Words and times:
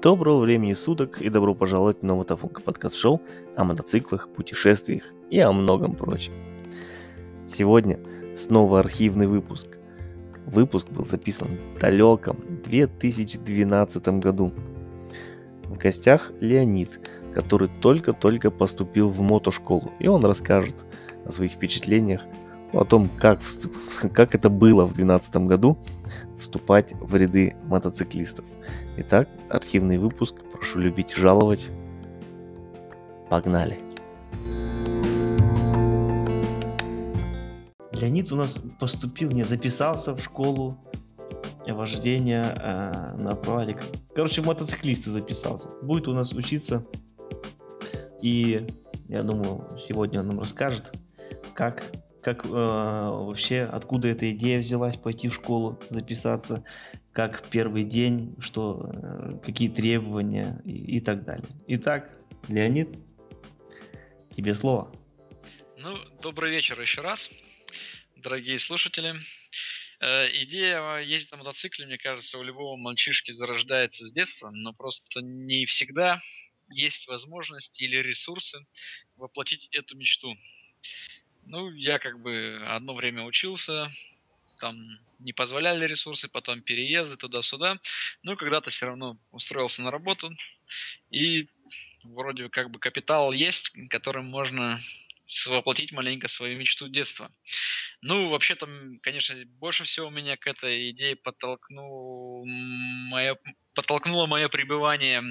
Доброго 0.00 0.38
времени 0.38 0.74
суток 0.74 1.20
и 1.20 1.28
добро 1.28 1.56
пожаловать 1.56 2.04
на 2.04 2.14
Мотофонка 2.14 2.62
подкаст-шоу 2.62 3.20
о 3.56 3.64
мотоциклах, 3.64 4.28
путешествиях 4.28 5.02
и 5.28 5.40
о 5.40 5.50
многом 5.50 5.96
прочем. 5.96 6.32
Сегодня 7.46 7.98
снова 8.36 8.78
архивный 8.78 9.26
выпуск. 9.26 9.76
Выпуск 10.46 10.88
был 10.90 11.04
записан 11.04 11.48
в 11.74 11.80
далеком 11.80 12.38
2012 12.64 14.08
году. 14.20 14.52
В 15.64 15.76
гостях 15.76 16.30
Леонид, 16.38 17.00
который 17.34 17.68
только-только 17.80 18.52
поступил 18.52 19.08
в 19.08 19.20
мотошколу, 19.20 19.90
и 19.98 20.06
он 20.06 20.24
расскажет 20.24 20.84
о 21.24 21.32
своих 21.32 21.50
впечатлениях, 21.50 22.22
о 22.72 22.84
том, 22.84 23.10
как, 23.18 23.40
как 24.14 24.36
это 24.36 24.48
было 24.48 24.84
в 24.84 24.94
2012 24.94 25.36
году 25.38 25.76
вступать 26.38 26.94
в 27.00 27.14
ряды 27.14 27.56
мотоциклистов. 27.64 28.44
Итак, 28.96 29.28
архивный 29.48 29.98
выпуск. 29.98 30.36
Прошу 30.52 30.80
любить 30.80 31.12
и 31.12 31.16
жаловать. 31.16 31.70
Погнали. 33.28 33.78
Леонид 37.92 38.32
у 38.32 38.36
нас 38.36 38.58
поступил, 38.78 39.30
не 39.30 39.44
записался 39.44 40.14
в 40.14 40.20
школу 40.22 40.78
вождения 41.66 42.44
э, 42.44 43.16
на 43.16 43.34
правиле. 43.34 43.76
Короче, 44.14 44.42
мотоциклисты 44.42 45.10
записался. 45.10 45.68
Будет 45.82 46.08
у 46.08 46.14
нас 46.14 46.32
учиться. 46.32 46.84
И 48.22 48.66
я 49.08 49.22
думаю, 49.22 49.76
сегодня 49.76 50.20
он 50.20 50.28
нам 50.28 50.40
расскажет, 50.40 50.92
как 51.54 51.84
как 52.22 52.44
э, 52.44 52.48
вообще, 52.48 53.62
откуда 53.62 54.08
эта 54.08 54.30
идея 54.32 54.58
взялась 54.58 54.96
пойти 54.96 55.28
в 55.28 55.34
школу, 55.34 55.78
записаться, 55.88 56.64
как 57.12 57.48
первый 57.48 57.84
день, 57.84 58.34
что, 58.40 58.90
э, 58.92 59.38
какие 59.44 59.68
требования 59.68 60.60
и, 60.64 60.96
и 60.96 61.00
так 61.00 61.24
далее. 61.24 61.48
Итак, 61.68 62.10
Леонид, 62.48 62.88
тебе 64.30 64.54
слово. 64.54 64.92
Ну, 65.76 65.96
добрый 66.22 66.50
вечер 66.50 66.80
еще 66.80 67.00
раз, 67.00 67.28
дорогие 68.16 68.58
слушатели. 68.58 69.14
Э, 70.00 70.28
идея 70.44 70.98
ездить 70.98 71.30
на 71.30 71.38
мотоцикле, 71.38 71.86
мне 71.86 71.98
кажется, 71.98 72.38
у 72.38 72.42
любого 72.42 72.76
мальчишки 72.76 73.32
зарождается 73.32 74.06
с 74.06 74.12
детства, 74.12 74.50
но 74.50 74.72
просто 74.72 75.20
не 75.20 75.66
всегда 75.66 76.20
есть 76.70 77.06
возможность 77.08 77.80
или 77.80 77.96
ресурсы 77.96 78.58
воплотить 79.16 79.68
эту 79.72 79.96
мечту. 79.96 80.36
Ну, 81.50 81.70
я 81.72 81.98
как 81.98 82.20
бы 82.20 82.62
одно 82.66 82.94
время 82.94 83.24
учился, 83.24 83.90
там 84.60 84.76
не 85.18 85.32
позволяли 85.32 85.86
ресурсы, 85.86 86.28
потом 86.28 86.60
переезды 86.60 87.16
туда-сюда. 87.16 87.78
Ну, 88.22 88.36
когда-то 88.36 88.68
все 88.68 88.84
равно 88.84 89.16
устроился 89.30 89.80
на 89.80 89.90
работу. 89.90 90.30
И 91.10 91.48
вроде 92.04 92.50
как 92.50 92.70
бы 92.70 92.78
капитал 92.78 93.32
есть, 93.32 93.72
которым 93.88 94.26
можно 94.26 94.78
воплотить 95.46 95.90
маленько 95.90 96.28
свою 96.28 96.58
мечту 96.58 96.88
детства. 96.88 97.30
Ну, 98.02 98.28
вообще-то, 98.28 98.68
конечно, 99.02 99.34
больше 99.58 99.84
всего 99.84 100.10
меня 100.10 100.36
к 100.36 100.46
этой 100.46 100.90
идее 100.90 101.16
подтолкнул 101.16 102.44
мое, 102.46 103.38
подтолкнуло 103.74 104.26
мое 104.26 104.50
пребывание 104.50 105.22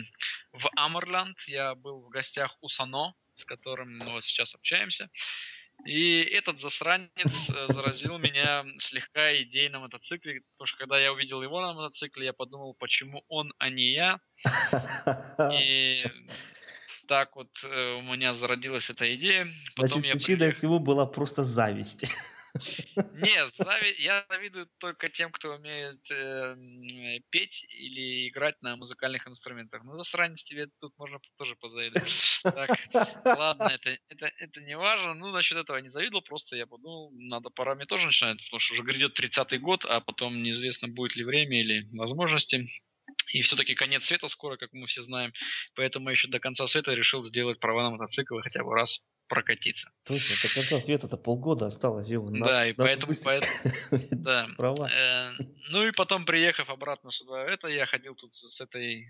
в 0.51 0.67
Амерлянд. 0.75 1.37
Я 1.45 1.75
был 1.75 2.01
в 2.01 2.09
гостях 2.09 2.57
у 2.61 2.69
Сано, 2.69 3.13
с 3.35 3.45
которым 3.45 3.95
мы 3.99 4.13
вот 4.13 4.25
сейчас 4.25 4.55
общаемся. 4.55 5.11
И 5.85 6.21
этот 6.21 6.59
засранец 6.59 7.09
э, 7.49 7.73
заразил 7.73 8.17
меня 8.17 8.65
слегка 8.79 9.33
идеей 9.43 9.69
на 9.69 9.79
мотоцикле, 9.79 10.41
потому 10.53 10.67
что 10.67 10.77
когда 10.79 10.99
я 10.99 11.13
увидел 11.13 11.41
его 11.41 11.61
на 11.61 11.73
мотоцикле, 11.73 12.25
я 12.25 12.33
подумал, 12.33 12.75
почему 12.79 13.23
он, 13.29 13.53
а 13.57 13.69
не 13.69 13.93
я. 13.93 14.19
И 15.53 16.03
так 17.07 17.35
вот 17.35 17.49
э, 17.63 17.93
у 17.93 18.01
меня 18.01 18.35
зародилась 18.35 18.89
эта 18.89 19.15
идея. 19.15 19.47
Потом 19.75 20.01
Значит, 20.01 20.11
причиной 20.13 20.51
всего 20.51 20.79
была 20.79 21.05
просто 21.05 21.43
зависть. 21.43 22.05
Нет, 23.13 23.53
зави... 23.57 23.95
я 23.99 24.25
завидую 24.29 24.67
только 24.79 25.09
тем, 25.09 25.31
кто 25.31 25.55
умеет 25.55 25.99
э, 26.11 27.19
петь 27.29 27.65
или 27.69 28.29
играть 28.29 28.61
на 28.61 28.75
музыкальных 28.75 29.27
инструментах. 29.27 29.83
Ну, 29.83 29.95
засранец 29.95 30.43
тебе 30.43 30.67
тут 30.79 30.97
можно 30.97 31.19
тоже 31.37 31.55
позавидовать. 31.55 32.41
Так, 32.43 32.69
ладно, 33.25 33.63
это, 33.71 33.97
это, 34.09 34.31
это 34.37 34.61
не 34.61 34.77
важно. 34.77 35.13
Ну, 35.13 35.31
насчет 35.31 35.57
этого 35.57 35.77
я 35.77 35.83
не 35.83 35.89
завидовал, 35.89 36.21
просто 36.21 36.55
я 36.55 36.67
подумал, 36.67 37.11
надо 37.13 37.49
пора 37.49 37.75
мне 37.75 37.85
тоже 37.85 38.07
начинать, 38.07 38.43
потому 38.45 38.59
что 38.59 38.73
уже 38.73 38.83
грядет 38.83 39.19
30-й 39.19 39.57
год, 39.57 39.85
а 39.85 40.01
потом 40.01 40.41
неизвестно, 40.41 40.87
будет 40.87 41.15
ли 41.15 41.23
время 41.23 41.61
или 41.61 41.85
возможности. 41.97 42.67
И 43.33 43.41
все-таки 43.41 43.75
конец 43.75 44.05
света 44.05 44.29
скоро, 44.29 44.57
как 44.57 44.73
мы 44.73 44.87
все 44.87 45.01
знаем. 45.01 45.33
Поэтому 45.75 46.09
я 46.09 46.13
еще 46.13 46.27
до 46.27 46.39
конца 46.39 46.67
света 46.67 46.93
решил 46.93 47.23
сделать 47.23 47.59
права 47.59 47.83
на 47.83 47.91
мотоциклы 47.91 48.41
хотя 48.41 48.63
бы 48.63 48.73
раз 48.73 49.01
прокатиться. 49.27 49.91
Точно, 50.05 50.35
до 50.41 50.53
конца 50.53 50.79
света-то 50.79 51.17
полгода 51.17 51.65
осталось. 51.65 52.09
Его, 52.09 52.29
да, 52.29 52.67
и 52.67 52.73
поэтому... 52.73 53.13
да. 54.11 54.47
Права. 54.57 54.89
Э, 54.89 55.31
ну 55.69 55.85
и 55.85 55.91
потом, 55.91 56.25
приехав 56.25 56.69
обратно 56.69 57.11
сюда, 57.11 57.43
это 57.43 57.67
я 57.67 57.85
ходил 57.85 58.15
тут 58.15 58.33
с 58.33 58.61
этой 58.61 59.09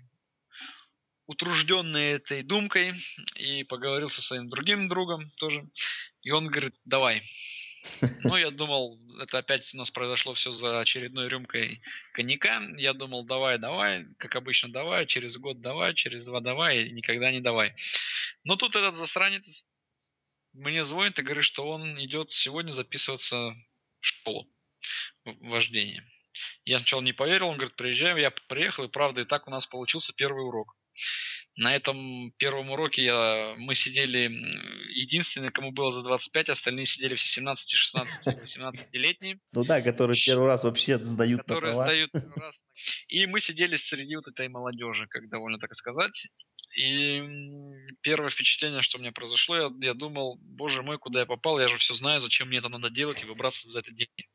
утружденной 1.26 2.12
этой 2.14 2.42
думкой 2.42 2.92
и 3.36 3.62
поговорил 3.64 4.08
со 4.08 4.22
своим 4.22 4.48
другим 4.48 4.88
другом 4.88 5.30
тоже. 5.38 5.68
И 6.22 6.30
он 6.30 6.48
говорит, 6.48 6.74
давай. 6.84 7.22
Ну, 8.24 8.36
я 8.36 8.50
думал, 8.50 8.98
это 9.20 9.38
опять 9.38 9.72
у 9.74 9.76
нас 9.76 9.90
произошло 9.90 10.34
все 10.34 10.52
за 10.52 10.80
очередной 10.80 11.28
рюмкой 11.28 11.80
коньяка. 12.12 12.60
Я 12.76 12.92
думал, 12.92 13.24
давай, 13.24 13.58
давай, 13.58 14.06
как 14.18 14.36
обычно, 14.36 14.70
давай, 14.70 15.06
через 15.06 15.36
год 15.36 15.60
давай, 15.60 15.94
через 15.94 16.24
два 16.24 16.40
давай, 16.40 16.84
и 16.84 16.92
никогда 16.92 17.30
не 17.30 17.40
давай. 17.40 17.74
Но 18.44 18.56
тут 18.56 18.76
этот 18.76 18.96
засранец 18.96 19.64
мне 20.52 20.84
звонит 20.84 21.18
и 21.18 21.22
говорит, 21.22 21.44
что 21.44 21.68
он 21.68 22.02
идет 22.04 22.30
сегодня 22.30 22.72
записываться 22.72 23.54
в 24.00 24.06
школу 24.06 24.48
вождения. 25.24 26.04
Я 26.64 26.78
сначала 26.78 27.00
не 27.00 27.12
поверил, 27.12 27.48
он 27.48 27.56
говорит, 27.56 27.76
приезжаем, 27.76 28.16
я 28.16 28.30
приехал, 28.30 28.84
и 28.84 28.88
правда, 28.88 29.22
и 29.22 29.24
так 29.24 29.48
у 29.48 29.50
нас 29.50 29.66
получился 29.66 30.12
первый 30.12 30.44
урок. 30.44 30.76
На 31.58 31.74
этом 31.74 32.30
первом 32.38 32.70
уроке 32.70 33.02
я, 33.02 33.54
мы 33.58 33.74
сидели, 33.74 34.30
единственный, 34.94 35.50
кому 35.50 35.72
было 35.72 35.90
за 35.92 36.02
25, 36.02 36.50
остальные 36.50 36.86
сидели 36.86 37.16
все 37.16 37.26
17, 37.26 37.68
16, 37.68 38.26
18-летние. 38.26 39.40
Ну 39.52 39.64
да, 39.64 39.82
которые 39.82 40.16
первый 40.24 40.46
раз 40.46 40.62
вообще 40.62 40.98
сдают 40.98 41.42
Которые 41.42 41.74
сдают 41.74 42.12
первый 42.12 42.38
раз. 42.38 42.54
И 43.08 43.26
мы 43.26 43.40
сидели 43.40 43.74
среди 43.74 44.14
вот 44.14 44.28
этой 44.28 44.48
молодежи, 44.48 45.08
как 45.08 45.28
довольно 45.28 45.58
так 45.58 45.74
сказать. 45.74 46.28
И 46.76 47.22
первое 48.02 48.30
впечатление, 48.30 48.82
что 48.82 48.98
у 48.98 49.00
меня 49.00 49.10
произошло, 49.10 49.56
я, 49.56 49.70
я 49.80 49.94
думал, 49.94 50.38
боже 50.40 50.84
мой, 50.84 50.96
куда 50.98 51.20
я 51.20 51.26
попал, 51.26 51.58
я 51.58 51.66
же 51.66 51.76
все 51.78 51.94
знаю, 51.94 52.20
зачем 52.20 52.46
мне 52.46 52.58
это 52.58 52.68
надо 52.68 52.88
делать 52.88 53.20
и 53.20 53.26
выбрасывать 53.26 53.72
за 53.72 53.80
это 53.80 53.90
деньги. 53.90 54.28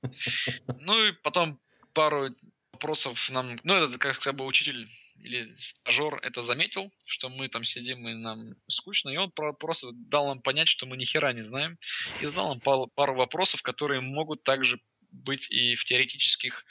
Ну 0.78 1.08
и 1.08 1.14
потом 1.24 1.58
пару 1.94 2.36
вопросов 2.74 3.30
нам, 3.30 3.62
ну 3.64 3.76
это 3.76 3.98
как 3.98 4.36
бы 4.36 4.46
учитель 4.46 4.90
или 5.24 5.56
стажер 5.60 6.20
это 6.22 6.44
заметил, 6.44 6.92
что 7.06 7.30
мы 7.30 7.48
там 7.48 7.64
сидим 7.64 8.08
и 8.08 8.14
нам 8.14 8.56
скучно, 8.68 9.10
и 9.10 9.18
он 9.18 9.32
просто 9.32 9.92
дал 9.94 10.28
нам 10.28 10.42
понять, 10.42 10.68
что 10.68 10.86
мы 10.86 10.98
ни 10.98 11.06
хера 11.06 11.34
не 11.34 11.44
знаем, 11.44 11.78
и 12.22 12.26
задал 12.26 12.50
нам 12.50 12.60
пару, 12.60 13.16
вопросов, 13.16 13.62
которые 13.62 14.02
могут 14.02 14.44
также 14.44 14.80
быть 15.12 15.50
и 15.50 15.76
в 15.76 15.86
теоретических 15.86 16.66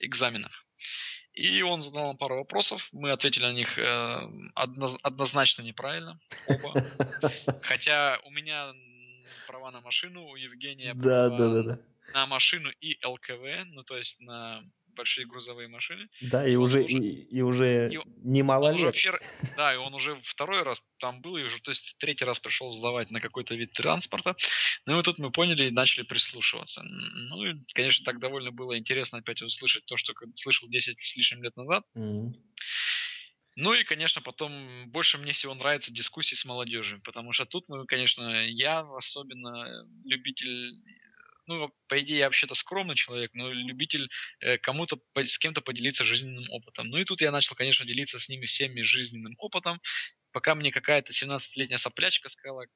экзаменах. 0.00 0.64
И 1.32 1.62
он 1.62 1.82
задал 1.82 2.08
нам 2.08 2.16
пару 2.16 2.36
вопросов, 2.36 2.88
мы 2.92 3.10
ответили 3.10 3.44
на 3.44 3.52
них 3.52 3.76
э, 3.78 4.20
одно, 4.54 4.98
однозначно 5.02 5.62
неправильно, 5.62 6.20
оба. 6.46 6.74
Хотя 7.62 8.20
у 8.24 8.30
меня 8.30 8.72
права 9.46 9.70
на 9.70 9.80
машину, 9.80 10.26
у 10.26 10.36
Евгения 10.36 10.94
да, 10.94 11.30
да, 11.30 11.48
да, 11.48 11.62
да. 11.62 11.78
на 12.12 12.26
машину 12.26 12.70
и 12.80 12.98
ЛКВ, 13.04 13.64
ну 13.66 13.82
то 13.82 13.96
есть 13.96 14.20
на 14.20 14.62
большие 14.94 15.26
грузовые 15.26 15.68
машины. 15.68 16.08
Да, 16.20 16.46
и 16.46 16.56
уже, 16.56 16.82
уже, 16.82 16.92
и, 16.92 17.36
и 17.36 17.42
уже 17.42 17.92
и 17.92 17.98
немало 18.22 18.68
лет. 18.68 18.76
Уже 18.76 18.86
вообще, 18.86 19.12
да, 19.56 19.74
и 19.74 19.76
он 19.76 19.94
уже 19.94 20.20
второй 20.24 20.62
раз 20.62 20.80
там 20.98 21.20
был, 21.20 21.36
и 21.36 21.42
уже, 21.42 21.60
то 21.60 21.70
есть 21.70 21.96
третий 21.98 22.24
раз 22.24 22.38
пришел 22.40 22.76
сдавать 22.78 23.10
на 23.10 23.20
какой-то 23.20 23.54
вид 23.54 23.72
транспорта. 23.72 24.34
Ну 24.86 25.00
и 25.00 25.02
тут 25.02 25.18
мы 25.18 25.30
поняли 25.30 25.68
и 25.68 25.70
начали 25.70 26.04
прислушиваться. 26.04 26.82
Ну 26.82 27.44
и, 27.44 27.54
конечно, 27.74 28.04
так 28.04 28.20
довольно 28.20 28.50
было 28.50 28.78
интересно 28.78 29.18
опять 29.18 29.42
услышать 29.42 29.84
то, 29.86 29.96
что 29.96 30.14
слышал 30.36 30.68
10 30.68 30.98
с 30.98 31.16
лишним 31.16 31.42
лет 31.42 31.56
назад. 31.56 31.84
Mm-hmm. 31.96 32.32
Ну 33.56 33.72
и, 33.72 33.84
конечно, 33.84 34.20
потом 34.20 34.90
больше 34.90 35.16
мне 35.18 35.32
всего 35.32 35.54
нравятся 35.54 35.92
дискуссии 35.92 36.34
с 36.34 36.44
молодежью, 36.44 37.00
потому 37.04 37.32
что 37.32 37.44
тут, 37.46 37.68
ну, 37.68 37.84
конечно, 37.86 38.46
я 38.46 38.80
особенно 38.80 39.86
любитель 40.04 40.72
ну, 41.46 41.72
по 41.88 42.00
идее, 42.00 42.18
я 42.18 42.24
вообще-то 42.26 42.54
скромный 42.54 42.94
человек, 42.94 43.30
но 43.34 43.50
любитель 43.50 44.08
э, 44.40 44.58
кому-то, 44.58 44.98
с 45.14 45.38
кем-то 45.38 45.60
поделиться 45.60 46.04
жизненным 46.04 46.48
опытом. 46.50 46.88
Ну 46.88 46.98
и 46.98 47.04
тут 47.04 47.20
я 47.20 47.30
начал, 47.30 47.54
конечно, 47.54 47.84
делиться 47.84 48.18
с 48.18 48.28
ними 48.28 48.46
всеми 48.46 48.82
жизненным 48.82 49.34
опытом, 49.38 49.80
пока 50.32 50.54
мне 50.54 50.72
какая-то 50.72 51.12
17-летняя 51.12 51.78
соплячка 51.78 52.28
сказала, 52.28 52.66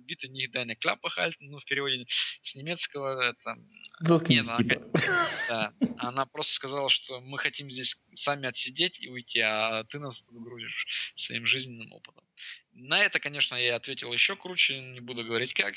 bitte 0.00 0.28
nicht 0.28 0.54
deine 0.54 0.76
Klappe 0.76 1.08
halten, 1.16 1.50
ну, 1.50 1.58
в 1.58 1.64
переводе 1.64 2.06
с 2.42 2.54
немецкого 2.54 3.30
это... 3.30 3.56
Заткнись, 4.00 4.58
не, 4.58 4.64
типа. 4.64 4.82
Да, 5.48 5.72
Она 5.98 6.26
просто 6.26 6.52
сказала, 6.54 6.90
что 6.90 7.20
мы 7.20 7.38
хотим 7.38 7.70
здесь 7.70 7.96
сами 8.14 8.48
отсидеть 8.48 8.98
и 9.00 9.08
уйти, 9.08 9.40
а 9.40 9.84
ты 9.84 9.98
нас 9.98 10.20
тут 10.22 10.42
грузишь 10.42 10.86
своим 11.16 11.46
жизненным 11.46 11.92
опытом. 11.92 12.24
На 12.72 13.02
это, 13.02 13.20
конечно, 13.20 13.54
я 13.54 13.76
ответил 13.76 14.12
еще 14.12 14.36
круче, 14.36 14.80
не 14.80 15.00
буду 15.00 15.24
говорить 15.24 15.54
как. 15.54 15.74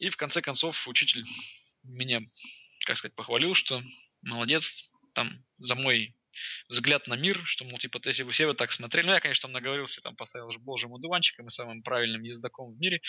И 0.00 0.08
в 0.08 0.16
конце 0.16 0.40
концов 0.40 0.88
учитель 0.88 1.24
меня, 1.84 2.22
как 2.86 2.96
сказать, 2.96 3.14
похвалил, 3.14 3.54
что 3.54 3.82
молодец, 4.22 4.64
там, 5.14 5.44
за 5.58 5.74
мой 5.74 6.16
взгляд 6.68 7.06
на 7.06 7.14
мир, 7.14 7.40
что, 7.44 7.64
мол, 7.66 7.78
типа, 7.78 8.00
если 8.04 8.22
бы 8.22 8.32
все 8.32 8.46
вы 8.46 8.54
так 8.54 8.72
смотрели, 8.72 9.06
ну, 9.06 9.12
я, 9.12 9.18
конечно, 9.18 9.42
там 9.42 9.52
наговорился, 9.52 10.00
там 10.00 10.16
поставил 10.16 10.50
же 10.50 10.58
божьим 10.58 10.94
одуванчиком 10.94 11.48
и 11.48 11.50
самым 11.50 11.82
правильным 11.82 12.22
ездаком 12.22 12.72
в 12.72 12.80
мире, 12.80 13.02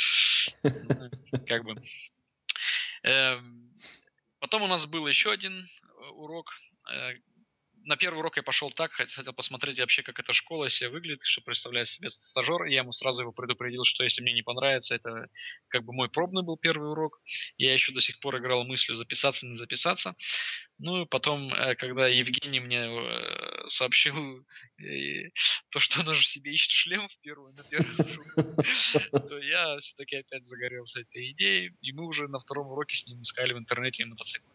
ну, 0.63 1.09
как 1.47 1.63
бы. 1.63 1.81
Эм, 3.03 3.71
потом 4.39 4.63
у 4.63 4.67
нас 4.67 4.85
был 4.85 5.07
еще 5.07 5.31
один 5.31 5.63
э, 5.63 5.87
урок, 6.11 6.53
э, 6.91 7.13
на 7.83 7.97
первый 7.97 8.19
урок 8.19 8.37
я 8.37 8.43
пошел 8.43 8.71
так, 8.71 8.91
хотел 8.91 9.33
посмотреть 9.33 9.79
вообще, 9.79 10.03
как 10.03 10.19
эта 10.19 10.33
школа 10.33 10.69
себе 10.69 10.89
выглядит, 10.89 11.23
что 11.23 11.41
представляет 11.41 11.87
себе 11.87 12.11
стажер. 12.11 12.65
Я 12.65 12.79
ему 12.79 12.91
сразу 12.91 13.21
его 13.21 13.31
предупредил, 13.31 13.83
что 13.85 14.03
если 14.03 14.21
мне 14.21 14.33
не 14.33 14.43
понравится, 14.43 14.95
это 14.95 15.27
как 15.67 15.83
бы 15.83 15.93
мой 15.93 16.09
пробный 16.09 16.43
был 16.43 16.57
первый 16.57 16.91
урок. 16.91 17.19
Я 17.57 17.73
еще 17.73 17.93
до 17.93 18.01
сих 18.01 18.19
пор 18.19 18.37
играл 18.37 18.63
мыслью 18.63 18.95
записаться, 18.95 19.45
не 19.45 19.55
записаться. 19.55 20.15
Ну 20.77 21.03
и 21.03 21.05
потом, 21.05 21.53
э, 21.53 21.75
когда 21.75 22.07
Евгений 22.07 22.59
мне 22.59 22.85
э, 22.85 23.69
сообщил 23.69 24.45
э, 24.79 25.29
то, 25.69 25.79
что 25.79 26.01
он 26.01 26.09
уже 26.09 26.25
себе 26.25 26.53
ищет 26.53 26.71
шлем 26.71 27.07
в 27.07 27.17
первую, 27.21 27.53
на 27.53 27.63
первую 27.63 27.95
то 29.29 29.39
я 29.39 29.77
все-таки 29.79 30.17
опять 30.17 30.45
загорелся 30.47 31.01
этой 31.01 31.31
идеей, 31.31 31.73
и 31.81 31.91
мы 31.93 32.05
уже 32.05 32.27
на 32.27 32.39
втором 32.39 32.67
уроке 32.67 32.95
с 32.97 33.07
ним 33.07 33.21
искали 33.21 33.53
в 33.53 33.57
интернете 33.57 34.05
мотоцикл. 34.05 34.47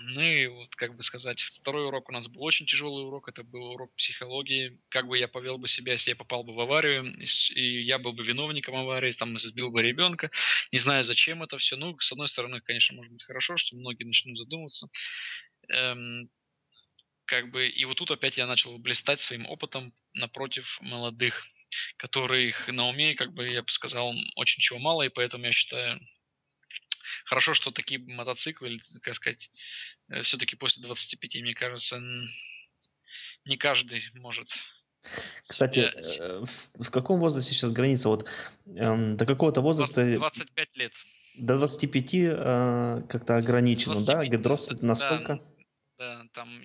Ну 0.00 0.20
и 0.20 0.46
вот, 0.46 0.74
как 0.76 0.96
бы 0.96 1.02
сказать, 1.02 1.40
второй 1.40 1.86
урок 1.86 2.08
у 2.08 2.12
нас 2.12 2.28
был 2.28 2.42
очень 2.44 2.66
тяжелый 2.66 3.04
урок, 3.04 3.28
это 3.28 3.42
был 3.42 3.72
урок 3.72 3.94
психологии. 3.96 4.80
Как 4.90 5.08
бы 5.08 5.18
я 5.18 5.26
повел 5.26 5.58
бы 5.58 5.66
себя, 5.66 5.92
если 5.92 6.10
я 6.10 6.16
попал 6.16 6.44
бы 6.44 6.54
в 6.54 6.60
аварию, 6.60 7.16
и 7.54 7.82
я 7.82 7.98
был 7.98 8.12
бы 8.12 8.24
виновником 8.24 8.76
аварии, 8.76 9.12
там 9.12 9.36
сбил 9.38 9.70
бы 9.70 9.82
ребенка. 9.82 10.30
Не 10.70 10.78
знаю, 10.78 11.02
зачем 11.02 11.42
это 11.42 11.58
все. 11.58 11.76
Ну, 11.76 11.98
с 11.98 12.12
одной 12.12 12.28
стороны, 12.28 12.60
конечно, 12.60 12.94
может 12.96 13.12
быть 13.12 13.24
хорошо, 13.24 13.56
что 13.56 13.74
многие 13.76 14.04
начнут 14.04 14.38
задумываться. 14.38 14.88
Эм, 15.68 16.30
как 17.24 17.50
бы, 17.50 17.68
и 17.68 17.84
вот 17.84 17.98
тут 17.98 18.10
опять 18.12 18.36
я 18.36 18.46
начал 18.46 18.78
блистать 18.78 19.20
своим 19.20 19.46
опытом 19.46 19.92
напротив 20.14 20.78
молодых, 20.80 21.44
которых 21.96 22.68
на 22.68 22.88
уме, 22.88 23.14
как 23.16 23.34
бы 23.34 23.48
я 23.48 23.62
бы 23.62 23.70
сказал, 23.70 24.14
очень 24.36 24.60
чего 24.62 24.78
мало, 24.78 25.02
и 25.02 25.08
поэтому 25.08 25.44
я 25.44 25.52
считаю, 25.52 26.00
Хорошо, 27.24 27.54
что 27.54 27.70
такие 27.70 28.00
мотоциклы, 28.00 28.80
как 29.02 29.14
сказать, 29.14 29.50
э, 30.08 30.22
все-таки 30.22 30.56
после 30.56 30.82
25, 30.82 31.36
мне 31.42 31.54
кажется, 31.54 32.00
не 33.44 33.56
каждый 33.56 34.02
может 34.14 34.48
кстати, 35.46 35.80
э, 35.80 36.44
в 36.74 36.90
каком 36.90 37.20
возрасте 37.20 37.52
сейчас 37.54 37.72
граница? 37.72 38.08
Вот 38.08 38.28
э, 38.66 39.14
до 39.14 39.26
какого-то 39.26 39.60
возраста... 39.60 40.04
25 40.04 40.76
лет. 40.76 40.92
До 41.36 41.56
25 41.56 42.14
э, 42.14 43.02
как-то 43.08 43.36
ограничено, 43.36 44.04
25, 44.04 44.06
да? 44.06 44.36
Гидрос 44.36 44.70
это 44.70 44.84
насколько? 44.84 45.40
Да, 45.98 46.22
да, 46.22 46.28
там 46.34 46.60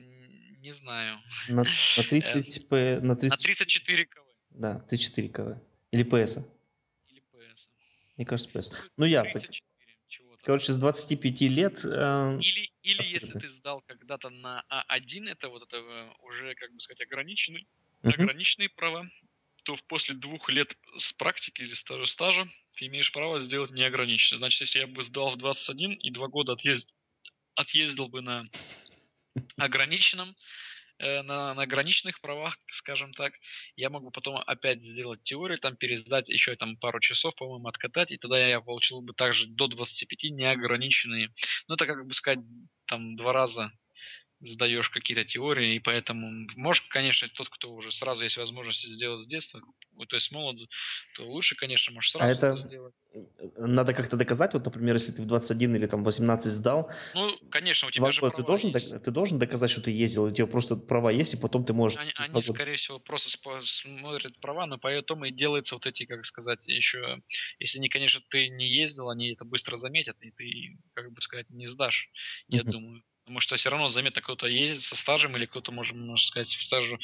не 0.59 0.73
знаю. 0.73 1.19
На, 1.47 1.63
на 1.63 2.03
30 2.09 2.67
п, 2.67 2.99
на 3.01 3.15
30... 3.15 3.39
На 3.39 3.43
34 3.43 4.05
кв. 4.05 4.19
Да, 4.51 4.79
34 4.89 5.29
кв. 5.29 5.61
Или 5.91 6.03
ПС. 6.03 6.37
Или 7.09 7.19
ПС. 7.19 7.67
Мне 8.17 8.25
кажется, 8.25 8.59
ПС. 8.59 8.89
Ну, 8.97 9.05
ясно. 9.05 9.39
34 9.39 9.61
короче, 10.43 10.73
с 10.73 10.77
25 10.77 11.41
лет... 11.41 11.85
Э, 11.85 12.37
или, 12.39 12.71
или 12.83 13.03
если 13.03 13.31
ты 13.31 13.49
сдал 13.49 13.81
когда-то 13.81 14.29
на 14.29 14.63
А1, 14.69 15.29
это 15.29 15.49
вот 15.49 15.63
это 15.63 15.77
э, 15.77 16.09
уже, 16.19 16.53
как 16.55 16.73
бы 16.73 16.79
сказать, 16.79 17.01
ограниченный, 17.01 17.67
uh-huh. 18.03 18.13
ограниченные 18.13 18.69
права, 18.69 19.09
то 19.63 19.77
после 19.87 20.15
двух 20.15 20.49
лет 20.49 20.77
с 20.97 21.13
практики 21.13 21.61
или 21.61 21.73
стажа, 21.73 22.05
стажа 22.05 22.47
ты 22.75 22.87
имеешь 22.87 23.11
право 23.11 23.39
сделать 23.39 23.71
неограниченный. 23.71 24.39
Значит, 24.39 24.61
если 24.61 24.79
я 24.79 24.87
бы 24.87 25.03
сдал 25.03 25.31
в 25.31 25.37
21 25.37 25.93
и 25.93 26.11
два 26.11 26.27
года 26.27 26.53
отъезд... 26.53 26.89
отъездил 27.55 28.07
бы 28.09 28.21
на 28.21 28.45
ограниченном, 29.57 30.35
на, 31.23 31.53
на 31.53 31.65
граничных 31.65 32.21
правах, 32.21 32.57
скажем 32.71 33.13
так, 33.13 33.33
я 33.75 33.89
могу 33.89 34.11
потом 34.11 34.38
опять 34.38 34.81
сделать 34.81 35.23
теорию, 35.23 35.59
там 35.59 35.75
пересдать 35.75 36.29
еще 36.29 36.55
там 36.55 36.77
пару 36.77 37.00
часов, 37.00 37.35
по-моему, 37.35 37.67
откатать, 37.67 38.11
и 38.11 38.17
тогда 38.17 38.38
я 38.39 38.61
получил 38.61 39.01
бы 39.01 39.13
также 39.13 39.47
до 39.47 39.67
25 39.67 40.31
неограниченные. 40.31 41.29
Ну, 41.67 41.75
это 41.75 41.85
как 41.85 42.05
бы 42.05 42.13
сказать, 42.13 42.39
там 42.88 43.15
два 43.15 43.33
раза 43.33 43.71
задаешь 44.43 44.89
какие-то 44.89 45.25
теории, 45.25 45.75
и 45.75 45.79
поэтому, 45.79 46.47
может, 46.55 46.83
конечно, 46.89 47.27
тот, 47.29 47.49
кто 47.49 47.73
уже 47.73 47.91
сразу 47.91 48.23
есть 48.23 48.37
возможность 48.37 48.83
сделать 48.83 49.21
с 49.21 49.27
детства, 49.27 49.61
то 50.07 50.15
есть 50.15 50.31
молоду, 50.31 50.67
то 51.15 51.23
лучше, 51.23 51.55
конечно, 51.55 51.93
можешь 51.93 52.11
сразу 52.11 52.25
а 52.25 52.31
это, 52.31 52.47
это 52.47 52.57
сделать. 52.57 52.93
Надо 53.57 53.93
как-то 53.93 54.17
доказать, 54.17 54.53
вот, 54.53 54.65
например, 54.65 54.95
если 54.95 55.11
ты 55.11 55.21
в 55.21 55.25
21 55.25 55.75
или 55.75 55.85
там 55.85 56.03
18 56.03 56.51
сдал, 56.51 56.91
ну, 57.13 57.37
конечно, 57.49 57.87
у 57.87 57.91
тебя 57.91 58.11
же 58.11 58.21
ты 58.31 58.43
должен, 58.43 58.71
есть. 58.71 59.03
ты 59.03 59.11
должен 59.11 59.39
доказать, 59.39 59.71
что 59.71 59.81
ты 59.81 59.91
ездил, 59.91 60.25
у 60.25 60.31
тебя 60.31 60.47
просто 60.47 60.75
права 60.75 61.11
есть, 61.11 61.35
и 61.35 61.37
потом 61.37 61.63
ты 61.63 61.73
можешь... 61.73 61.97
Они, 61.99 62.11
они 62.17 62.43
скорее 62.43 62.75
всего, 62.75 62.99
просто 62.99 63.29
смотрят 63.63 64.39
права, 64.39 64.65
но 64.65 64.77
поэтому 64.77 65.25
и 65.25 65.31
делаются 65.31 65.75
вот 65.75 65.85
эти, 65.85 66.05
как 66.05 66.25
сказать, 66.25 66.65
еще, 66.67 67.21
если 67.59 67.79
не, 67.79 67.89
конечно, 67.89 68.21
ты 68.29 68.49
не 68.49 68.67
ездил, 68.67 69.09
они 69.09 69.33
это 69.33 69.45
быстро 69.45 69.77
заметят, 69.77 70.17
и 70.21 70.31
ты, 70.31 70.77
как 70.93 71.11
бы 71.11 71.21
сказать, 71.21 71.49
не 71.49 71.67
сдашь, 71.67 72.09
я 72.47 72.63
думаю. 72.63 73.03
Потому 73.25 73.39
что 73.39 73.55
все 73.55 73.69
равно 73.69 73.89
заметно 73.89 74.21
кто-то 74.21 74.47
ездит 74.47 74.83
со 74.83 74.95
стажем, 74.97 75.37
или 75.37 75.45
кто-то, 75.45 75.71
может, 75.71 75.95
можно 75.95 76.17
сказать, 76.17 76.49
в 76.49 76.63
стажу. 76.65 76.99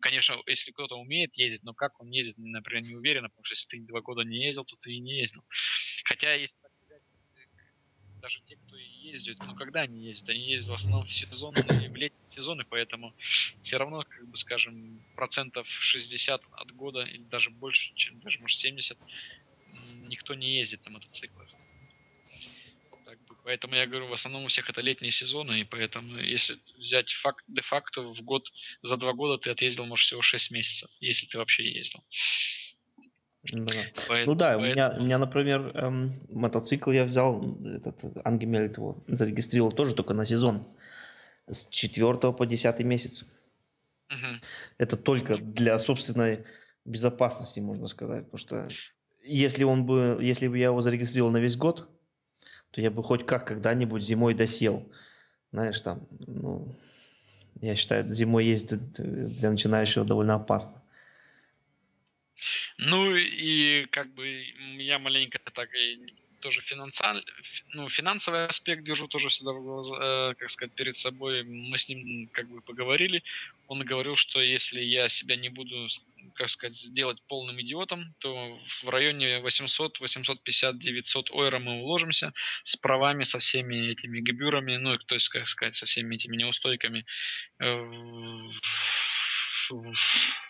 Конечно, 0.00 0.36
если 0.46 0.72
кто-то 0.72 0.96
умеет 0.96 1.34
ездить, 1.36 1.62
но 1.62 1.72
как 1.72 2.00
он 2.00 2.10
ездит, 2.10 2.36
например, 2.36 2.82
не 2.82 2.96
уверенно, 2.96 3.28
потому 3.28 3.44
что 3.44 3.54
если 3.54 3.68
ты 3.68 3.86
два 3.86 4.00
года 4.00 4.22
не 4.22 4.44
ездил, 4.44 4.64
то 4.64 4.76
ты 4.76 4.92
и 4.92 4.98
не 5.00 5.20
ездил. 5.20 5.42
Хотя, 6.04 6.34
если 6.34 6.58
так 6.60 6.72
взять, 6.84 7.02
даже 8.20 8.40
те, 8.46 8.56
кто 8.56 8.76
ездит, 8.76 9.38
ну 9.46 9.54
когда 9.54 9.82
они 9.82 10.04
ездят? 10.04 10.28
Они 10.30 10.40
ездят 10.50 10.70
в 10.70 10.74
основном 10.74 11.06
в 11.06 11.12
сезон 11.12 11.54
в 11.54 11.96
летние 11.96 12.10
сезоны, 12.30 12.64
поэтому 12.68 13.14
все 13.62 13.76
равно, 13.76 14.02
как 14.08 14.26
бы 14.28 14.36
скажем, 14.36 15.04
процентов 15.14 15.68
60 15.68 16.42
от 16.50 16.72
года, 16.72 17.02
или 17.02 17.24
даже 17.24 17.50
больше, 17.50 17.94
чем 17.94 18.18
даже, 18.20 18.40
может, 18.40 18.58
70, 18.58 18.98
никто 20.08 20.34
не 20.34 20.58
ездит 20.58 20.84
на 20.86 20.92
мотоциклах. 20.92 21.55
Поэтому 23.46 23.76
я 23.76 23.86
говорю, 23.86 24.08
в 24.08 24.12
основном 24.12 24.44
у 24.44 24.48
всех 24.48 24.68
это 24.68 24.80
летние 24.80 25.12
сезоны, 25.12 25.60
и 25.60 25.64
поэтому 25.64 26.18
если 26.18 26.58
взять 26.78 27.12
факт, 27.12 27.44
де-факто 27.46 28.02
в 28.02 28.20
год, 28.22 28.42
за 28.82 28.96
два 28.96 29.12
года 29.12 29.40
ты 29.40 29.50
отъездил, 29.50 29.86
может, 29.86 30.04
всего 30.04 30.20
6 30.20 30.50
месяцев, 30.50 30.90
если 30.98 31.26
ты 31.26 31.38
вообще 31.38 31.62
ездил. 31.72 32.02
Да. 33.44 33.72
Поэтому, 34.08 34.32
ну 34.32 34.34
да, 34.34 34.58
поэтому... 34.58 34.66
у, 34.66 34.72
меня, 34.72 34.96
у 34.98 35.04
меня, 35.04 35.18
например, 35.18 35.70
эм, 35.76 36.12
мотоцикл 36.28 36.90
я 36.90 37.04
взял, 37.04 37.56
этот 37.64 38.26
Ангемельт 38.26 38.78
его 38.78 39.04
зарегистрировал 39.06 39.70
тоже 39.70 39.94
только 39.94 40.12
на 40.12 40.26
сезон. 40.26 40.66
С 41.48 41.68
4 41.68 42.32
по 42.32 42.46
10 42.46 42.80
месяц. 42.80 43.32
Угу. 44.10 44.40
Это 44.78 44.96
только 44.96 45.36
для 45.36 45.78
собственной 45.78 46.44
безопасности, 46.84 47.60
можно 47.60 47.86
сказать. 47.86 48.24
Потому 48.24 48.38
что 48.38 48.68
если 49.22 49.62
он 49.62 49.86
бы, 49.86 50.18
если 50.20 50.48
бы 50.48 50.58
я 50.58 50.66
его 50.66 50.80
зарегистрировал 50.80 51.30
на 51.30 51.38
весь 51.38 51.56
год, 51.56 51.88
то 52.76 52.82
я 52.82 52.90
бы 52.90 53.02
хоть 53.02 53.24
как 53.24 53.46
когда-нибудь 53.46 54.02
зимой 54.02 54.34
досел. 54.34 54.86
Знаешь, 55.50 55.80
там, 55.80 56.06
ну, 56.26 56.76
я 57.62 57.74
считаю, 57.74 58.12
зимой 58.12 58.44
ездить 58.44 58.92
для 58.92 59.50
начинающего 59.50 60.04
довольно 60.04 60.34
опасно. 60.34 60.82
Ну 62.76 63.16
и 63.16 63.86
как 63.86 64.12
бы 64.12 64.28
я 64.76 64.98
маленько 64.98 65.38
так 65.38 65.70
и 65.74 66.12
тоже 66.40 66.60
финансаль, 66.62 67.24
ну, 67.72 67.88
финансовый 67.88 68.46
аспект 68.46 68.84
держу 68.84 69.08
тоже 69.08 69.28
всегда 69.28 69.52
в 69.52 69.62
глаз, 69.62 69.86
э, 69.90 70.34
как 70.38 70.50
сказать, 70.50 70.74
перед 70.74 70.96
собой. 70.96 71.42
Мы 71.44 71.78
с 71.78 71.88
ним 71.88 72.28
как 72.32 72.48
бы 72.48 72.60
поговорили. 72.60 73.22
Он 73.68 73.84
говорил, 73.84 74.16
что 74.16 74.40
если 74.40 74.80
я 74.80 75.08
себя 75.08 75.36
не 75.36 75.48
буду, 75.48 75.88
как 76.34 76.50
сказать, 76.50 76.76
сделать 76.76 77.20
полным 77.28 77.60
идиотом, 77.60 78.14
то 78.18 78.58
в 78.82 78.88
районе 78.88 79.40
800, 79.40 80.00
850, 80.00 80.78
900 80.78 81.30
ойра 81.30 81.58
мы 81.58 81.82
уложимся 81.82 82.32
с 82.64 82.76
правами, 82.76 83.24
со 83.24 83.38
всеми 83.38 83.90
этими 83.90 84.20
габюрами, 84.20 84.76
ну, 84.76 84.98
то 84.98 85.14
есть, 85.14 85.28
как 85.28 85.48
сказать, 85.48 85.76
со 85.76 85.86
всеми 85.86 86.14
этими 86.14 86.36
неустойками 86.36 87.04
э, 87.60 88.40
в, 89.70 89.92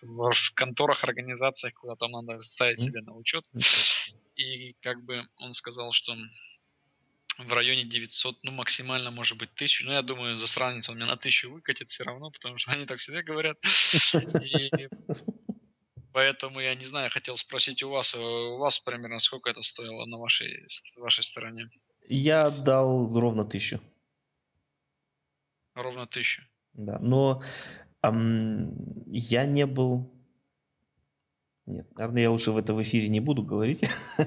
в 0.03 0.55
конторах, 0.55 1.05
организациях, 1.05 1.75
куда 1.75 1.97
там 1.97 2.13
надо 2.13 2.43
ставить 2.43 2.81
себе 2.81 3.01
на 3.03 3.15
учет. 3.15 3.45
И 4.37 4.75
как 4.83 5.05
бы 5.05 5.23
он 5.37 5.55
сказал, 5.55 5.93
что 5.93 6.15
в 7.39 7.53
районе 7.53 7.85
900, 7.85 8.45
ну 8.45 8.53
максимально 8.53 9.11
может 9.11 9.37
быть 9.39 9.51
1000. 9.55 9.85
Ну 9.85 9.93
я 9.93 10.03
думаю, 10.03 10.37
засранец 10.37 10.89
он 10.89 10.97
меня 10.97 11.07
на 11.07 11.15
1000 11.15 11.49
выкатит 11.49 11.91
все 11.91 12.05
равно, 12.05 12.31
потому 12.31 12.59
что 12.59 12.71
они 12.73 12.87
так 12.87 12.99
всегда 12.99 13.23
говорят. 13.23 13.59
И 14.43 14.71
поэтому 16.13 16.61
я 16.61 16.75
не 16.75 16.87
знаю, 16.87 17.11
хотел 17.11 17.37
спросить 17.37 17.83
у 17.83 17.91
вас, 17.91 18.15
у 18.15 18.59
вас 18.59 18.79
примерно 18.79 19.19
сколько 19.21 19.51
это 19.51 19.63
стоило 19.63 20.07
на 20.07 20.19
вашей, 20.19 20.67
вашей 20.97 21.25
стороне? 21.25 21.69
Я 22.09 22.51
дал 22.51 23.13
ровно 23.19 23.43
1000. 23.43 23.81
ровно 25.75 26.07
тысячу. 26.07 26.43
Да, 26.73 26.99
но 27.01 27.43
я 28.03 29.45
не 29.47 29.67
был... 29.67 30.13
Нет, 31.67 31.87
наверное, 31.97 32.23
я 32.23 32.31
лучше 32.31 32.53
в 32.53 32.59
это 32.59 32.75
в 32.75 32.83
эфире 32.83 33.09
не 33.09 33.21
буду 33.21 33.43
говорить. 33.43 33.85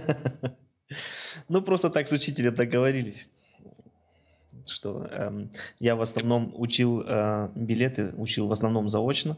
Ну, 1.49 1.61
просто 1.61 1.91
так 1.91 2.07
с 2.07 2.11
учителем 2.11 2.55
договорились, 2.55 3.29
что 4.65 5.07
я 5.79 5.95
в 5.95 6.01
основном 6.01 6.51
учил 6.55 7.03
э, 7.05 7.49
билеты, 7.55 8.11
учил 8.17 8.47
в 8.47 8.51
основном 8.51 8.89
заочно. 8.89 9.37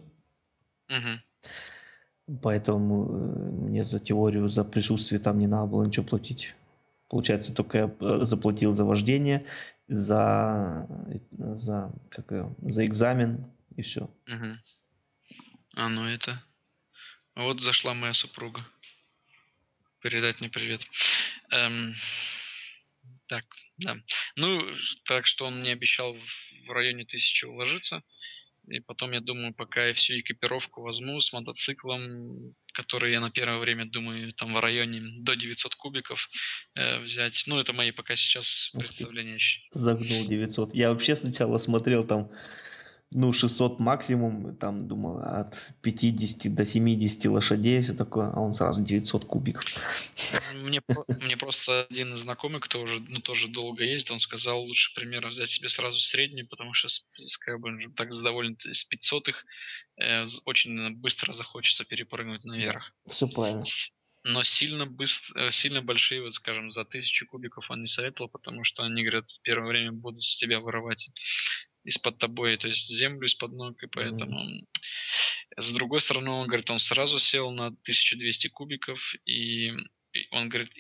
Поэтому 2.41 3.05
э, 3.05 3.51
мне 3.51 3.83
за 3.83 3.99
теорию, 3.99 4.47
за 4.47 4.63
присутствие 4.63 5.19
там 5.19 5.39
не 5.39 5.47
надо 5.47 5.67
было 5.67 5.85
ничего 5.85 6.05
платить. 6.05 6.55
Получается, 7.09 7.53
только 7.53 7.77
я 7.77 7.95
э, 7.99 8.19
заплатил 8.23 8.71
за 8.71 8.85
вождение, 8.85 9.45
за, 9.87 10.87
за, 11.31 11.91
как, 12.09 12.49
за 12.61 12.85
экзамен 12.85 13.45
и 13.81 13.83
все. 13.83 14.01
Угу. 14.27 14.57
А, 15.75 15.89
ну 15.89 16.07
это... 16.07 16.43
Вот 17.35 17.61
зашла 17.61 17.93
моя 17.93 18.13
супруга. 18.13 18.65
Передать 20.01 20.41
мне 20.41 20.49
привет. 20.49 20.81
Эм, 21.51 21.95
так, 23.27 23.45
да. 23.77 23.97
Ну, 24.35 24.61
так 25.05 25.25
что 25.25 25.45
он 25.45 25.61
мне 25.61 25.71
обещал 25.71 26.13
в 26.67 26.71
районе 26.71 27.05
тысячи 27.05 27.45
уложиться. 27.45 28.03
И 28.67 28.79
потом, 28.79 29.11
я 29.11 29.21
думаю, 29.21 29.53
пока 29.53 29.87
я 29.87 29.93
всю 29.93 30.19
экипировку 30.19 30.81
возьму 30.81 31.19
с 31.19 31.33
мотоциклом, 31.33 32.53
который 32.73 33.11
я 33.11 33.19
на 33.19 33.31
первое 33.31 33.59
время 33.59 33.85
думаю, 33.85 34.33
там 34.33 34.53
в 34.53 34.59
районе 34.59 35.01
до 35.23 35.35
900 35.35 35.75
кубиков 35.75 36.29
э, 36.75 36.99
взять. 36.99 37.43
Ну, 37.47 37.59
это 37.59 37.73
мои 37.73 37.91
пока 37.91 38.15
сейчас 38.15 38.69
представления. 38.73 39.39
Загнул 39.71 40.27
900. 40.27 40.75
Я 40.75 40.89
вообще 40.89 41.15
сначала 41.15 41.57
смотрел 41.57 42.05
там 42.05 42.29
ну, 43.13 43.33
600 43.33 43.79
максимум, 43.79 44.55
там, 44.55 44.87
думал, 44.87 45.19
от 45.19 45.73
50 45.81 46.55
до 46.55 46.65
70 46.65 47.25
лошадей, 47.25 47.81
все 47.81 47.93
такое, 47.93 48.31
а 48.31 48.39
он 48.39 48.53
сразу 48.53 48.83
900 48.83 49.25
кубиков. 49.25 49.65
Мне, 50.63 50.81
мне 51.21 51.35
просто 51.35 51.87
один 51.89 52.17
знакомый, 52.17 52.61
кто 52.61 52.81
уже, 52.81 53.01
ну, 53.09 53.19
тоже 53.19 53.49
долго 53.49 53.83
ездит, 53.83 54.11
он 54.11 54.19
сказал, 54.19 54.61
лучше, 54.61 54.93
примерно, 54.95 55.29
взять 55.29 55.49
себе 55.49 55.67
сразу 55.69 55.99
среднюю, 55.99 56.47
потому 56.47 56.73
что, 56.73 56.87
как 57.41 57.59
бы, 57.59 57.71
так 57.95 58.09
довольно 58.23 58.55
с 58.59 58.85
500 58.85 59.27
их 59.27 59.45
э, 59.97 60.25
очень 60.45 60.95
быстро 60.95 61.33
захочется 61.33 61.83
перепрыгнуть 61.83 62.45
наверх. 62.45 62.93
Все 63.07 63.27
правильно. 63.27 63.65
Но 64.23 64.43
сильно 64.43 64.85
быстро, 64.85 65.47
э, 65.47 65.51
сильно 65.51 65.81
большие, 65.81 66.21
вот 66.21 66.35
скажем, 66.35 66.71
за 66.71 66.85
тысячу 66.85 67.25
кубиков 67.25 67.69
он 67.71 67.81
не 67.81 67.87
советовал, 67.87 68.29
потому 68.29 68.63
что 68.63 68.83
они, 68.83 69.01
говорят, 69.01 69.29
в 69.29 69.41
первое 69.41 69.69
время 69.69 69.91
будут 69.93 70.23
с 70.23 70.37
тебя 70.37 70.59
вырывать 70.59 71.09
из-под 71.83 72.19
тобой, 72.19 72.57
то 72.57 72.67
есть 72.67 72.87
землю 72.87 73.25
из-под 73.27 73.53
ног, 73.53 73.81
и 73.81 73.87
поэтому... 73.87 74.39
Mm-hmm. 74.39 74.67
С 75.57 75.69
другой 75.71 76.01
стороны, 76.01 76.29
он 76.29 76.47
говорит, 76.47 76.69
он 76.69 76.79
сразу 76.79 77.19
сел 77.19 77.51
на 77.51 77.67
1200 77.67 78.47
кубиков, 78.49 79.13
и, 79.25 79.69
и 80.13 80.27
он 80.31 80.47
говорит, 80.49 80.71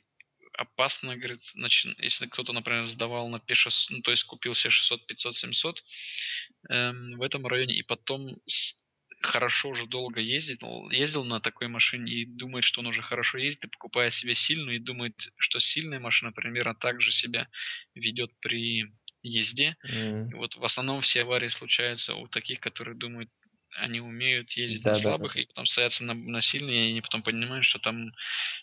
опасно, 0.53 1.17
говорит, 1.17 1.41
начин, 1.55 1.95
если 1.99 2.27
кто-то, 2.27 2.53
например, 2.53 2.85
сдавал 2.85 3.27
на 3.29 3.37
P600, 3.37 3.87
ну, 3.89 4.01
то 4.01 4.11
есть 4.11 4.23
купил 4.23 4.53
себе 4.53 4.71
600, 4.71 5.07
500, 5.07 5.35
700 5.35 5.83
эм, 6.69 7.17
в 7.17 7.21
этом 7.21 7.45
районе, 7.47 7.75
и 7.75 7.83
потом 7.83 8.29
с, 8.45 8.80
хорошо 9.21 9.69
уже 9.69 9.87
долго 9.87 10.19
ездит, 10.19 10.61
ездил 10.91 11.23
на 11.23 11.39
такой 11.39 11.67
машине 11.67 12.11
и 12.11 12.25
думает, 12.25 12.65
что 12.65 12.81
он 12.81 12.87
уже 12.87 13.01
хорошо 13.01 13.37
ездит, 13.37 13.65
и 13.65 13.67
покупая 13.67 14.11
себе 14.11 14.35
сильную, 14.35 14.77
и 14.77 14.79
думает, 14.79 15.15
что 15.37 15.59
сильная 15.59 15.99
машина 15.99 16.31
примерно 16.31 16.75
так 16.75 17.01
же 17.01 17.11
себя 17.11 17.47
ведет 17.95 18.31
при 18.39 18.91
езде. 19.23 19.75
Mm. 19.85 20.31
И 20.31 20.33
вот 20.33 20.55
в 20.55 20.63
основном 20.63 21.01
все 21.01 21.21
аварии 21.21 21.49
случаются 21.49 22.15
у 22.15 22.27
таких, 22.27 22.59
которые 22.59 22.97
думают, 22.97 23.29
они 23.77 23.99
умеют 23.99 24.51
ездить 24.51 24.83
да, 24.83 24.91
на 24.91 24.99
слабых, 24.99 25.33
да. 25.33 25.41
и 25.41 25.45
потом 25.45 25.65
садятся 25.65 26.03
на, 26.03 26.13
на 26.13 26.41
сильные, 26.41 26.87
и 26.87 26.91
они 26.91 27.01
потом 27.01 27.23
понимают, 27.23 27.65
что 27.65 27.79
там, 27.79 28.11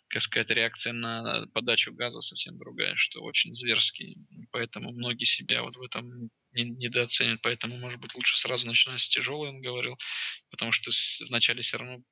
как 0.08 0.22
сказать, 0.22 0.50
реакция 0.50 0.92
на 0.92 1.46
подачу 1.54 1.92
газа 1.92 2.20
совсем 2.20 2.58
другая, 2.58 2.94
что 2.96 3.22
очень 3.22 3.54
зверский. 3.54 4.16
Поэтому 4.52 4.92
многие 4.92 5.24
себя 5.24 5.62
вот 5.62 5.76
в 5.76 5.82
этом 5.82 6.30
не, 6.52 6.64
недооценивают. 6.64 7.42
Поэтому, 7.42 7.78
может 7.78 8.00
быть, 8.00 8.14
лучше 8.14 8.36
сразу 8.38 8.66
начинать 8.66 9.00
с 9.00 9.08
тяжелой, 9.08 9.50
он 9.50 9.60
говорил, 9.60 9.96
потому 10.50 10.72
что 10.72 10.90
вначале 11.28 11.62
все 11.62 11.78
равно 11.78 12.02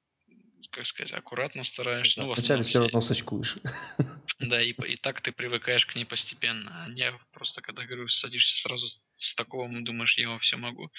как 0.73 0.87
сказать, 0.87 1.13
аккуратно 1.13 1.65
стараешься. 1.65 2.21
Да, 2.21 2.27
ну, 2.27 2.35
вначале 2.35 2.63
все 2.63 2.81
равно 2.81 3.01
сочкуешь. 3.01 3.57
Да, 4.39 4.63
и, 4.63 4.73
и 4.73 4.97
так 4.97 5.23
ты 5.23 5.33
привыкаешь 5.33 5.87
к 5.87 5.95
ней 5.95 6.05
постепенно. 6.05 6.85
А 6.85 6.89
не 6.89 7.11
просто, 7.33 7.63
когда, 7.63 7.85
говорю, 7.85 8.09
садишься 8.09 8.61
сразу 8.61 8.87
с 9.17 9.35
такого, 9.35 9.69
думаешь, 9.83 10.19
я 10.19 10.39
все 10.39 10.57
могу. 10.57 10.91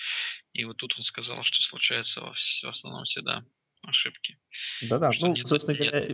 И 0.54 0.64
вот 0.64 0.78
тут 0.78 0.96
он 0.98 1.04
сказал, 1.04 1.44
что 1.44 1.62
случается 1.62 2.22
в, 2.22 2.34
в 2.34 2.66
основном 2.66 3.04
всегда 3.04 3.46
ошибки. 3.84 4.38
Да-да, 4.82 5.12
ну, 5.20 5.36
собственно 5.46 5.78
говоря, 5.78 6.08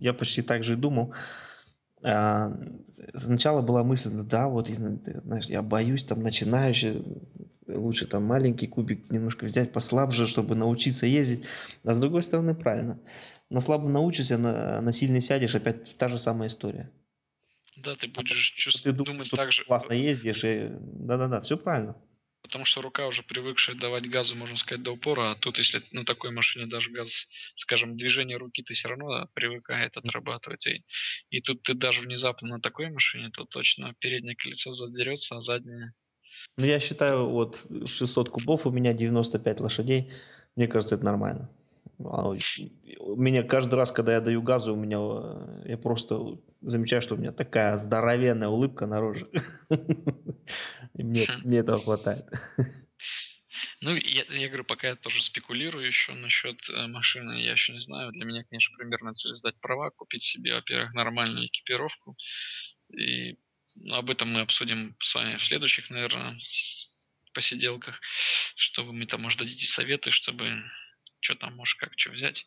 я 0.00 0.14
почти 0.14 0.42
так 0.42 0.64
же 0.64 0.74
и 0.74 0.76
думал. 0.76 1.14
А, 2.02 2.52
сначала 3.14 3.60
была 3.60 3.84
мысль, 3.84 4.10
да, 4.24 4.48
вот, 4.48 4.68
знаешь, 4.68 5.46
я 5.46 5.62
боюсь 5.62 6.04
там 6.04 6.22
начинающий, 6.22 7.04
лучше 7.66 8.06
там 8.06 8.24
маленький 8.24 8.66
кубик 8.66 9.10
немножко 9.10 9.44
взять 9.44 9.72
послабже, 9.72 10.26
чтобы 10.26 10.54
научиться 10.54 11.06
ездить. 11.06 11.46
А 11.84 11.92
с 11.94 12.00
другой 12.00 12.22
стороны, 12.22 12.54
правильно. 12.54 12.98
На 13.50 13.60
слабо 13.60 13.88
научишься, 13.88 14.38
на, 14.38 14.80
на 14.80 14.92
сильный 14.92 15.20
сядешь, 15.20 15.54
опять 15.54 15.96
та 15.98 16.08
же 16.08 16.18
самая 16.18 16.48
история. 16.48 16.90
Да, 17.76 17.96
ты 17.96 18.08
будешь 18.08 18.52
чувствовать, 18.56 18.96
ты 18.96 19.04
думаешь, 19.04 19.26
что 19.26 19.36
так 19.36 19.52
же. 19.52 19.64
классно 19.64 19.92
ездишь, 19.92 20.44
и 20.44 20.70
да-да-да, 20.80 21.40
все 21.40 21.56
правильно. 21.56 21.96
Потому 22.42 22.64
что 22.64 22.82
рука 22.82 23.06
уже 23.06 23.22
привыкшая 23.22 23.76
давать 23.76 24.08
газу, 24.08 24.34
можно 24.34 24.56
сказать, 24.56 24.82
до 24.82 24.92
упора, 24.92 25.32
а 25.32 25.34
тут, 25.36 25.58
если 25.58 25.82
на 25.92 26.04
такой 26.04 26.30
машине 26.30 26.66
даже 26.66 26.90
газ, 26.90 27.08
скажем, 27.56 27.96
движение 27.96 28.38
руки 28.38 28.62
ты 28.62 28.74
все 28.74 28.88
равно 28.88 29.28
привыкает 29.34 29.96
отрабатывать. 29.96 30.66
И, 30.66 30.84
и 31.30 31.40
тут 31.40 31.62
ты 31.62 31.74
даже 31.74 32.00
внезапно 32.00 32.48
на 32.48 32.60
такой 32.60 32.90
машине, 32.90 33.30
то 33.30 33.44
точно 33.44 33.94
переднее 33.98 34.36
колесо 34.36 34.72
задерется, 34.72 35.36
а 35.36 35.42
заднее... 35.42 35.92
Ну, 36.56 36.64
я 36.64 36.80
считаю, 36.80 37.28
вот 37.28 37.68
600 37.86 38.30
кубов 38.30 38.66
у 38.66 38.70
меня 38.70 38.92
95 38.92 39.60
лошадей, 39.60 40.10
мне 40.56 40.66
кажется, 40.66 40.94
это 40.96 41.04
нормально. 41.04 41.50
А 42.04 42.28
у 42.28 43.16
меня 43.16 43.42
каждый 43.42 43.74
раз, 43.74 43.92
когда 43.92 44.14
я 44.14 44.20
даю 44.20 44.42
газу, 44.42 44.74
у 44.74 44.76
меня 44.76 44.98
я 45.66 45.76
просто 45.76 46.38
замечаю, 46.60 47.02
что 47.02 47.14
у 47.14 47.18
меня 47.18 47.32
такая 47.32 47.76
здоровенная 47.78 48.48
улыбка 48.48 48.86
на 48.86 49.00
роже. 49.00 49.28
И 50.94 51.02
мне, 51.02 51.26
мне 51.44 51.58
этого 51.58 51.82
хватает. 51.82 52.26
Ну, 53.82 53.94
я, 53.94 54.24
я 54.28 54.48
говорю, 54.48 54.64
пока 54.64 54.88
я 54.88 54.96
тоже 54.96 55.22
спекулирую 55.22 55.86
еще 55.86 56.12
насчет 56.12 56.56
э, 56.68 56.86
машины, 56.86 57.40
я 57.42 57.52
еще 57.52 57.72
не 57.72 57.80
знаю. 57.80 58.12
Для 58.12 58.24
меня, 58.24 58.44
конечно, 58.44 58.76
примерно 58.76 59.14
цель 59.14 59.34
сдать 59.34 59.58
права, 59.60 59.90
купить 59.90 60.22
себе, 60.22 60.54
во-первых, 60.54 60.94
нормальную 60.94 61.46
экипировку. 61.46 62.16
И 62.96 63.38
ну, 63.76 63.94
об 63.94 64.10
этом 64.10 64.32
мы 64.32 64.40
обсудим 64.40 64.96
с 65.00 65.14
вами 65.14 65.36
в 65.36 65.44
следующих, 65.44 65.90
наверное, 65.90 66.38
посиделках, 67.32 68.00
чтобы 68.56 68.92
мы 68.92 69.06
там, 69.06 69.22
может, 69.22 69.38
дадите 69.38 69.66
советы, 69.66 70.10
чтобы 70.10 70.62
что 71.20 71.34
там 71.34 71.56
можешь 71.56 71.76
как 71.76 71.92
что 71.96 72.10
взять, 72.10 72.46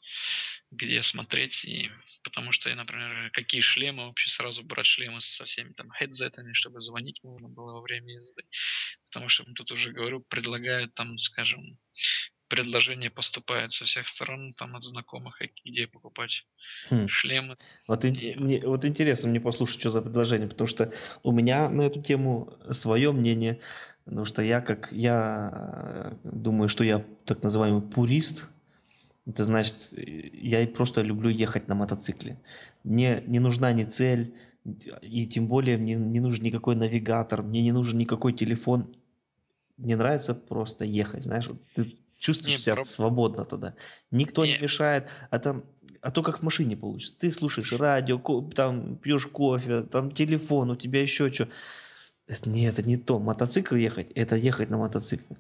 где 0.72 1.02
смотреть. 1.04 1.64
И 1.66 1.90
потому 2.24 2.52
что 2.52 2.70
я, 2.70 2.76
например, 2.76 3.32
какие 3.32 3.62
шлемы, 3.62 4.08
вообще 4.08 4.30
сразу 4.30 4.64
брать 4.64 4.88
шлемы 4.88 5.22
со 5.22 5.46
всеми 5.46 5.74
там 5.74 5.90
хедзетами, 5.90 6.54
чтобы 6.54 6.82
звонить 6.82 7.20
можно 7.24 7.48
было 7.48 7.74
во 7.74 7.82
время 7.82 8.14
езды. 8.14 8.44
Потому 9.06 9.30
что 9.30 9.44
тут 9.56 9.72
уже 9.72 9.92
говорю, 9.92 10.22
предлагают 10.22 10.94
там, 10.96 11.18
скажем, 11.18 11.78
предложения 12.54 13.10
поступают 13.10 13.74
со 13.74 13.86
всех 13.86 14.08
сторон, 14.08 14.54
там 14.54 14.76
от 14.76 14.84
знакомых, 14.84 15.42
где 15.66 15.88
покупать 15.88 16.46
хм. 16.90 17.08
шлемы. 17.08 17.58
Вот, 17.88 18.06
и... 18.06 18.36
мне, 18.38 18.62
вот 18.64 18.86
интересно 18.86 19.30
мне 19.30 19.40
послушать, 19.40 19.80
что 19.80 19.90
за 19.90 20.02
предложение, 20.04 20.48
потому 20.48 20.68
что 20.68 20.94
у 21.24 21.32
меня 21.32 21.70
на 21.70 21.82
эту 21.84 22.02
тему 22.02 22.54
свое 22.72 23.12
мнение, 23.12 23.60
потому 24.06 24.26
что 24.26 24.44
я 24.44 24.62
как 24.62 24.92
я 24.92 25.50
э, 25.52 26.16
думаю, 26.24 26.70
что 26.70 26.84
я 26.84 27.04
так 27.26 27.42
называемый 27.42 27.82
пурист, 27.82 28.53
это 29.26 29.44
значит, 29.44 29.94
я 29.94 30.68
просто 30.68 31.02
люблю 31.02 31.30
ехать 31.30 31.68
на 31.68 31.76
мотоцикле. 31.76 32.40
Мне 32.84 33.24
не 33.26 33.40
нужна 33.40 33.72
ни 33.72 33.84
цель, 33.84 34.34
и 35.02 35.26
тем 35.28 35.48
более 35.48 35.78
мне 35.78 35.96
не 35.96 36.20
нужен 36.20 36.44
никакой 36.44 36.76
навигатор, 36.76 37.42
мне 37.42 37.62
не 37.62 37.72
нужен 37.72 37.98
никакой 37.98 38.34
телефон. 38.34 38.96
Мне 39.78 39.96
нравится 39.96 40.36
просто 40.36 40.86
ехать, 40.86 41.24
знаешь, 41.24 41.50
ты 41.74 41.98
чувствуешь 42.18 42.62
себя 42.62 42.76
проб... 42.76 42.86
свободно 42.86 43.46
тогда. 43.46 43.76
Никто 44.12 44.46
не. 44.46 44.54
не 44.54 44.60
мешает, 44.60 45.08
а 45.30 45.40
там, 45.40 45.64
а 46.02 46.12
то 46.12 46.22
как 46.22 46.40
в 46.40 46.44
машине 46.44 46.76
получится. 46.76 47.16
Ты 47.18 47.32
слушаешь 47.32 47.72
радио, 47.74 48.20
там 48.54 48.98
пьешь 48.98 49.28
кофе, 49.28 49.84
там 49.84 50.12
телефон, 50.12 50.72
у 50.72 50.76
тебя 50.76 51.02
еще 51.02 51.32
что. 51.32 51.48
Это, 52.28 52.50
нет, 52.50 52.78
это 52.78 52.88
не 52.88 52.98
то. 52.98 53.20
Мотоцикл 53.20 53.76
ехать, 53.76 54.12
это 54.12 54.36
ехать 54.36 54.70
на 54.70 54.78
мотоцикле. 54.78 55.38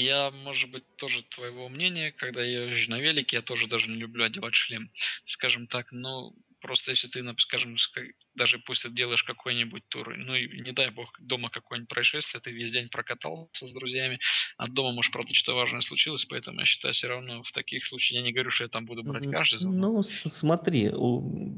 Я, 0.00 0.30
может 0.30 0.70
быть, 0.70 0.84
тоже 0.96 1.22
твоего 1.22 1.68
мнения, 1.68 2.12
когда 2.12 2.42
я 2.42 2.64
езжу 2.64 2.90
на 2.90 3.00
велике, 3.00 3.36
я 3.36 3.42
тоже 3.42 3.66
даже 3.66 3.88
не 3.88 3.96
люблю 3.96 4.24
одевать 4.24 4.54
шлем, 4.54 4.90
скажем 5.26 5.66
так, 5.66 5.92
но 5.92 6.32
Просто 6.60 6.90
если 6.90 7.08
ты, 7.08 7.24
скажем, 7.38 7.76
даже 8.34 8.58
пусть 8.58 8.82
ты 8.82 8.90
делаешь 8.90 9.22
какой-нибудь 9.22 9.82
тур, 9.88 10.14
ну 10.16 10.34
и 10.34 10.60
не 10.60 10.72
дай 10.72 10.90
бог 10.90 11.08
дома 11.18 11.48
какое-нибудь 11.48 11.88
происшествие, 11.88 12.40
ты 12.40 12.50
весь 12.50 12.70
день 12.70 12.88
прокатался 12.88 13.66
с 13.66 13.72
друзьями, 13.72 14.18
а 14.58 14.68
дома, 14.68 14.92
может, 14.92 15.10
правда, 15.12 15.32
что-то 15.32 15.56
важное 15.56 15.80
случилось, 15.80 16.26
поэтому 16.26 16.60
я 16.60 16.66
считаю, 16.66 16.92
все 16.92 17.08
равно 17.08 17.42
в 17.42 17.52
таких 17.52 17.86
случаях, 17.86 18.20
я 18.20 18.26
не 18.26 18.32
говорю, 18.32 18.50
что 18.50 18.64
я 18.64 18.68
там 18.68 18.84
буду 18.84 19.02
брать 19.02 19.30
каждый 19.30 19.58
звонок. 19.58 19.80
Ну, 19.80 20.02
смотри, 20.02 20.90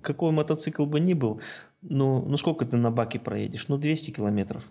какой 0.03 0.31
мотоцикл 0.31 0.87
бы 0.87 1.01
ни 1.01 1.15
был, 1.15 1.43
ну, 1.83 2.25
ну 2.25 2.37
сколько 2.37 2.65
ты 2.65 2.77
на 2.77 2.93
баке 2.93 3.19
проедешь? 3.19 3.67
Ну, 3.69 3.79
200 3.79 4.13
километров. 4.13 4.63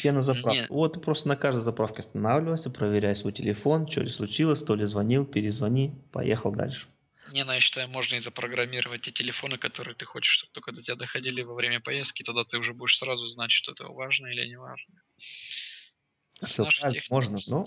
Тебе 0.00 0.12
на 0.12 0.22
заправку. 0.22 0.60
Нет. 0.60 0.70
Вот 0.70 0.94
ты 0.94 1.00
просто 1.00 1.28
на 1.28 1.36
каждой 1.36 1.60
заправке 1.60 2.00
останавливайся, 2.00 2.70
проверяй 2.70 3.14
свой 3.14 3.32
телефон, 3.32 3.86
что 3.88 4.02
ли 4.02 4.08
случилось, 4.08 4.62
то 4.62 4.74
ли 4.74 4.84
звонил, 4.84 5.26
перезвони, 5.26 5.92
поехал 6.12 6.52
дальше. 6.52 6.86
Не, 7.32 7.44
ну 7.44 7.52
я 7.52 7.60
считаю, 7.60 7.88
можно 7.88 8.16
и 8.16 8.20
запрограммировать 8.20 9.02
те 9.02 9.12
телефоны, 9.12 9.58
которые 9.58 9.94
ты 9.94 10.04
хочешь, 10.04 10.32
чтобы 10.32 10.52
только 10.52 10.72
до 10.72 10.82
тебя 10.82 10.96
доходили 10.96 11.42
во 11.42 11.54
время 11.54 11.80
поездки, 11.80 12.22
тогда 12.22 12.44
ты 12.44 12.58
уже 12.58 12.74
будешь 12.74 12.98
сразу 12.98 13.26
знать, 13.28 13.50
что 13.50 13.72
это 13.72 13.84
важно 13.84 14.26
или 14.26 14.46
не 14.46 14.56
важно. 14.56 14.94
Все 16.44 16.64
так, 16.64 16.92
техник... 16.92 17.10
можно, 17.10 17.38
но... 17.46 17.64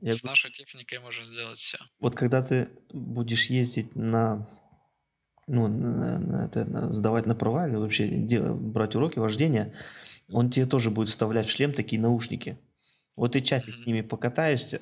Я... 0.00 0.16
С 0.16 0.22
нашей 0.22 0.50
техникой 0.50 0.98
можно 0.98 1.24
сделать 1.24 1.58
все. 1.58 1.78
Вот 2.00 2.14
когда 2.14 2.42
ты 2.42 2.68
будешь 2.92 3.46
ездить 3.46 3.94
на 3.96 4.46
ну, 5.46 5.68
это, 6.44 6.92
сдавать 6.92 7.26
на 7.26 7.34
права 7.34 7.68
или 7.68 7.76
вообще 7.76 8.08
делать, 8.08 8.60
брать 8.60 8.94
уроки 8.94 9.18
вождения, 9.18 9.72
он 10.28 10.50
тебе 10.50 10.66
тоже 10.66 10.90
будет 10.90 11.08
вставлять 11.08 11.46
в 11.46 11.50
шлем 11.50 11.72
такие 11.72 12.00
наушники. 12.00 12.58
Вот 13.14 13.32
ты 13.32 13.40
часик 13.40 13.74
mm-hmm. 13.74 13.78
с 13.78 13.86
ними 13.86 14.00
покатаешься, 14.02 14.80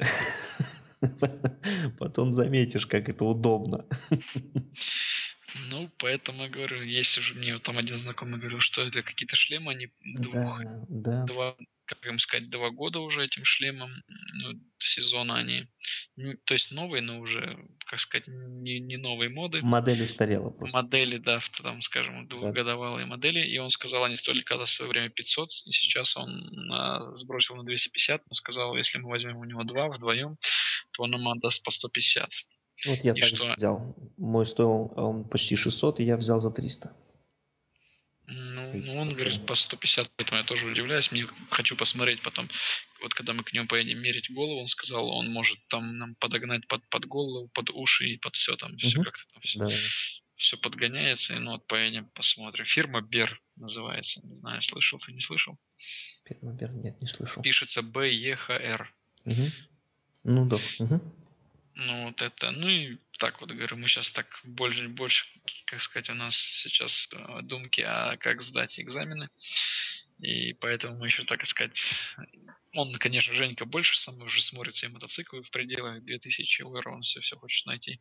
Потом 1.98 2.32
заметишь, 2.32 2.86
как 2.86 3.08
это 3.08 3.24
удобно. 3.24 3.84
Ну, 5.70 5.88
поэтому 5.98 6.42
я 6.44 6.48
говорю, 6.48 6.82
есть 6.82 7.16
уже 7.16 7.34
мне 7.34 7.58
там 7.58 7.78
один 7.78 7.96
знакомый 7.96 8.40
говорил, 8.40 8.60
что 8.60 8.82
это 8.82 9.02
какие-то 9.02 9.36
шлемы, 9.36 9.72
они 9.72 9.88
двух, 10.16 10.60
да, 10.64 10.84
да. 10.88 11.24
два, 11.24 11.56
как 11.86 12.04
им 12.06 12.18
сказать, 12.18 12.50
два 12.50 12.70
года 12.70 13.00
уже 13.00 13.24
этим 13.24 13.44
шлемом, 13.44 13.90
ну, 14.34 14.52
сезона 14.78 15.36
они, 15.36 15.66
ну, 16.16 16.34
то 16.44 16.54
есть 16.54 16.70
новые, 16.70 17.02
но 17.02 17.20
уже, 17.20 17.58
как 17.86 18.00
сказать, 18.00 18.26
не, 18.26 18.80
не 18.80 18.96
новые 18.96 19.30
моды. 19.30 19.60
Модель 19.62 20.02
устарела 20.02 20.50
просто. 20.50 20.82
Модели, 20.82 21.18
да, 21.18 21.40
там, 21.62 21.82
скажем, 21.82 22.26
двухгодовалые 22.28 23.06
да. 23.06 23.10
модели, 23.10 23.46
и 23.46 23.58
он 23.58 23.70
сказал, 23.70 24.04
они 24.04 24.16
стоили 24.16 24.42
когда 24.42 24.64
в 24.64 24.70
свое 24.70 24.90
время 24.90 25.10
500, 25.10 25.50
и 25.66 25.72
сейчас 25.72 26.16
он 26.16 26.30
на, 26.52 27.16
сбросил 27.16 27.56
на 27.56 27.64
250, 27.64 28.22
но 28.28 28.34
сказал, 28.34 28.76
если 28.76 28.98
мы 28.98 29.08
возьмем 29.10 29.36
у 29.36 29.44
него 29.44 29.64
два 29.64 29.88
вдвоем, 29.88 30.36
то 30.92 31.02
он 31.02 31.10
нам 31.10 31.28
отдаст 31.28 31.62
по 31.62 31.70
150. 31.70 32.28
Вот 32.86 32.98
я 33.04 33.12
и 33.12 33.20
также 33.20 33.36
что... 33.36 33.52
взял. 33.54 33.94
Мой 34.16 34.46
стоил 34.46 34.92
он 34.96 35.24
почти 35.28 35.56
600, 35.56 36.00
и 36.00 36.04
я 36.04 36.16
взял 36.16 36.40
за 36.40 36.50
300. 36.50 36.90
Ну, 38.82 39.00
он 39.00 39.14
говорит 39.14 39.46
по 39.46 39.54
150, 39.54 40.10
поэтому 40.16 40.40
я 40.40 40.44
тоже 40.44 40.66
удивляюсь. 40.66 41.10
Мне 41.12 41.26
хочу 41.50 41.76
посмотреть 41.76 42.22
потом, 42.22 42.48
вот 43.02 43.14
когда 43.14 43.32
мы 43.32 43.44
к 43.44 43.52
нему 43.52 43.66
поедем 43.66 44.00
мерить 44.00 44.30
голову, 44.30 44.60
он 44.60 44.68
сказал, 44.68 45.08
он 45.08 45.30
может 45.30 45.58
там 45.68 45.98
нам 45.98 46.14
подогнать 46.16 46.66
под, 46.66 46.88
под 46.88 47.06
голову, 47.06 47.48
под 47.54 47.70
уши 47.70 48.06
и 48.06 48.16
под 48.18 48.34
все 48.34 48.56
там, 48.56 48.76
все 48.76 49.02
как-то 49.02 49.22
там 49.32 49.42
все, 49.42 49.58
да. 49.58 49.70
все 50.36 50.56
подгоняется. 50.56 51.34
И 51.34 51.38
ну 51.38 51.52
вот 51.52 51.66
поедем, 51.66 52.08
посмотрим. 52.14 52.64
Фирма 52.64 53.00
Бер 53.00 53.40
называется. 53.56 54.20
Не 54.24 54.36
знаю, 54.36 54.62
слышал 54.62 54.98
ты, 54.98 55.12
не 55.12 55.20
слышал? 55.20 55.58
Фирма 56.26 56.52
Бер, 56.52 56.72
нет, 56.72 57.00
не 57.00 57.08
слышал. 57.08 57.42
Пишется 57.42 57.82
Б-Е-Х-Р. 57.82 58.94
Угу. 59.24 59.50
Ну 60.24 60.46
да. 60.46 60.56
Угу. 60.78 61.00
Ну 61.76 62.04
вот 62.04 62.22
это, 62.22 62.50
ну 62.52 62.68
и 62.68 62.98
так 63.18 63.40
вот 63.40 63.50
говорю, 63.50 63.76
мы 63.76 63.88
сейчас 63.88 64.10
так 64.10 64.26
больше, 64.44 64.88
больше, 64.88 65.24
как 65.66 65.82
сказать, 65.82 66.10
у 66.10 66.14
нас 66.14 66.34
сейчас 66.62 67.08
э, 67.12 67.42
думки, 67.42 67.80
а 67.80 68.16
как 68.16 68.42
сдать 68.42 68.78
экзамены. 68.78 69.28
И 70.20 70.52
поэтому 70.54 70.98
мы 70.98 71.06
еще, 71.06 71.24
так 71.24 71.44
сказать, 71.46 71.78
он, 72.72 72.92
конечно, 72.94 73.34
Женька 73.34 73.64
больше 73.64 73.96
сам 73.96 74.20
уже 74.22 74.42
смотрит 74.42 74.74
все 74.74 74.88
мотоциклы 74.88 75.42
в 75.42 75.50
пределах 75.50 76.04
2000 76.04 76.60
евро, 76.60 76.90
он 76.90 77.02
все, 77.02 77.20
все 77.20 77.36
хочет 77.36 77.66
найти. 77.66 77.98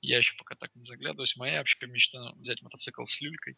Я 0.00 0.18
еще 0.18 0.34
пока 0.36 0.54
так 0.54 0.74
не 0.74 0.84
заглядываюсь. 0.84 1.36
Моя 1.36 1.58
вообще 1.58 1.78
мечта 1.86 2.32
взять 2.36 2.62
мотоцикл 2.62 3.04
с 3.04 3.20
люлькой. 3.20 3.56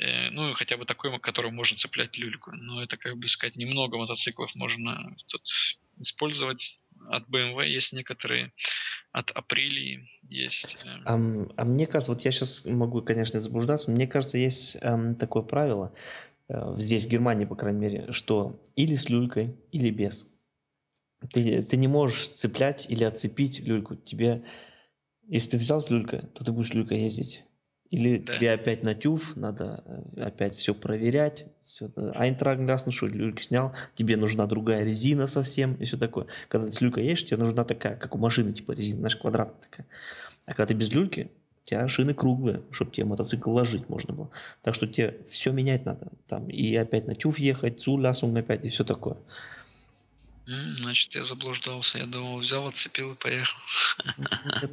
Э, 0.00 0.30
ну, 0.30 0.54
хотя 0.54 0.76
бы 0.76 0.84
такой, 0.84 1.18
который 1.20 1.50
можно 1.50 1.76
цеплять 1.76 2.16
люльку. 2.16 2.52
Но 2.52 2.82
это, 2.82 2.96
как 2.96 3.16
бы 3.16 3.28
сказать, 3.28 3.56
немного 3.56 3.96
мотоциклов 3.96 4.54
можно 4.54 5.16
тут 5.28 5.42
использовать 6.00 6.78
от 7.08 7.28
BMW 7.28 7.68
есть 7.68 7.92
некоторые, 7.92 8.52
от 9.18 9.32
Априлии 9.32 10.08
есть. 10.22 10.76
А, 11.04 11.14
а 11.14 11.64
мне 11.64 11.86
кажется, 11.86 12.12
вот 12.12 12.24
я 12.24 12.30
сейчас 12.30 12.64
могу, 12.64 13.02
конечно, 13.02 13.40
заблуждаться, 13.40 13.90
мне 13.90 14.06
кажется, 14.06 14.38
есть 14.38 14.78
э, 14.80 15.14
такое 15.18 15.42
правило, 15.42 15.92
э, 16.48 16.74
здесь, 16.78 17.04
в 17.04 17.08
Германии, 17.08 17.44
по 17.44 17.56
крайней 17.56 17.80
мере, 17.80 18.12
что 18.12 18.62
или 18.76 18.94
с 18.94 19.08
люлькой, 19.08 19.56
или 19.72 19.90
без. 19.90 20.38
Ты, 21.32 21.64
ты 21.64 21.76
не 21.76 21.88
можешь 21.88 22.28
цеплять 22.28 22.86
или 22.88 23.02
отцепить 23.02 23.58
люльку. 23.58 23.96
Тебе, 23.96 24.44
если 25.26 25.52
ты 25.52 25.56
взял 25.56 25.82
с 25.82 25.90
люлькой, 25.90 26.20
то 26.34 26.44
ты 26.44 26.52
будешь 26.52 26.72
люлькой 26.72 27.00
ездить. 27.00 27.42
Или 27.90 28.18
да. 28.18 28.36
тебе 28.36 28.52
опять 28.52 28.82
на 28.82 28.94
тюф, 28.94 29.34
надо 29.36 29.82
э, 30.16 30.22
опять 30.22 30.56
все 30.56 30.74
проверять. 30.74 31.46
Все. 31.64 31.90
Айнтраг 32.14 32.60
ясно, 32.68 32.92
что 32.92 33.06
люльку 33.06 33.40
снял, 33.40 33.72
тебе 33.94 34.16
нужна 34.16 34.46
другая 34.46 34.84
резина 34.84 35.26
совсем 35.26 35.74
и 35.74 35.84
все 35.84 35.96
такое. 35.96 36.26
Когда 36.48 36.66
ты 36.66 36.72
с 36.72 36.80
люлькой 36.82 37.04
едешь, 37.04 37.24
тебе 37.24 37.38
нужна 37.38 37.64
такая, 37.64 37.96
как 37.96 38.14
у 38.14 38.18
машины, 38.18 38.52
типа 38.52 38.72
резина, 38.72 38.98
знаешь, 38.98 39.16
квадратная 39.16 39.62
такая. 39.62 39.86
А 40.44 40.52
когда 40.52 40.66
ты 40.66 40.74
без 40.74 40.92
люльки, 40.92 41.30
у 41.64 41.68
тебя 41.68 41.88
шины 41.88 42.12
круглые, 42.12 42.62
чтобы 42.70 42.90
тебе 42.90 43.06
мотоцикл 43.06 43.50
ложить 43.50 43.88
можно 43.88 44.12
было. 44.12 44.30
Так 44.62 44.74
что 44.74 44.86
тебе 44.86 45.18
все 45.26 45.52
менять 45.52 45.86
надо. 45.86 46.08
Там 46.26 46.48
и 46.48 46.74
опять 46.76 47.06
на 47.06 47.14
тюф 47.14 47.38
ехать, 47.38 47.80
цулясунг 47.80 48.36
опять 48.36 48.66
и 48.66 48.68
все 48.68 48.84
такое. 48.84 49.16
Значит, 50.48 51.14
я 51.14 51.24
заблуждался. 51.26 51.98
Я 51.98 52.06
думал, 52.06 52.38
взял, 52.38 52.66
отцепил 52.66 53.12
и 53.12 53.16
поехал. 53.16 53.58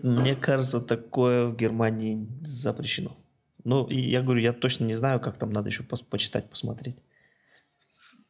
Мне 0.03 0.33
кажется, 0.35 0.79
такое 0.79 1.47
в 1.47 1.57
Германии 1.57 2.25
запрещено. 2.41 3.17
Ну, 3.65 3.85
и 3.87 3.99
я 3.99 4.21
говорю, 4.21 4.39
я 4.39 4.53
точно 4.53 4.85
не 4.85 4.95
знаю, 4.95 5.19
как 5.19 5.37
там 5.37 5.51
надо 5.51 5.69
еще 5.69 5.83
по 5.83 5.97
почитать, 5.97 6.49
посмотреть. 6.49 6.95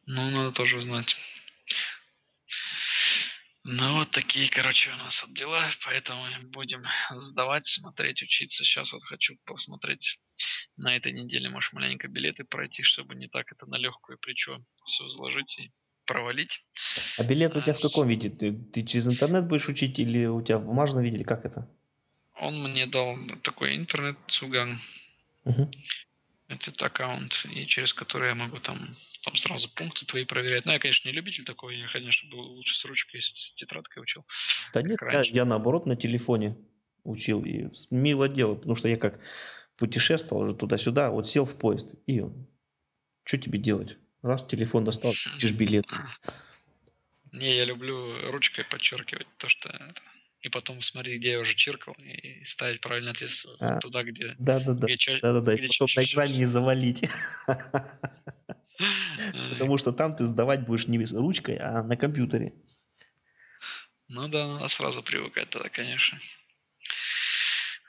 Ну, 0.06 0.28
надо 0.30 0.50
тоже 0.50 0.78
узнать. 0.78 1.14
Ну, 3.62 3.98
вот 3.98 4.10
такие, 4.10 4.48
короче, 4.50 4.90
у 4.90 4.96
нас 4.96 5.22
вот 5.22 5.32
дела, 5.34 5.70
поэтому 5.84 6.24
будем 6.50 6.82
сдавать, 7.10 7.68
смотреть, 7.68 8.22
учиться. 8.22 8.64
Сейчас 8.64 8.92
вот 8.92 9.04
хочу 9.04 9.36
посмотреть 9.44 10.18
на 10.76 10.96
этой 10.96 11.12
неделе, 11.12 11.48
может, 11.48 11.72
маленько 11.72 12.08
билеты 12.08 12.42
пройти, 12.42 12.82
чтобы 12.82 13.14
не 13.14 13.28
так 13.28 13.52
это 13.52 13.66
на 13.66 13.76
легкую 13.76 14.18
плечо 14.18 14.58
все 14.86 15.06
изложить 15.08 15.58
и 15.60 15.70
провалить. 16.06 16.64
А 17.18 17.24
билет 17.24 17.56
у 17.56 17.60
тебя 17.60 17.74
в 17.74 17.80
каком 17.80 18.08
виде? 18.08 18.30
Ты, 18.30 18.52
ты 18.52 18.82
через 18.82 19.08
интернет 19.08 19.46
будешь 19.46 19.68
учить 19.68 19.98
или 19.98 20.26
у 20.26 20.40
тебя 20.42 20.58
в 20.58 20.64
бумажном 20.64 21.02
виде, 21.02 21.16
или 21.16 21.24
как 21.24 21.44
это? 21.44 21.68
Он 22.38 22.62
мне 22.62 22.86
дал 22.86 23.16
такой 23.42 23.76
интернет-цуган. 23.76 24.80
Угу. 25.44 25.70
Этот 26.48 26.80
аккаунт, 26.80 27.32
и 27.52 27.66
через 27.66 27.92
который 27.92 28.28
я 28.28 28.34
могу 28.34 28.58
там, 28.58 28.96
там 29.24 29.36
сразу 29.36 29.68
пункты 29.74 30.06
твои 30.06 30.24
проверять. 30.24 30.64
Ну, 30.64 30.72
я, 30.72 30.78
конечно, 30.78 31.08
не 31.08 31.14
любитель 31.14 31.44
такой, 31.44 31.76
я, 31.76 31.88
конечно, 31.88 32.30
был 32.30 32.40
лучше 32.40 32.76
с 32.76 32.84
ручкой, 32.84 33.20
с 33.20 33.52
тетрадкой 33.56 34.02
учил. 34.02 34.24
Да 34.72 34.82
нет, 34.82 34.98
я, 35.02 35.22
я 35.22 35.44
наоборот 35.44 35.86
на 35.86 35.96
телефоне 35.96 36.56
учил, 37.02 37.44
и 37.44 37.68
мило 37.90 38.28
дело, 38.28 38.54
потому 38.54 38.76
что 38.76 38.88
я 38.88 38.96
как 38.96 39.20
путешествовал 39.76 40.44
уже 40.44 40.54
туда-сюда, 40.54 41.10
вот 41.10 41.26
сел 41.26 41.44
в 41.44 41.58
поезд, 41.58 41.94
и 42.06 42.22
что 43.24 43.38
тебе 43.38 43.58
делать? 43.58 43.98
Раз 44.26 44.44
телефон 44.44 44.84
достал, 44.84 45.14
учишь 45.36 45.52
билет. 45.52 45.86
Не, 47.30 47.56
я 47.56 47.64
люблю 47.64 48.28
ручкой 48.32 48.64
подчеркивать 48.64 49.28
то, 49.36 49.48
что 49.48 49.68
это. 49.68 50.02
И 50.40 50.48
потом 50.48 50.82
смотреть, 50.82 51.20
где 51.20 51.30
я 51.32 51.40
уже 51.40 51.54
чиркал, 51.54 51.94
и 51.94 52.44
ставить 52.44 52.80
правильный 52.80 53.12
ответ 53.12 53.30
а, 53.60 53.78
туда, 53.78 54.02
где... 54.02 54.34
Да-да-да, 54.38 54.88
да-да-да, 55.22 55.54
и 55.54 55.68
потом 55.68 55.88
на 55.94 56.04
экзамене 56.04 56.46
завалить. 56.46 57.04
Потому 59.50 59.78
что 59.78 59.92
там 59.92 60.16
ты 60.16 60.26
сдавать 60.26 60.66
будешь 60.66 60.88
не 60.88 60.98
ручкой, 61.16 61.58
а 61.58 61.84
на 61.84 61.96
компьютере. 61.96 62.52
Ну 64.08 64.26
да, 64.26 64.48
надо 64.48 64.68
сразу 64.68 65.04
привыкать 65.04 65.50
тогда, 65.50 65.68
конечно. 65.68 66.18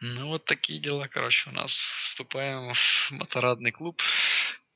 Ну 0.02 0.28
вот 0.28 0.46
такие 0.46 0.80
дела, 0.80 1.08
короче, 1.08 1.50
у 1.50 1.54
нас. 1.54 1.76
Вступаем 2.06 2.74
в 2.74 3.12
моторадный 3.12 3.72
клуб. 3.72 4.00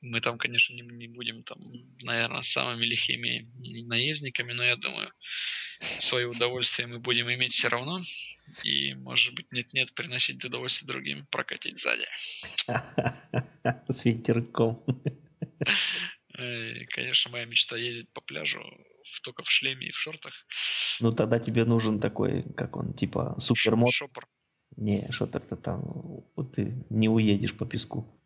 Мы 0.02 0.20
там, 0.20 0.36
конечно, 0.36 0.74
не, 0.74 0.82
не 0.82 1.06
будем 1.06 1.44
там, 1.44 1.58
наверное, 2.02 2.42
самыми 2.42 2.84
лихими 2.84 3.48
наездниками, 3.86 4.52
но 4.52 4.64
я 4.64 4.76
думаю, 4.76 5.10
свое 5.80 6.26
удовольствие 6.26 6.88
мы 6.88 6.98
будем 6.98 7.32
иметь 7.32 7.54
все 7.54 7.68
равно. 7.68 8.02
И, 8.64 8.94
может 8.94 9.34
быть, 9.34 9.52
нет-нет, 9.52 9.94
приносить 9.94 10.44
удовольствие 10.44 10.88
другим, 10.88 11.26
прокатить 11.30 11.80
сзади. 11.80 12.06
С 13.88 14.04
ветерком. 14.04 14.84
Конечно, 16.34 17.30
моя 17.30 17.44
мечта 17.44 17.76
ездить 17.76 18.12
по 18.12 18.20
пляжу 18.20 18.60
только 19.22 19.44
в 19.44 19.50
шлеме 19.50 19.86
и 19.86 19.92
в 19.92 19.96
шортах. 19.96 20.32
Ну, 21.00 21.12
тогда 21.12 21.38
тебе 21.38 21.64
нужен 21.64 22.00
такой, 22.00 22.42
как 22.56 22.76
он, 22.76 22.92
типа 22.92 23.36
супермод. 23.38 23.92
Шопор. 23.92 24.26
Не, 24.76 25.10
шопер-то 25.10 25.56
там, 25.56 25.82
вот 26.34 26.52
ты 26.52 26.74
не 26.90 27.08
уедешь 27.08 27.54
по 27.54 27.66
песку. 27.66 28.18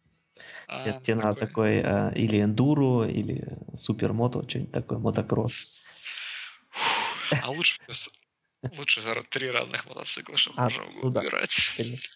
А, 0.68 1.00
Тебе 1.00 1.16
надо 1.16 1.38
такой 1.38 1.80
а, 1.80 2.10
или 2.14 2.42
эндуро, 2.42 3.08
или 3.08 3.58
супермото, 3.74 4.48
что-нибудь 4.48 4.72
такое, 4.72 4.98
мотокросс. 4.98 5.66
А 7.42 7.50
лучше, 7.50 7.78
лучше 8.70 9.02
три 9.30 9.50
разных 9.50 9.86
мотоцикла, 9.86 10.36
чтобы 10.36 10.58
А, 10.58 10.70
можно 10.70 10.84
ну 11.02 11.10
да. 11.10 11.20
выбирать. 11.20 11.54
Конечно. 11.76 12.08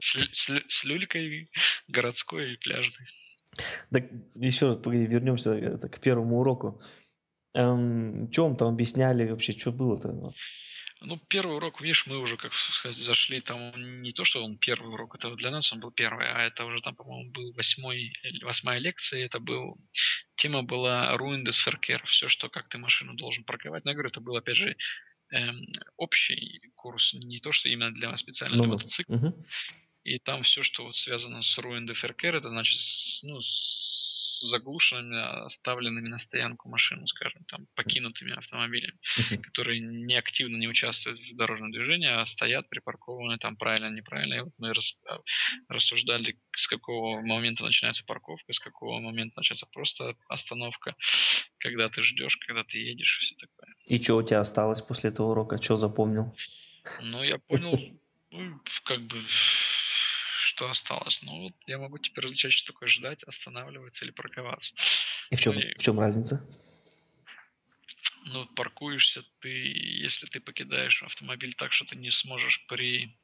С, 0.00 0.16
с 0.32 0.50
с 0.68 0.84
люлькой 0.84 1.50
городской 1.88 2.54
и 2.54 2.56
пляжной. 2.56 3.06
Так 3.90 4.04
еще 4.34 4.68
раз 4.68 4.78
погоди, 4.78 5.06
вернемся 5.06 5.52
это, 5.52 5.88
к 5.88 6.00
первому 6.00 6.40
уроку. 6.40 6.80
Эм, 7.54 8.32
что 8.32 8.44
вам 8.44 8.56
там 8.56 8.68
объясняли 8.68 9.28
вообще, 9.28 9.52
что 9.52 9.72
было-то? 9.72 10.32
Ну, 11.04 11.18
первый 11.28 11.56
урок, 11.56 11.80
видишь, 11.80 12.06
мы 12.06 12.18
уже, 12.18 12.36
как 12.36 12.52
сказать, 12.54 12.96
зашли, 12.98 13.40
там 13.40 14.02
не 14.02 14.12
то, 14.12 14.24
что 14.24 14.44
он 14.44 14.56
первый 14.58 14.92
урок, 14.92 15.14
это 15.14 15.34
для 15.34 15.50
нас 15.50 15.72
он 15.72 15.80
был 15.80 15.90
первый, 15.90 16.26
а 16.26 16.42
это 16.42 16.64
уже 16.64 16.80
там, 16.80 16.94
по-моему, 16.94 17.30
был 17.32 17.52
восьмой, 17.54 18.12
восьмая 18.42 18.78
лекция, 18.78 19.24
это 19.24 19.40
был, 19.40 19.76
тема 20.36 20.62
была 20.62 21.16
Ruin 21.16 21.44
des 21.44 21.56
Verkehr, 21.66 22.04
все, 22.06 22.28
что, 22.28 22.48
как 22.48 22.68
ты 22.68 22.78
машину 22.78 23.14
должен 23.14 23.44
парковать. 23.44 23.84
Но 23.84 23.90
я 23.90 23.94
говорю, 23.94 24.10
это 24.10 24.20
был, 24.20 24.36
опять 24.36 24.56
же, 24.56 24.76
эм, 25.30 25.66
общий 25.96 26.60
курс, 26.76 27.14
не 27.14 27.40
то, 27.40 27.52
что 27.52 27.68
именно 27.68 27.92
для 27.92 28.16
специально 28.16 28.56
для 28.56 28.66
Ну-ну. 28.66 28.78
мотоцикла. 28.78 29.14
Мгм. 29.16 29.46
И 30.04 30.18
там 30.18 30.42
все, 30.42 30.62
что 30.62 30.84
вот 30.84 30.96
связано 30.96 31.42
с 31.42 31.58
Ruin 31.58 31.86
de 31.86 31.94
Verkehr, 31.94 32.36
это 32.36 32.48
значит 32.48 32.76
ну, 33.22 33.40
с 33.40 34.11
заглушенными, 34.42 35.44
оставленными 35.46 36.08
на 36.08 36.18
стоянку 36.18 36.68
машину, 36.68 37.06
скажем, 37.06 37.44
там, 37.44 37.66
покинутыми 37.74 38.36
автомобилями, 38.36 38.98
которые 39.42 39.80
не 39.80 40.14
активно 40.14 40.56
не 40.56 40.68
участвуют 40.68 41.20
в 41.20 41.36
дорожном 41.36 41.72
движении, 41.72 42.08
а 42.08 42.26
стоят 42.26 42.68
припаркованы 42.68 43.38
там 43.38 43.56
правильно, 43.56 43.88
неправильно. 43.94 44.34
И 44.34 44.40
вот 44.40 44.52
мы 44.58 44.70
а, 44.70 45.18
рассуждали, 45.68 46.38
с 46.56 46.66
какого 46.66 47.20
момента 47.20 47.64
начинается 47.64 48.04
парковка, 48.04 48.52
с 48.52 48.58
какого 48.58 49.00
момента 49.00 49.38
начинается 49.38 49.66
просто 49.72 50.16
остановка, 50.28 50.94
когда 51.58 51.88
ты 51.88 52.02
ждешь, 52.02 52.36
когда 52.38 52.64
ты 52.64 52.78
едешь, 52.78 53.18
все 53.20 53.34
такое. 53.36 53.74
И 53.86 54.02
что 54.02 54.16
у 54.16 54.22
тебя 54.22 54.40
осталось 54.40 54.82
после 54.82 55.10
этого 55.10 55.30
урока? 55.30 55.62
Что 55.62 55.76
запомнил? 55.76 56.34
Ну, 57.02 57.22
я 57.22 57.38
понял, 57.38 57.78
ну, 58.30 58.60
как 58.84 59.00
бы, 59.02 59.22
что 60.52 60.70
осталось. 60.70 61.20
Ну, 61.22 61.42
вот 61.44 61.54
я 61.66 61.78
могу 61.78 61.98
теперь 61.98 62.24
различать, 62.24 62.52
что 62.52 62.72
такое 62.72 62.88
ждать, 62.88 63.22
останавливаться 63.24 64.04
или 64.04 64.12
парковаться. 64.12 64.74
И 65.30 65.34
в 65.36 65.40
чем, 65.40 65.58
И- 65.58 65.74
в 65.78 65.82
чем 65.82 65.98
разница? 65.98 66.46
Ну, 68.24 68.46
паркуешься 68.54 69.24
ты, 69.40 69.48
если 69.48 70.26
ты 70.26 70.40
покидаешь 70.40 71.02
автомобиль 71.02 71.54
так, 71.54 71.72
что 71.72 71.84
ты 71.86 71.96
не 71.96 72.10
сможешь 72.10 72.64
при, 72.68 73.18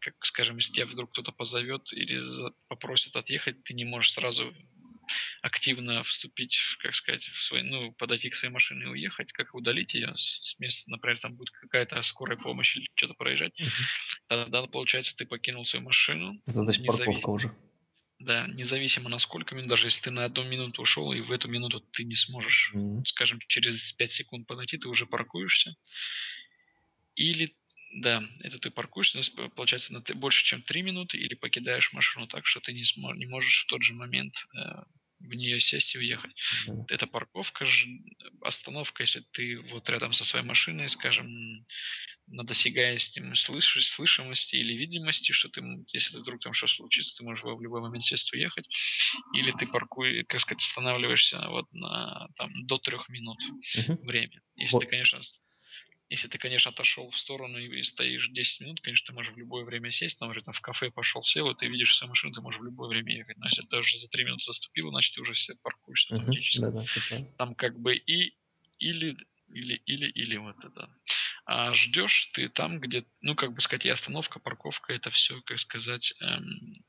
как 0.00 0.14
скажем, 0.24 0.56
если 0.56 0.72
тебя 0.72 0.86
вдруг 0.86 1.12
кто-то 1.12 1.32
позовет 1.32 1.92
или 1.92 2.18
за- 2.18 2.52
попросит 2.68 3.14
отъехать, 3.16 3.62
ты 3.64 3.74
не 3.74 3.84
можешь 3.84 4.12
сразу 4.12 4.52
активно 5.42 6.02
вступить, 6.04 6.54
в, 6.56 6.78
как 6.78 6.94
сказать, 6.94 7.24
в 7.24 7.42
свой, 7.42 7.62
ну, 7.62 7.92
подойти 7.92 8.30
к 8.30 8.36
своей 8.36 8.52
машине 8.54 8.84
и 8.84 8.86
уехать, 8.86 9.32
как 9.32 9.54
удалить 9.54 9.92
ее 9.94 10.12
с 10.16 10.54
места, 10.58 10.90
например, 10.90 11.18
там 11.18 11.34
будет 11.36 11.50
какая-то 11.50 12.00
скорая 12.02 12.38
помощь 12.38 12.76
или 12.76 12.86
что-то 12.94 13.14
проезжать, 13.14 13.52
Мгм. 13.60 13.70
тогда, 14.28 14.66
получается, 14.66 15.14
ты 15.16 15.26
покинул 15.26 15.64
свою 15.64 15.84
машину, 15.84 16.40
Это 16.46 16.62
значит 16.62 16.82
независимо- 16.82 16.96
парковка 17.06 17.30
уже. 17.30 17.54
Да, 18.20 18.46
независимо 18.46 19.08
на 19.08 19.18
сколько 19.18 19.56
минут, 19.56 19.68
даже 19.70 19.88
если 19.88 20.00
ты 20.00 20.10
на 20.12 20.24
одну 20.24 20.44
минуту 20.44 20.82
ушел, 20.82 21.12
и 21.12 21.20
в 21.20 21.32
эту 21.32 21.48
минуту 21.48 21.80
ты 21.80 22.04
не 22.04 22.14
сможешь, 22.14 22.70
Мгм. 22.72 23.04
скажем, 23.04 23.40
через 23.48 23.92
5 23.94 24.12
секунд 24.12 24.46
подойти, 24.46 24.78
ты 24.78 24.86
уже 24.88 25.06
паркуешься. 25.06 25.74
Или, 27.16 27.56
да, 27.94 28.22
это 28.40 28.58
ты 28.58 28.70
паркуешься, 28.70 29.20
получается, 29.56 29.92
на 29.92 30.00
больше, 30.14 30.44
чем 30.44 30.62
3 30.62 30.82
минуты, 30.82 31.18
или 31.18 31.34
покидаешь 31.34 31.92
машину 31.92 32.26
так, 32.28 32.46
что 32.46 32.60
ты 32.60 32.72
не, 32.72 32.82
смо- 32.84 33.16
не 33.16 33.26
можешь 33.26 33.64
в 33.64 33.66
тот 33.66 33.82
же 33.82 33.92
момент 33.92 34.34
э, 34.56 34.60
в 35.22 35.34
нее 35.34 35.60
сесть 35.60 35.94
и 35.94 35.98
уехать. 35.98 36.32
Да. 36.66 36.84
Это 36.88 37.06
парковка, 37.06 37.66
остановка, 38.42 39.02
если 39.02 39.22
ты 39.32 39.58
вот 39.70 39.88
рядом 39.88 40.12
со 40.12 40.24
своей 40.24 40.44
машиной, 40.44 40.88
скажем, 40.90 41.28
на 42.26 42.44
досягаемости 42.44 43.20
слыш- 43.34 43.82
слышимости 43.82 44.56
или 44.56 44.74
видимости, 44.74 45.32
что 45.32 45.48
ты, 45.48 45.62
если 45.92 46.18
вдруг 46.18 46.40
там 46.40 46.54
что 46.54 46.68
случится, 46.68 47.16
ты 47.16 47.24
можешь 47.24 47.44
в 47.44 47.60
любой 47.60 47.80
момент 47.80 48.04
сесть 48.04 48.32
и 48.32 48.36
уехать, 48.36 48.68
или 49.34 49.50
ты 49.52 49.66
паркуй, 49.66 50.24
как 50.24 50.40
сказать, 50.40 50.62
останавливаешься 50.62 51.48
вот 51.48 51.66
на 51.72 52.28
там 52.36 52.50
до 52.66 52.78
трех 52.78 53.08
минут 53.08 53.38
Мгм. 53.74 53.98
время. 54.06 54.40
Если 54.56 54.74
Вот. 54.74 54.84
ты, 54.84 54.86
конечно, 54.90 55.20
если 56.12 56.28
ты, 56.28 56.38
конечно, 56.38 56.70
отошел 56.72 57.10
в 57.10 57.18
сторону 57.18 57.58
и, 57.58 57.82
стоишь 57.84 58.28
10 58.30 58.60
минут, 58.60 58.80
конечно, 58.82 59.06
ты 59.08 59.14
можешь 59.14 59.34
в 59.34 59.38
любое 59.38 59.64
время 59.64 59.90
сесть, 59.90 60.18
там 60.20 60.30
уже 60.30 60.42
там 60.42 60.54
в 60.54 60.60
кафе 60.62 60.90
пошел, 60.92 61.22
сел, 61.24 61.50
и 61.50 61.56
ты 61.56 61.68
видишь 61.68 61.96
свою 61.96 62.10
машину, 62.10 62.34
ты 62.34 62.40
можешь 62.42 62.60
в 62.60 62.64
любое 62.64 62.88
время 62.90 63.14
ехать. 63.16 63.38
Но 63.38 63.46
если 63.46 63.62
ты 63.62 63.78
уже 63.78 63.98
за 63.98 64.08
3 64.08 64.24
минуты 64.24 64.44
заступил, 64.46 64.90
значит, 64.90 65.14
ты 65.16 65.22
уже 65.22 65.34
все 65.34 65.54
паркуешься 65.62 66.10
автоматически 66.14 66.66
Да-да, 66.66 66.84
всё 66.86 67.00
правильно. 67.02 67.32
там 67.38 67.54
как 67.56 67.80
бы 67.80 67.96
и 67.96 68.34
или 68.78 69.16
или 69.48 69.74
или 69.86 70.10
или 70.10 70.36
вот 70.38 70.64
это. 70.64 70.90
А 71.46 71.74
ждешь 71.74 72.30
ты 72.34 72.48
там, 72.48 72.80
где, 72.80 73.04
ну 73.22 73.34
как 73.36 73.54
бы 73.54 73.60
сказать, 73.60 73.86
и 73.86 73.90
остановка, 73.90 74.38
парковка, 74.40 74.92
это 74.94 75.10
все, 75.10 75.40
как 75.42 75.58
сказать, 75.60 76.14
эм, 76.20 76.84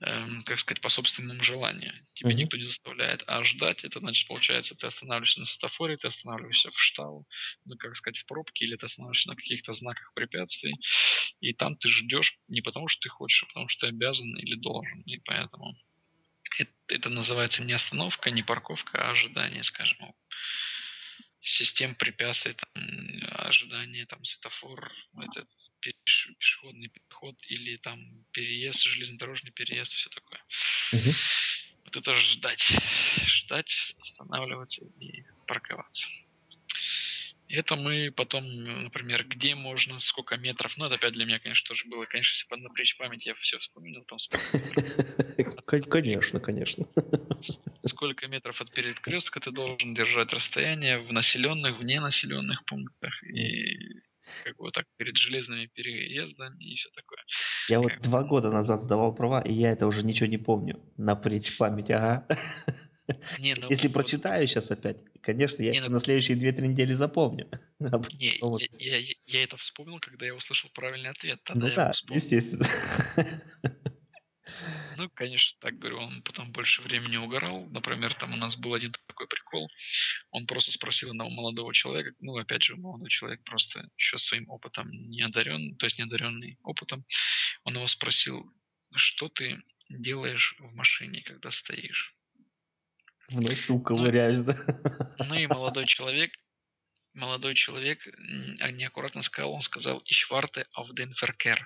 как 0.00 0.58
сказать, 0.60 0.80
по 0.80 0.88
собственному 0.88 1.42
желанию. 1.42 1.92
Тебя 2.14 2.30
Мгм. 2.30 2.38
никто 2.38 2.56
не 2.56 2.64
заставляет. 2.64 3.24
А 3.26 3.44
ждать, 3.44 3.84
это 3.84 3.98
значит, 3.98 4.28
получается, 4.28 4.74
ты 4.74 4.86
останавливаешься 4.86 5.40
на 5.40 5.46
светофоре, 5.46 5.96
ты 5.96 6.08
останавливаешься 6.08 6.70
в 6.70 6.78
штау, 6.78 7.26
ну 7.64 7.76
как 7.76 7.96
сказать, 7.96 8.18
в 8.18 8.26
пробке, 8.26 8.64
или 8.64 8.76
ты 8.76 8.86
останавливаешься 8.86 9.28
на 9.28 9.36
каких-то 9.36 9.72
знаках 9.72 10.12
препятствий, 10.14 10.74
и 11.40 11.52
там 11.52 11.76
ты 11.76 11.88
ждешь 11.88 12.36
не 12.48 12.60
потому, 12.60 12.88
что 12.88 13.00
ты 13.00 13.08
хочешь, 13.08 13.42
а 13.42 13.46
потому 13.46 13.68
что 13.68 13.86
ты 13.86 13.94
обязан 13.94 14.36
или 14.38 14.54
должен. 14.56 15.00
И 15.02 15.18
поэтому 15.18 15.74
это, 16.58 16.72
это 16.88 17.08
называется 17.08 17.62
не 17.62 17.72
остановка, 17.72 18.30
не 18.30 18.42
парковка, 18.42 19.08
а 19.08 19.10
ожидание, 19.10 19.64
скажем, 19.64 19.98
систем 21.40 21.94
препятствий, 21.94 22.54
там, 22.54 22.84
ожидание, 23.48 24.06
там, 24.06 24.24
светофор, 24.24 24.92
этот 25.16 25.48
пеш- 25.80 26.34
пешеходный 26.38 26.88
переход 26.88 27.36
или 27.48 27.76
там 27.78 28.00
переезд, 28.32 28.82
железнодорожный 28.84 29.52
переезд, 29.52 29.92
все 29.92 30.10
такое. 30.10 30.44
Мгм. 30.92 31.14
Вот 31.84 31.96
это 31.96 32.14
ждать. 32.20 32.72
Ждать, 33.26 33.94
останавливаться 33.98 34.84
и 35.00 35.24
парковаться. 35.46 36.06
Это 37.48 37.76
мы 37.76 38.12
потом, 38.12 38.44
например, 38.84 39.26
где 39.26 39.54
можно, 39.54 39.98
сколько 40.00 40.36
метров. 40.36 40.76
Ну, 40.76 40.84
это 40.84 40.96
опять 40.96 41.14
для 41.14 41.24
меня, 41.24 41.38
конечно, 41.38 41.66
тоже 41.66 41.84
было. 41.86 42.04
Конечно, 42.04 42.34
если 42.34 42.62
напрячь 42.62 42.96
память, 42.98 43.24
я 43.24 43.34
все 43.36 43.58
вспомнил, 43.58 44.04
там 44.04 44.18
Кон- 45.66 45.82
Конечно, 45.82 46.40
конечно. 46.40 46.86
сколько 47.80 48.28
метров 48.28 48.60
от 48.60 48.70
перекрестка 48.72 49.40
ты 49.40 49.50
должен 49.50 49.94
держать 49.94 50.32
расстояние 50.32 50.98
в 50.98 51.12
населенных, 51.12 51.78
в 51.78 51.84
ненаселенных 51.84 52.64
пунктах 52.64 53.22
и 53.22 53.76
как 54.44 54.56
бы 54.56 54.70
так 54.70 54.84
перед 54.96 55.16
железными 55.16 55.66
переездами 55.66 56.62
и 56.62 56.76
все 56.76 56.90
такое. 56.94 57.18
Я 57.68 57.80
вот 57.80 57.92
два 58.02 58.22
года 58.22 58.50
назад 58.50 58.80
сдавал 58.80 59.14
права, 59.14 59.40
и 59.40 59.52
я 59.52 59.72
это 59.72 59.86
уже 59.86 60.04
ничего 60.04 60.28
не 60.28 60.38
помню. 60.38 60.80
Напрячь 60.96 61.56
память, 61.56 61.90
ага. 61.90 62.26
Не, 63.38 63.54
ну, 63.54 63.68
Если 63.70 63.88
прочитаю 63.88 64.46
сейчас 64.46 64.70
опять, 64.70 64.98
конечно, 65.22 65.62
я 65.62 65.72
Не, 65.72 65.80
ну- 65.80 65.88
на 65.90 65.98
следующие 65.98 66.36
2-3 66.36 66.68
недели 66.68 66.92
запомню. 66.92 67.48
А 67.80 68.00
Не, 68.12 68.36
вот- 68.40 68.60
я, 68.80 68.96
я- 68.98 69.14
я 69.26 69.44
это 69.44 69.56
вспомнил, 69.56 69.98
когда 70.00 70.26
я 70.26 70.34
услышал 70.34 70.68
правильный 70.74 71.10
ответ. 71.10 71.42
Тогда 71.44 71.60
Ну 71.60 71.68
я 71.68 71.74
да, 71.76 71.92
естественно. 72.10 72.64
Ну, 74.96 75.08
конечно, 75.10 75.56
так 75.60 75.78
говорю, 75.78 75.98
он 75.98 76.22
потом 76.22 76.50
больше 76.52 76.82
времени 76.82 77.16
угорал. 77.16 77.66
Например, 77.70 78.14
там 78.14 78.32
у 78.32 78.36
нас 78.36 78.56
был 78.56 78.74
один 78.74 78.92
такой 79.06 79.28
прикол. 79.28 79.70
Он 80.30 80.46
просто 80.46 80.72
спросил 80.72 81.10
одного 81.10 81.30
молодого 81.30 81.72
человека, 81.72 82.16
ну, 82.18 82.36
опять 82.36 82.64
же, 82.64 82.74
молодой 82.76 83.08
человек 83.08 83.44
просто 83.44 83.88
еще 83.96 84.18
своим 84.18 84.48
опытом 84.50 84.90
не 84.90 85.22
одарен, 85.22 85.76
то 85.76 85.86
есть 85.86 85.98
не 85.98 86.04
одаренный 86.04 86.58
опытом. 86.62 87.04
Он 87.64 87.76
его 87.76 87.86
спросил, 87.86 88.50
что 88.96 89.28
ты 89.28 89.62
делаешь 89.88 90.56
в 90.58 90.74
машине, 90.74 91.22
когда 91.22 91.52
стоишь? 91.52 92.17
В 93.28 93.40
носу 93.40 93.80
ковыряешь, 93.80 94.38
да? 94.38 94.54
Ну 95.18 95.34
и 95.34 95.46
молодой 95.46 95.86
человек, 95.86 96.32
молодой 97.14 97.54
человек 97.54 98.06
неаккуратно 98.72 99.22
сказал, 99.22 99.52
он 99.52 99.62
сказал 99.62 100.02
«Ich 100.06 100.30
warte 100.30 100.66
auf 100.74 100.94
den 100.94 101.12
Verkehr». 101.14 101.58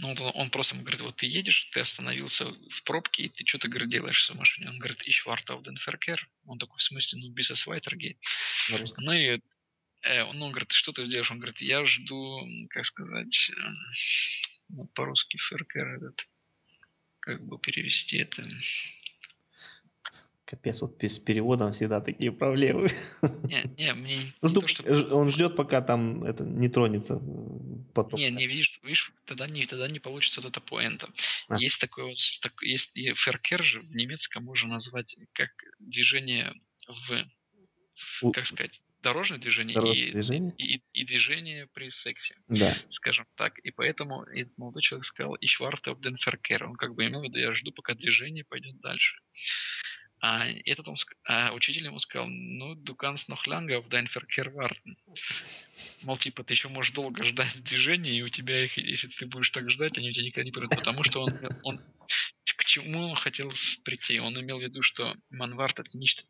Ну, 0.00 0.10
вот 0.10 0.20
он, 0.20 0.32
он 0.34 0.50
просто 0.50 0.74
ему 0.74 0.84
говорит, 0.84 1.00
вот 1.00 1.16
ты 1.16 1.26
едешь, 1.26 1.68
ты 1.72 1.80
остановился 1.80 2.44
в 2.46 2.82
пробке, 2.84 3.24
и 3.24 3.28
ты 3.28 3.44
что 3.44 3.58
ты, 3.58 3.68
говорит, 3.68 3.90
делаешь 3.90 4.30
в 4.30 4.34
машине? 4.36 4.68
Он 4.68 4.78
говорит, 4.78 5.00
warte 5.26 5.54
auf 5.54 5.62
den 5.62 5.76
Verkehr. 5.76 6.18
Он 6.46 6.58
такой, 6.58 6.78
в 6.78 6.82
смысле, 6.82 7.18
ну. 7.20 7.34
На 8.70 8.78
русском. 8.78 9.04
Ну 9.04 9.12
и 9.12 9.40
э, 10.02 10.22
он, 10.22 10.40
он 10.40 10.50
говорит, 10.52 10.70
что 10.70 10.92
ты 10.92 11.04
делаешь? 11.06 11.30
Он 11.32 11.38
говорит, 11.38 11.60
я 11.60 11.84
жду, 11.84 12.46
как 12.70 12.86
сказать, 12.86 13.50
эм, 13.50 13.74
ну, 14.68 14.86
по-русски 14.94 15.36
Verkehr 15.52 15.96
этот, 15.96 16.28
как 17.20 17.44
бы 17.44 17.58
перевести 17.58 18.18
это. 18.18 18.48
Капец, 20.48 20.80
вот 20.80 21.04
с 21.04 21.18
переводом 21.18 21.72
всегда 21.72 22.00
такие 22.00 22.32
проблемы. 22.32 22.88
Не, 23.44 23.64
не, 23.76 23.92
мне 23.92 24.32
Ну, 24.40 24.48
жду, 24.48 24.62
то, 24.62 24.68
что... 24.68 25.14
он 25.14 25.30
ждет, 25.30 25.56
пока 25.56 25.82
там 25.82 26.24
это 26.24 26.42
не 26.42 26.70
тронется 26.70 27.20
э, 27.20 27.92
поток. 27.94 28.18
Не, 28.18 28.30
не, 28.30 28.46
видишь, 28.46 28.80
видишь, 28.82 29.12
тогда 29.26 29.46
не, 29.46 29.66
тогда 29.66 29.88
не 29.88 29.98
получится 29.98 30.40
вот 30.40 30.50
эта 30.50 30.62
поэнта. 30.62 31.10
А. 31.48 31.58
Есть 31.58 31.78
такой 31.78 32.04
вот, 32.04 32.16
так- 32.40 32.62
есть 32.62 32.90
и 32.94 33.12
феркер 33.12 33.62
же 33.62 33.80
в 33.82 33.94
немецком 33.94 34.44
можно 34.44 34.70
назвать 34.70 35.14
как 35.34 35.50
движение 35.80 36.54
в, 36.86 38.32
как 38.32 38.46
сказать, 38.46 38.80
дорожное 39.02 39.38
движение 39.38 39.74
Дорожное 39.74 40.06
и, 40.06 40.12
движение? 40.12 40.54
и, 40.56 40.82
и 40.94 41.04
движение 41.04 41.66
при 41.74 41.90
сексе. 41.90 42.36
Да. 42.48 42.74
скажем 42.88 43.26
так. 43.36 43.58
И 43.58 43.70
поэтому 43.70 44.22
этот 44.22 44.56
молодой 44.56 44.80
человек 44.80 45.04
сказал 45.04 45.34
«Ich 45.34 45.60
warte 45.60 45.92
auf 45.92 46.00
den 46.00 46.16
Verkehr». 46.16 46.64
Он 46.64 46.76
как 46.76 46.94
бы 46.94 47.06
имел 47.06 47.20
в 47.20 47.24
виду, 47.24 47.38
я 47.38 47.52
жду, 47.52 47.70
пока 47.70 47.94
движение 47.94 48.44
пойдет 48.44 48.80
дальше. 48.80 49.18
А 50.20 50.48
этот 50.64 50.88
он, 50.88 50.96
а 51.26 51.52
учитель 51.52 51.84
ему 51.84 52.00
сказал, 52.00 52.26
ну, 52.28 52.74
du 52.74 52.96
kannst 52.96 53.28
noch 53.28 53.46
lange 53.46 53.76
auf 53.76 53.88
deinen 53.88 54.08
Verkehr 54.08 54.52
warten. 54.54 54.96
Мол, 56.02 56.18
типа, 56.18 56.42
ты 56.44 56.54
еще 56.54 56.68
можешь 56.68 56.92
долго 56.92 57.24
ждать 57.24 57.62
движения, 57.62 58.16
и 58.16 58.22
у 58.22 58.28
тебя 58.28 58.64
их, 58.64 58.76
если 58.76 59.08
ты 59.08 59.26
будешь 59.26 59.50
так 59.50 59.70
ждать, 59.70 59.96
они 59.96 60.10
у 60.10 60.12
тебя 60.12 60.24
никогда 60.24 60.44
не 60.44 60.52
придут. 60.52 60.70
Потому 60.70 61.04
что 61.04 61.22
он, 61.22 61.32
он 61.62 61.80
к 62.56 62.64
чему 62.64 63.10
он 63.10 63.16
хотел 63.16 63.52
прийти? 63.84 64.18
Он 64.18 64.38
имел 64.40 64.58
в 64.58 64.62
виду, 64.62 64.82
что 64.82 65.14
man 65.30 65.56
wartet 65.56 65.94
nicht 65.94 66.24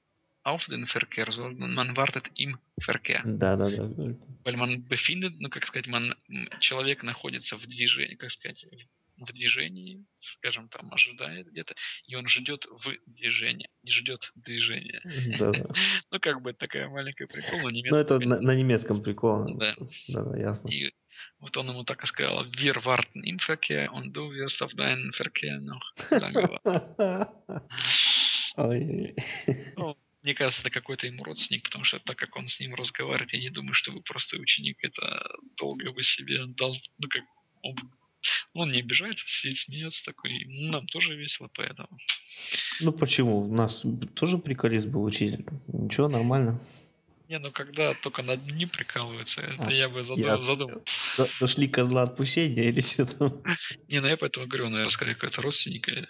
auf 0.44 0.64
den 0.66 0.86
Verkehr, 0.86 1.30
sondern 1.30 1.74
man 1.74 1.96
wartet 1.96 2.30
im 2.34 2.58
Verkehr. 2.80 3.22
Да, 3.24 3.56
да, 3.56 3.70
да. 3.70 3.88
Weil 4.44 4.56
man 4.56 4.86
befindet, 4.88 5.34
ну, 5.38 5.48
как 5.48 5.66
сказать, 5.66 5.86
man, 5.86 6.14
человек 6.60 7.02
находится 7.02 7.56
в 7.56 7.66
движении, 7.66 8.16
как 8.16 8.30
сказать, 8.30 8.64
в 9.18 9.32
движении, 9.32 10.04
скажем, 10.38 10.68
там, 10.68 10.92
ожидает 10.92 11.48
где-то, 11.48 11.74
и 12.06 12.14
он 12.14 12.28
ждет 12.28 12.66
в 12.66 12.92
движении, 13.06 13.68
не 13.82 13.90
ждет 13.90 14.30
движения. 14.34 15.00
Ну, 16.10 16.20
как 16.20 16.40
бы 16.42 16.52
такая 16.52 16.88
маленькая 16.88 17.26
прикол 17.26 17.58
на 17.58 17.64
Ну, 17.64 17.70
немецком. 17.70 17.98
это 17.98 18.18
на, 18.18 18.54
немецком 18.54 19.02
прикол. 19.02 19.46
Да. 19.58 19.76
Да, 20.08 20.36
ясно. 20.38 20.70
Вот 21.40 21.56
он 21.56 21.68
ему 21.68 21.84
так 21.84 22.02
и 22.02 22.06
сказал, 22.06 22.44
wir 22.52 22.84
warten 22.84 23.22
im 23.24 23.38
Verkehr 23.38 23.92
und 23.92 24.12
du 24.12 24.30
wirst 24.30 24.62
auf 24.62 24.72
deinen 24.74 25.12
Verkehr 25.12 25.60
noch 25.60 25.82
lange 26.10 26.48
warten». 26.48 27.62
Ой. 28.56 29.14
Ну, 29.76 29.94
мне 30.22 30.34
кажется, 30.34 30.60
это 30.62 30.70
какой-то 30.70 31.06
ему 31.06 31.22
родственник, 31.24 31.62
потому 31.64 31.84
что 31.84 32.00
так 32.00 32.16
как 32.16 32.34
он 32.36 32.48
с 32.48 32.58
ним 32.58 32.74
разговаривает, 32.74 33.32
я 33.32 33.40
не 33.40 33.50
думаю, 33.50 33.74
что 33.74 33.92
вы 33.92 34.02
просто 34.02 34.36
ученик, 34.36 34.78
это 34.82 35.28
долго 35.56 35.92
бы 35.92 36.02
себе 36.02 36.44
дал, 36.46 36.76
ну 36.98 37.08
как, 37.08 37.22
он, 37.62 37.76
он 38.52 38.70
не 38.70 38.80
обижается, 38.80 39.24
сидит, 39.26 39.58
смеется 39.58 40.04
такой, 40.04 40.44
«Ну, 40.46 40.72
нам 40.72 40.86
тоже 40.86 41.14
весело, 41.14 41.48
поэтому. 41.54 41.88
Ну 42.80 42.92
почему? 42.92 43.38
У 43.40 43.52
нас 43.54 43.84
тоже 44.14 44.38
приколист 44.38 44.88
был 44.88 45.04
учитель. 45.04 45.44
Ничего, 45.68 46.08
нормально. 46.08 46.60
Не, 47.28 47.38
ну 47.38 47.50
когда 47.52 47.92
только 47.94 48.22
над 48.22 48.44
ним 48.46 48.68
прикалываются, 48.70 49.42
это 49.42 49.64
А, 49.66 49.72
я 49.72 49.88
бы 49.88 50.00
задум- 50.00 50.18
ясно. 50.18 50.46
задумал. 50.46 50.82
Дошли 51.40 51.68
козла 51.68 52.02
отпущения 52.04 52.64
или 52.70 52.80
что 52.80 53.04
там? 53.04 53.42
Не, 53.88 54.00
ну 54.00 54.06
я 54.08 54.16
поэтому 54.16 54.46
говорю, 54.46 54.68
наверное, 54.70 54.90
скорее 54.90 55.14
какой-то 55.14 55.42
родственник 55.42 55.88
или 55.88 56.08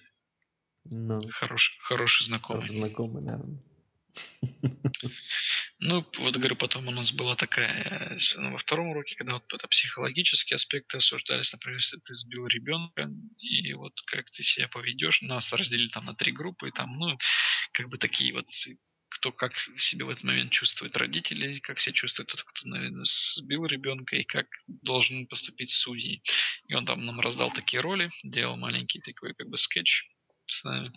Ну, 0.84 1.20
хороший, 1.30 1.74
хороший 1.80 2.26
знакомый. 2.26 2.68
знакомый, 2.68 3.22
наверное. 3.24 3.58
Ну, 5.80 6.04
вот 6.18 6.36
говорю, 6.36 6.56
потом 6.56 6.88
у 6.88 6.90
нас 6.90 7.12
была 7.12 7.36
такая, 7.36 8.18
ну, 8.36 8.52
во 8.52 8.58
втором 8.58 8.88
уроке, 8.88 9.14
когда 9.14 9.34
вот 9.34 9.44
это 9.52 9.68
психологические 9.68 10.56
аспекты 10.56 10.96
осуждались, 10.96 11.52
например, 11.52 11.76
если 11.76 11.98
ты 11.98 12.14
сбил 12.14 12.48
ребенка, 12.48 13.08
и 13.38 13.72
вот 13.74 13.92
как 14.06 14.28
ты 14.30 14.42
себя 14.42 14.66
поведешь, 14.66 15.22
нас 15.22 15.52
разделили 15.52 15.88
там 15.90 16.06
на 16.06 16.14
три 16.14 16.32
группы, 16.32 16.68
и 16.68 16.72
там, 16.72 16.98
ну, 16.98 17.16
как 17.72 17.88
бы 17.90 17.98
такие 17.98 18.32
вот, 18.32 18.46
кто 19.08 19.30
как 19.30 19.52
себя 19.78 20.06
в 20.06 20.10
этот 20.10 20.24
момент 20.24 20.50
чувствует 20.50 20.96
родители, 20.96 21.60
как 21.60 21.78
себя 21.78 21.92
чувствует 21.92 22.28
тот, 22.28 22.42
кто, 22.42 22.68
наверное, 22.68 23.06
сбил 23.36 23.64
ребенка, 23.64 24.16
и 24.16 24.24
как 24.24 24.48
должен 24.66 25.28
поступить 25.28 25.70
судьи. 25.70 26.24
И 26.66 26.74
он 26.74 26.86
там 26.86 27.06
нам 27.06 27.20
раздал 27.20 27.52
такие 27.52 27.80
роли, 27.80 28.10
делал 28.24 28.56
маленький 28.56 29.00
такой 29.00 29.32
как 29.34 29.48
бы 29.48 29.56
скетч 29.56 30.08
с 30.46 30.64
нами. 30.64 30.92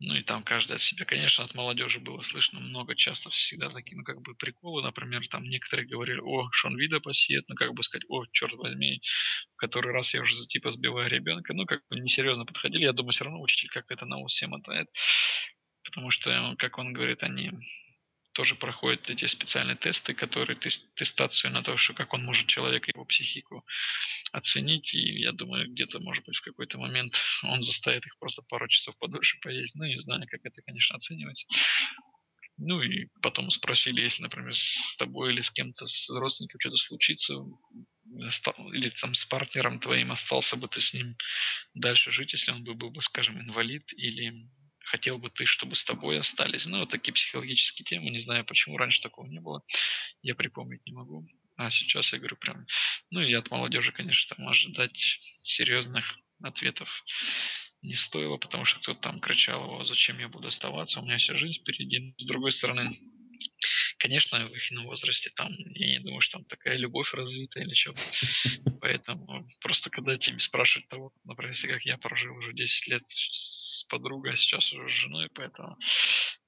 Ну 0.00 0.14
и 0.14 0.22
там 0.22 0.44
каждый 0.44 0.76
от 0.76 0.82
себя, 0.82 1.04
конечно, 1.04 1.42
от 1.42 1.54
молодежи 1.54 1.98
было 1.98 2.22
слышно 2.22 2.60
много, 2.60 2.94
часто 2.94 3.30
всегда 3.30 3.68
такие, 3.68 3.96
ну 3.96 4.04
как 4.04 4.20
бы 4.20 4.36
приколы, 4.36 4.80
например, 4.82 5.26
там 5.26 5.42
некоторые 5.42 5.88
говорили, 5.88 6.20
о, 6.20 6.48
Шон 6.52 6.76
Вида 6.76 7.00
посеет, 7.00 7.48
ну 7.48 7.56
как 7.56 7.74
бы 7.74 7.82
сказать, 7.82 8.04
о, 8.08 8.24
черт 8.30 8.54
возьми, 8.54 9.00
в 9.54 9.56
который 9.56 9.92
раз 9.92 10.14
я 10.14 10.22
уже 10.22 10.34
типа 10.46 10.70
сбиваю 10.70 11.10
ребенка, 11.10 11.52
ну 11.52 11.66
как 11.66 11.82
бы 11.90 11.98
несерьезно 11.98 12.44
подходили, 12.44 12.84
я 12.84 12.92
думаю, 12.92 13.12
все 13.12 13.24
равно 13.24 13.40
учитель 13.40 13.70
как-то 13.70 13.94
это 13.94 14.06
на 14.06 14.18
ус 14.18 14.32
всем 14.32 14.50
мотает, 14.50 14.86
потому 15.82 16.12
что, 16.12 16.54
как 16.58 16.78
он 16.78 16.92
говорит, 16.92 17.24
они 17.24 17.50
тоже 18.38 18.54
проходят 18.54 19.10
эти 19.10 19.26
специальные 19.26 19.74
тесты, 19.74 20.14
которые 20.14 20.56
тес- 20.56 20.94
тестацию 20.94 21.52
на 21.52 21.64
то, 21.64 21.76
что 21.76 21.92
как 21.92 22.14
он 22.14 22.24
может 22.24 22.46
человека, 22.46 22.92
его 22.94 23.04
психику 23.04 23.66
оценить, 24.30 24.94
и 24.94 25.22
я 25.22 25.32
думаю, 25.32 25.68
где-то, 25.68 25.98
может 25.98 26.24
быть, 26.24 26.36
в 26.36 26.42
какой-то 26.42 26.78
момент 26.78 27.14
он 27.42 27.62
заставит 27.62 28.06
их 28.06 28.16
просто 28.20 28.42
пару 28.42 28.68
часов 28.68 28.96
подольше 28.98 29.40
поесть. 29.42 29.74
Ну, 29.74 29.86
не 29.86 29.98
знаю, 29.98 30.22
как 30.30 30.40
это, 30.44 30.62
конечно, 30.62 30.94
оценивается. 30.94 31.48
Ну 32.58 32.80
и 32.80 33.08
потом 33.22 33.50
спросили, 33.50 34.02
если, 34.02 34.22
например, 34.22 34.54
с 34.54 34.94
тобой 34.98 35.32
или 35.32 35.40
с 35.40 35.50
кем-то, 35.50 35.88
с 35.88 36.08
родственником 36.08 36.60
что-то 36.60 36.76
случится, 36.76 37.34
или 38.72 38.90
там 39.00 39.16
с 39.16 39.24
партнером 39.24 39.80
твоим, 39.80 40.12
остался 40.12 40.54
бы 40.54 40.68
ты 40.68 40.80
с 40.80 40.94
ним 40.94 41.16
дальше 41.74 42.12
жить, 42.12 42.34
если 42.34 42.52
он 42.52 42.62
бы 42.62 42.74
был 42.74 42.90
бы, 42.90 43.02
скажем, 43.02 43.40
инвалид, 43.40 43.92
или 43.94 44.48
хотел 44.88 45.18
бы 45.18 45.30
ты, 45.30 45.44
чтобы 45.46 45.74
с 45.74 45.84
тобой 45.84 46.20
остались. 46.20 46.66
Ну, 46.66 46.80
вот 46.80 46.90
такие 46.90 47.12
психологические 47.12 47.84
темы, 47.84 48.10
не 48.10 48.20
знаю, 48.20 48.44
почему 48.44 48.76
раньше 48.76 49.00
такого 49.00 49.26
не 49.26 49.40
было, 49.40 49.62
я 50.22 50.34
припомнить 50.34 50.84
не 50.86 50.92
могу. 50.92 51.26
А 51.56 51.70
сейчас 51.70 52.12
я 52.12 52.18
говорю 52.18 52.36
прям, 52.36 52.66
ну 53.10 53.20
и 53.20 53.32
от 53.34 53.50
молодежи, 53.50 53.92
конечно, 53.92 54.36
там 54.36 54.48
ожидать 54.48 55.20
серьезных 55.42 56.18
ответов 56.42 56.88
не 57.82 57.94
стоило, 57.94 58.36
потому 58.36 58.64
что 58.64 58.80
кто-то 58.80 59.00
там 59.00 59.20
кричал, 59.20 59.80
«О, 59.80 59.84
зачем 59.84 60.18
я 60.18 60.28
буду 60.28 60.48
оставаться, 60.48 61.00
у 61.00 61.04
меня 61.04 61.18
вся 61.18 61.36
жизнь 61.36 61.60
впереди. 61.60 62.14
С 62.18 62.24
другой 62.24 62.52
стороны, 62.52 62.96
конечно, 63.98 64.46
в 64.46 64.54
их 64.54 64.70
возрасте 64.84 65.30
там, 65.36 65.52
я 65.74 65.86
не 65.86 65.98
думаю, 66.00 66.20
что 66.20 66.38
там 66.38 66.44
такая 66.46 66.76
любовь 66.76 67.12
развита 67.12 67.60
или 67.60 67.74
что. 67.74 67.94
Поэтому 68.80 69.46
просто 69.60 69.90
когда 69.90 70.16
тебе 70.16 70.40
спрашивают 70.40 70.88
того, 70.88 71.12
например, 71.24 71.52
если 71.52 71.68
как 71.68 71.82
я 71.82 71.98
прожил 71.98 72.36
уже 72.36 72.52
10 72.52 72.86
лет 72.88 73.02
с 73.06 73.84
подругой, 73.88 74.32
а 74.32 74.36
сейчас 74.36 74.72
уже 74.72 74.88
с 74.88 74.94
женой, 74.94 75.28
поэтому 75.34 75.76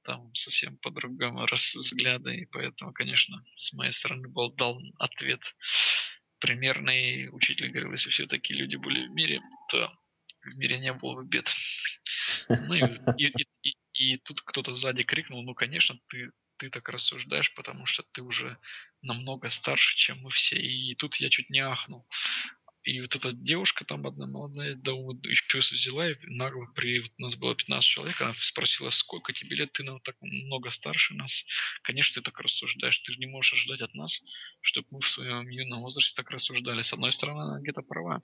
там 0.04 0.34
совсем 0.34 0.76
по-другому 0.78 1.46
взгляды, 1.50 2.36
и 2.36 2.46
поэтому, 2.46 2.92
конечно, 2.92 3.44
с 3.56 3.72
моей 3.72 3.92
стороны 3.92 4.28
был 4.28 4.52
дан 4.54 4.78
ответ 4.98 5.40
примерный. 6.38 7.28
Учитель 7.30 7.68
говорил, 7.68 7.92
если 7.92 8.10
все 8.10 8.26
такие 8.26 8.58
люди 8.58 8.76
были 8.76 9.06
в 9.06 9.10
мире, 9.10 9.40
то 9.68 9.92
в 10.42 10.56
мире 10.56 10.78
не 10.78 10.92
было 10.92 11.16
бы 11.16 11.28
бед. 11.28 11.48
Ну 12.48 12.74
и, 12.74 12.82
и, 13.18 13.46
и, 13.62 13.76
и 13.92 14.16
тут 14.18 14.40
кто-то 14.42 14.74
сзади 14.74 15.02
крикнул, 15.02 15.42
ну, 15.42 15.54
конечно, 15.54 15.98
ты, 16.08 16.30
ты 16.60 16.68
так 16.68 16.90
рассуждаешь, 16.90 17.54
потому 17.54 17.86
что 17.86 18.02
ты 18.12 18.20
уже 18.20 18.58
намного 19.00 19.48
старше, 19.48 19.96
чем 19.96 20.20
мы 20.20 20.30
все. 20.30 20.56
И 20.56 20.94
тут 20.94 21.16
я 21.16 21.30
чуть 21.30 21.48
не 21.48 21.60
ахнул. 21.60 22.06
И 22.84 23.00
вот 23.00 23.14
эта 23.14 23.32
девушка 23.32 23.84
там 23.84 24.06
одна 24.06 24.26
молодая, 24.26 24.74
да, 24.74 24.92
вот 24.92 25.24
еще 25.26 25.58
взяла 25.58 26.10
и 26.10 26.16
нагло, 26.22 26.66
при, 26.74 27.00
у 27.00 27.22
нас 27.22 27.34
было 27.36 27.54
15 27.54 27.86
человек, 27.86 28.20
она 28.20 28.34
спросила, 28.40 28.88
сколько 28.90 29.32
тебе 29.34 29.56
лет, 29.56 29.72
ты 29.72 29.82
нам 29.82 30.00
так 30.00 30.16
много 30.22 30.70
старше 30.70 31.14
нас. 31.14 31.44
Конечно, 31.82 32.14
ты 32.14 32.22
так 32.22 32.40
рассуждаешь, 32.40 32.98
ты 33.00 33.12
же 33.12 33.18
не 33.18 33.26
можешь 33.26 33.52
ожидать 33.52 33.82
от 33.82 33.94
нас, 33.94 34.18
чтобы 34.62 34.88
мы 34.92 35.00
в 35.00 35.10
своем 35.10 35.48
юном 35.50 35.80
возрасте 35.80 36.14
так 36.16 36.30
рассуждали. 36.30 36.82
С 36.82 36.92
одной 36.92 37.12
стороны, 37.12 37.42
она 37.42 37.60
где-то 37.60 37.82
права. 37.82 38.22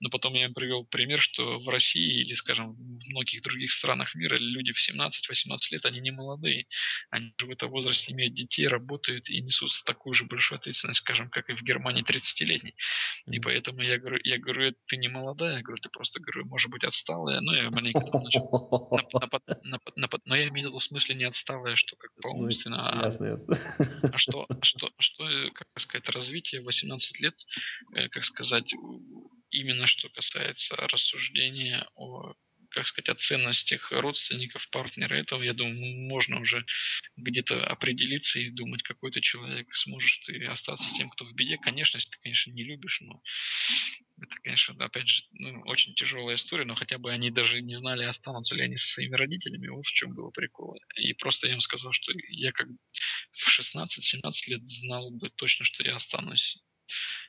Но 0.00 0.08
потом 0.08 0.34
я 0.34 0.46
им 0.46 0.54
привел 0.54 0.86
пример, 0.86 1.20
что 1.20 1.58
в 1.58 1.68
России 1.68 2.22
или, 2.22 2.32
скажем, 2.32 2.74
в 2.74 3.08
многих 3.10 3.42
других 3.42 3.72
странах 3.72 4.14
мира 4.14 4.36
люди 4.38 4.72
в 4.72 4.78
17-18 4.78 5.58
лет, 5.70 5.84
они 5.84 6.00
не 6.00 6.12
молодые. 6.12 6.66
Они 7.10 7.34
же 7.38 7.46
в 7.46 7.50
этом 7.50 7.70
возрасте 7.70 8.12
имеют 8.12 8.32
детей, 8.32 8.68
работают 8.68 9.28
и 9.28 9.40
несут 9.42 9.70
такую 9.84 10.14
же 10.14 10.24
большую 10.24 10.58
ответственность, 10.58 11.00
скажем, 11.00 11.28
как 11.28 11.50
и 11.50 11.54
в 11.54 11.62
Германии 11.62 12.04
30-летний. 12.04 12.74
И 13.26 13.38
поэтому 13.38 13.82
я 13.82 13.97
говорю, 13.98 14.18
я 14.24 14.38
говорю, 14.38 14.74
ты 14.86 14.96
не 14.96 15.08
молодая, 15.08 15.56
я 15.56 15.62
говорю, 15.62 15.80
ты 15.80 15.88
просто, 15.90 16.20
говорю, 16.20 16.46
может 16.46 16.70
быть, 16.70 16.84
отсталая. 16.84 17.40
Ну, 17.40 17.52
я 17.52 17.70
маленько 17.70 18.00
напад- 19.64 19.96
напад- 19.96 20.22
но 20.24 20.36
я 20.36 20.48
имею 20.48 20.72
в 20.72 20.80
смысле 20.80 21.14
не 21.14 21.24
отсталая, 21.24 21.76
что 21.76 21.96
как 21.96 22.10
Ну, 22.16 22.22
по-умственно, 22.22 22.90
а 22.90 23.04
Ясно, 23.04 23.26
ясно. 23.26 23.56
а 24.12 24.18
что, 24.18 24.46
а 24.48 24.64
что, 24.64 24.86
а 24.96 25.02
что, 25.02 25.24
как 25.54 25.66
сказать, 25.78 26.08
развитие 26.10 26.62
18 26.62 27.20
лет, 27.20 27.34
э, 27.94 28.08
как 28.08 28.24
сказать, 28.24 28.72
именно 29.50 29.86
что 29.86 30.08
касается 30.10 30.76
рассуждения 30.76 31.86
о 31.94 32.34
как 32.70 32.86
сказать, 32.86 33.08
о 33.08 33.14
ценностях 33.14 33.90
родственников, 33.92 34.68
партнера, 34.70 35.14
этого, 35.14 35.42
я 35.42 35.54
думаю, 35.54 36.08
можно 36.08 36.40
уже 36.40 36.64
где-то 37.16 37.66
определиться 37.66 38.38
и 38.38 38.50
думать, 38.50 38.82
какой 38.82 39.10
ты 39.10 39.20
человек, 39.20 39.66
сможешь 39.74 40.18
ты 40.26 40.44
остаться 40.46 40.86
с 40.86 40.96
тем, 40.96 41.08
кто 41.10 41.24
в 41.24 41.34
беде. 41.34 41.58
Конечно, 41.58 41.96
если 41.96 42.10
ты, 42.10 42.18
конечно, 42.22 42.50
не 42.52 42.64
любишь, 42.64 43.00
но 43.00 43.22
это, 44.20 44.34
конечно, 44.42 44.74
опять 44.84 45.08
же, 45.08 45.22
ну, 45.32 45.62
очень 45.66 45.94
тяжелая 45.94 46.36
история, 46.36 46.64
но 46.64 46.74
хотя 46.74 46.98
бы 46.98 47.12
они 47.12 47.30
даже 47.30 47.60
не 47.62 47.76
знали, 47.76 48.04
останутся 48.04 48.54
ли 48.54 48.62
они 48.62 48.76
со 48.76 48.88
своими 48.88 49.14
родителями, 49.14 49.68
вот 49.68 49.84
в 49.84 49.92
чем 49.92 50.14
было 50.14 50.30
прикол. 50.30 50.76
И 50.96 51.12
просто 51.14 51.46
я 51.46 51.54
им 51.54 51.60
сказал, 51.60 51.92
что 51.92 52.12
я 52.30 52.52
как 52.52 52.66
в 53.32 53.60
16-17 53.60 54.32
лет 54.46 54.68
знал 54.68 55.10
бы 55.10 55.30
точно, 55.30 55.64
что 55.64 55.84
я 55.84 55.96
останусь 55.96 56.58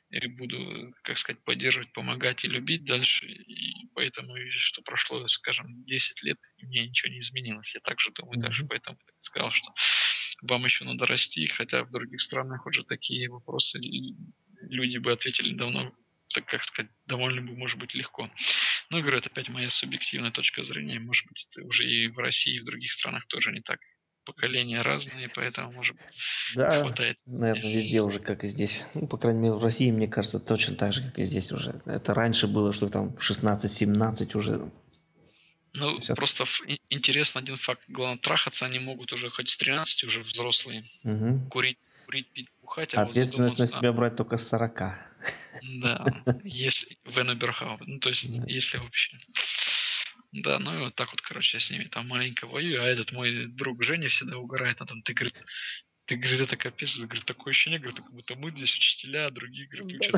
и 0.10 0.28
буду, 0.28 0.94
как 1.04 1.18
сказать, 1.18 1.44
поддерживать, 1.44 1.92
помогать 1.94 2.44
и 2.44 2.48
любить 2.48 2.86
дальше. 2.86 3.26
И 3.26 3.88
поэтому, 3.94 4.36
что 4.50 4.82
прошло, 4.82 5.28
скажем, 5.28 5.84
10 5.86 6.24
лет, 6.24 6.38
и 6.58 6.66
мне 6.66 6.88
ничего 6.88 7.12
не 7.12 7.20
изменилось. 7.20 7.74
Я 7.76 7.82
также 7.82 8.12
думаю, 8.12 8.40
даже 8.40 8.66
поэтому 8.66 8.98
сказал, 9.20 9.52
что 9.52 9.72
вам 10.42 10.66
еще 10.66 10.86
надо 10.86 11.06
расти, 11.06 11.48
хотя 11.48 11.84
в 11.84 11.92
других 11.92 12.22
странах 12.22 12.66
уже 12.66 12.84
такие 12.84 13.30
вопросы 13.30 13.80
люди 14.62 14.98
бы 14.98 15.12
ответили 15.12 15.54
давно, 15.54 15.94
так 16.34 16.46
как 16.46 16.64
сказать, 16.64 16.92
довольно 17.06 17.42
бы, 17.42 17.56
может 17.56 17.78
быть, 17.78 17.94
легко. 17.94 18.32
Ну, 18.90 19.02
говорю, 19.02 19.18
это 19.18 19.30
опять 19.30 19.50
моя 19.50 19.70
субъективная 19.70 20.32
точка 20.32 20.64
зрения. 20.64 21.00
Может 21.00 21.28
быть, 21.28 21.48
это 21.50 21.66
уже 21.66 21.86
и 21.86 22.08
в 22.08 22.18
России, 22.18 22.56
и 22.56 22.60
в 22.60 22.66
других 22.66 22.92
странах 22.94 23.28
тоже 23.28 23.52
не 23.52 23.62
так 23.62 23.80
поколения 24.34 24.82
разные, 24.82 25.30
поэтому, 25.34 25.72
может 25.72 25.96
да, 26.56 26.82
хватает. 26.82 27.18
наверное, 27.26 27.76
везде 27.76 28.02
уже, 28.02 28.20
как 28.20 28.44
и 28.44 28.48
здесь. 28.48 28.86
Ну, 28.94 29.08
по 29.08 29.18
крайней 29.18 29.42
мере, 29.42 29.54
в 29.54 29.64
России, 29.64 29.92
мне 29.92 30.08
кажется, 30.08 30.40
точно 30.40 30.76
так 30.76 30.94
же, 30.94 31.04
как 31.04 31.20
и 31.20 31.26
здесь 31.26 31.52
уже. 31.52 31.82
Это 31.86 32.14
раньше 32.14 32.48
было, 32.48 32.74
что 32.74 32.88
там 32.88 33.16
в 33.16 33.20
16-17 33.20 34.38
уже 34.38 34.72
ну, 35.74 36.00
Сейчас... 36.00 36.18
просто 36.18 36.46
интересно 36.90 37.42
один 37.42 37.58
факт. 37.58 37.82
Главное, 37.88 38.18
трахаться 38.18 38.66
они 38.66 38.80
могут 38.80 39.14
уже 39.14 39.30
хоть 39.30 39.50
с 39.50 39.58
13, 39.58 40.04
уже 40.04 40.24
взрослые. 40.24 40.90
Угу. 41.04 41.50
Курить, 41.52 41.78
курить, 42.06 42.28
пить, 42.30 42.50
бухать. 42.62 42.94
А 42.96 43.04
Ответственность 43.04 43.60
вот 43.60 43.66
на 43.66 43.68
себя 43.68 43.94
брать 43.94 44.16
только 44.16 44.38
с 44.38 44.48
40. 44.48 44.80
Да, 45.82 46.06
если 46.44 46.98
в. 47.06 47.80
Ну, 47.86 48.00
то 48.00 48.10
есть, 48.10 48.24
если 48.48 48.78
вообще. 48.78 49.18
Да, 50.32 50.60
ну 50.60 50.76
и 50.76 50.80
вот 50.80 50.96
так 50.96 51.10
вот, 51.12 51.22
короче, 51.22 51.58
я 51.58 51.62
с 51.62 51.70
ними 51.72 51.86
там 51.86 52.08
маленько 52.08 52.46
воюю, 52.46 52.84
а 52.84 52.88
этот 52.88 53.12
мой 53.12 53.48
друг 53.48 53.84
Женя 53.84 54.10
всегда 54.10 54.38
угорает 54.38 54.80
на 54.80 54.86
том, 54.86 55.02
ты, 55.02 55.14
говорит, 55.14 55.44
ты, 56.06 56.18
говорит, 56.18 56.42
это 56.42 56.56
капец, 56.56 56.98
говорит, 56.98 57.26
такое 57.26 57.52
ощущение, 57.52 57.80
говорит, 57.80 58.00
как 58.00 58.14
будто 58.14 58.36
мы 58.36 58.52
здесь 58.52 58.76
учителя, 58.76 59.28
а 59.28 59.32
другие, 59.32 59.68
говорит, 59.68 59.98
учат. 59.98 60.16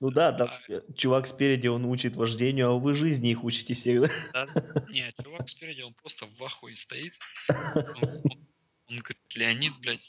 Ну 0.00 0.10
да, 0.10 0.32
там 0.32 0.48
а 0.48 0.92
чувак 0.96 1.26
спереди, 1.26 1.68
он 1.68 1.84
учит 1.84 2.16
вождению, 2.16 2.70
а 2.70 2.78
вы 2.78 2.94
жизни 2.94 3.30
их 3.30 3.44
учите 3.44 3.74
всегда. 3.74 4.08
Да, 4.32 4.46
нет, 4.88 5.14
чувак 5.22 5.48
спереди, 5.48 5.82
он 5.82 5.94
просто 5.94 6.26
в 6.26 6.42
ахуе 6.42 6.74
стоит. 6.76 7.14
Он 8.88 8.98
говорит, 8.98 9.18
Леонид, 9.34 9.72
блядь, 9.78 10.00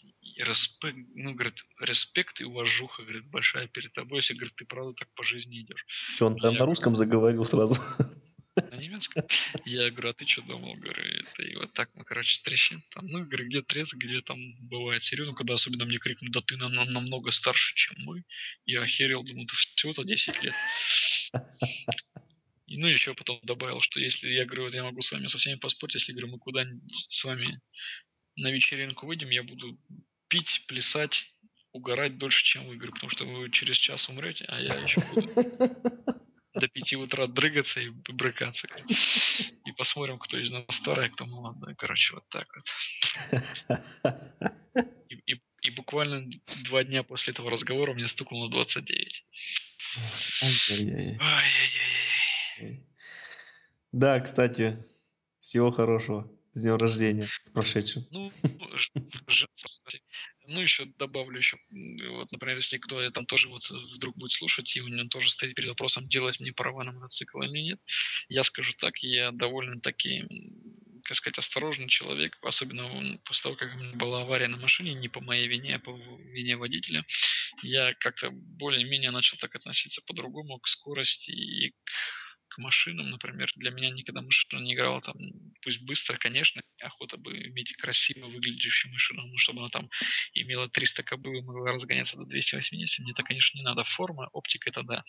респект, 0.43 0.97
ну, 1.15 1.34
говорит, 1.34 1.63
респект 1.80 2.41
и 2.41 2.43
уважуха, 2.43 3.04
говорит, 3.04 3.25
большая 3.25 3.67
перед 3.67 3.93
тобой, 3.93 4.19
если, 4.19 4.34
говорит, 4.34 4.56
ты 4.56 4.65
правда 4.65 4.93
так 4.93 5.13
по 5.13 5.23
жизни 5.23 5.62
идешь. 5.62 5.86
Что, 6.15 6.27
он 6.27 6.36
прям 6.36 6.56
на 6.56 6.65
русском 6.65 6.95
заговорил 6.95 7.43
сразу? 7.43 7.75
На 8.56 8.75
немецком? 8.75 9.23
Я 9.65 9.89
говорю, 9.91 10.10
а 10.10 10.13
ты 10.13 10.27
что 10.27 10.41
думал? 10.41 10.75
Говорю, 10.75 11.04
это 11.04 11.41
и 11.41 11.56
вот 11.56 11.71
так 11.73 11.89
мы, 11.95 12.04
короче, 12.04 12.41
трещим. 12.43 12.84
Там, 12.89 13.08
ну, 13.08 13.23
говорю, 13.23 13.47
где 13.47 13.62
трез, 13.62 13.93
где 13.93 14.21
там 14.21 14.38
бывает 14.67 15.04
серьезно, 15.04 15.34
когда 15.34 15.54
особенно 15.54 15.86
мне 15.86 15.99
крикнут, 15.99 16.34
да 16.34 16.41
ты 16.41 16.58
нам, 16.58 16.73
нам 16.73 16.91
намного 16.91 17.32
старше, 17.32 17.73
чем 17.75 17.95
мы. 17.99 18.25
Я 18.65 18.82
охерел, 18.82 19.23
думаю, 19.23 19.47
ты 19.47 19.56
всего-то 19.75 20.04
10 20.04 20.43
лет. 20.43 20.54
И, 22.67 22.77
ну, 22.77 22.88
еще 22.88 23.13
потом 23.13 23.39
добавил, 23.43 23.82
что 23.82 23.99
если 23.99 24.30
я 24.30 24.45
говорю, 24.45 24.63
вот 24.63 24.73
я 24.73 24.84
могу 24.84 25.01
с 25.01 25.12
вами 25.12 25.27
со 25.27 25.38
всеми 25.38 25.56
поспорить, 25.56 25.95
если 25.95 26.12
говорю, 26.12 26.30
мы 26.30 26.39
куда-нибудь 26.39 27.06
с 27.10 27.23
вами 27.23 27.62
на 28.36 28.51
вечеринку 28.51 29.08
выйдем, 29.08 29.30
я 29.30 29.43
буду 29.43 29.77
пить, 30.32 30.63
плясать, 30.67 31.28
угорать 31.74 32.17
дольше, 32.17 32.44
чем 32.46 32.67
вы, 32.67 32.78
говорю, 32.78 32.94
потому 32.94 33.12
что 33.12 33.26
вы 33.26 33.52
через 33.52 33.76
час 33.76 34.08
умрете, 34.08 34.46
а 34.48 34.60
я 34.60 34.74
еще 34.74 35.02
буду 35.13 35.28
до 36.54 36.67
пяти 36.70 36.96
утра 36.96 37.28
дрыгаться 37.28 37.82
и 37.82 37.89
брыкаться. 37.89 38.67
И 39.65 39.72
посмотрим, 39.78 40.17
кто 40.20 40.38
из 40.38 40.50
нас 40.50 40.63
старый, 40.70 41.08
а 41.08 41.10
кто 41.10 41.26
молодой. 41.26 41.76
Короче, 41.76 42.13
вот 42.15 42.24
так 42.30 42.48
вот. 42.56 42.65
И, 45.10 45.15
и, 45.34 45.41
и 45.63 45.70
буквально 45.72 46.30
два 46.65 46.86
дня 46.86 47.04
после 47.04 47.34
этого 47.34 47.52
разговора 47.52 47.94
мне 47.94 48.08
стукнуло 48.08 48.50
29. 48.50 49.26
Ай-яй-яй. 51.20 51.20
Да, 53.91 54.17
кстати, 54.22 54.82
всего 55.41 55.72
хорошего. 55.72 56.32
С 56.54 56.63
днем 56.63 56.76
рождения, 56.76 57.30
с 57.44 57.50
прошедшим. 57.50 58.06
Ну, 58.12 58.30
ну, 60.51 60.61
еще 60.61 60.85
добавлю 60.97 61.37
еще, 61.37 61.57
вот, 62.09 62.31
например, 62.31 62.57
если 62.57 62.77
кто 62.77 63.09
там 63.11 63.25
тоже 63.25 63.47
вот 63.47 63.67
вдруг 63.69 64.15
будет 64.17 64.31
слушать, 64.31 64.75
и 64.75 64.81
у 64.81 64.87
него 64.87 65.07
тоже 65.07 65.29
стоит 65.29 65.55
перед 65.55 65.69
вопросом, 65.69 66.07
делать 66.07 66.39
мне 66.39 66.51
права 66.51 66.83
на 66.83 66.91
мотоцикл 66.91 67.41
или 67.41 67.61
нет, 67.61 67.79
я 68.29 68.43
скажу 68.43 68.73
так, 68.77 68.97
я 68.99 69.31
довольно-таки, 69.31 70.25
как 71.03 71.17
сказать, 71.17 71.37
осторожный 71.37 71.89
человек, 71.89 72.37
особенно 72.41 73.19
после 73.25 73.43
того, 73.43 73.55
как 73.55 73.73
у 73.73 73.77
меня 73.77 73.95
была 73.95 74.21
авария 74.21 74.47
на 74.47 74.57
машине, 74.57 74.93
не 74.93 75.09
по 75.09 75.21
моей 75.21 75.47
вине, 75.47 75.75
а 75.75 75.79
по 75.79 75.97
вине 76.33 76.57
водителя, 76.57 77.05
я 77.63 77.93
как-то 77.95 78.29
более-менее 78.31 79.11
начал 79.11 79.37
так 79.37 79.55
относиться 79.55 80.01
по-другому 80.05 80.59
к 80.59 80.67
скорости 80.67 81.31
и 81.31 81.71
к 81.71 82.20
к 82.51 82.57
машинам, 82.57 83.09
например, 83.09 83.49
для 83.55 83.71
меня 83.71 83.89
никогда 83.89 84.21
машина 84.21 84.61
не 84.61 84.73
играла 84.73 85.01
там, 85.01 85.15
пусть 85.61 85.81
быстро, 85.81 86.17
конечно, 86.17 86.61
охота 86.81 87.17
бы 87.17 87.31
иметь 87.47 87.73
красиво 87.77 88.27
выглядящую 88.27 88.91
машину, 88.91 89.25
но 89.25 89.37
чтобы 89.37 89.61
она 89.61 89.69
там 89.69 89.89
имела 90.33 90.69
300 90.69 91.03
кобыл 91.03 91.33
и 91.33 91.41
могла 91.41 91.71
разгоняться 91.71 92.17
до 92.17 92.25
280, 92.25 92.99
мне 92.99 93.11
это, 93.13 93.23
конечно, 93.23 93.57
не 93.57 93.63
надо. 93.63 93.83
Форма, 93.85 94.29
оптика, 94.33 94.69
это 94.69 94.83
да, 94.83 95.03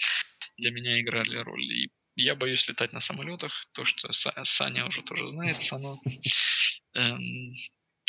для 0.56 0.70
меня 0.70 1.00
играли 1.00 1.36
роль. 1.36 1.64
И 1.64 1.90
я 2.14 2.36
боюсь 2.36 2.66
летать 2.68 2.92
на 2.92 3.00
самолетах, 3.00 3.52
то, 3.72 3.84
что 3.84 4.12
Саня 4.12 4.86
уже 4.86 5.02
тоже 5.02 5.26
знает, 5.28 5.56
Сано. 5.56 5.98
Эм, 6.94 7.20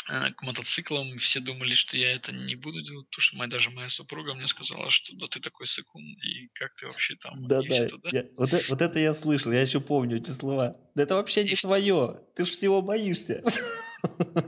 к 0.05 0.41
мотоциклам. 0.41 1.17
Все 1.19 1.39
думали, 1.39 1.75
что 1.75 1.97
я 1.97 2.13
это 2.13 2.31
не 2.31 2.55
буду 2.55 2.81
делать, 2.81 3.07
потому 3.09 3.21
что 3.21 3.37
моя, 3.37 3.49
даже 3.49 3.69
моя 3.69 3.89
супруга 3.89 4.33
мне 4.33 4.47
сказала, 4.47 4.91
что 4.91 5.15
да 5.15 5.27
ты 5.27 5.39
такой 5.39 5.67
сыкун, 5.67 6.03
и 6.03 6.47
как 6.53 6.75
ты 6.75 6.87
вообще 6.87 7.15
там? 7.15 7.47
Да, 7.47 7.61
да, 7.61 7.75
я, 8.11 8.25
вот, 8.35 8.53
это, 8.53 8.65
вот 8.69 8.81
это 8.81 8.99
я 8.99 9.13
слышал, 9.13 9.51
я 9.51 9.61
еще 9.61 9.79
помню 9.79 10.17
эти 10.17 10.31
слова. 10.31 10.75
Да 10.95 11.03
это 11.03 11.15
вообще 11.15 11.41
и 11.41 11.49
не 11.49 11.55
все... 11.55 11.67
твое, 11.67 12.21
ты 12.35 12.45
же 12.45 12.51
всего 12.51 12.81
боишься. 12.81 13.41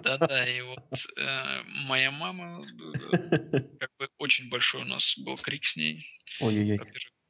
Да-да, 0.03 0.47
и 0.47 0.61
вот 0.61 0.83
э, 1.17 1.63
моя 1.87 2.11
мама, 2.11 2.61
э, 3.13 3.59
как 3.79 3.89
бы 3.97 4.09
очень 4.17 4.49
большой 4.49 4.81
у 4.81 4.85
нас 4.85 5.17
был 5.19 5.37
крик 5.37 5.65
с 5.65 5.77
ней. 5.77 6.05
Ой-ой-ой. 6.41 6.79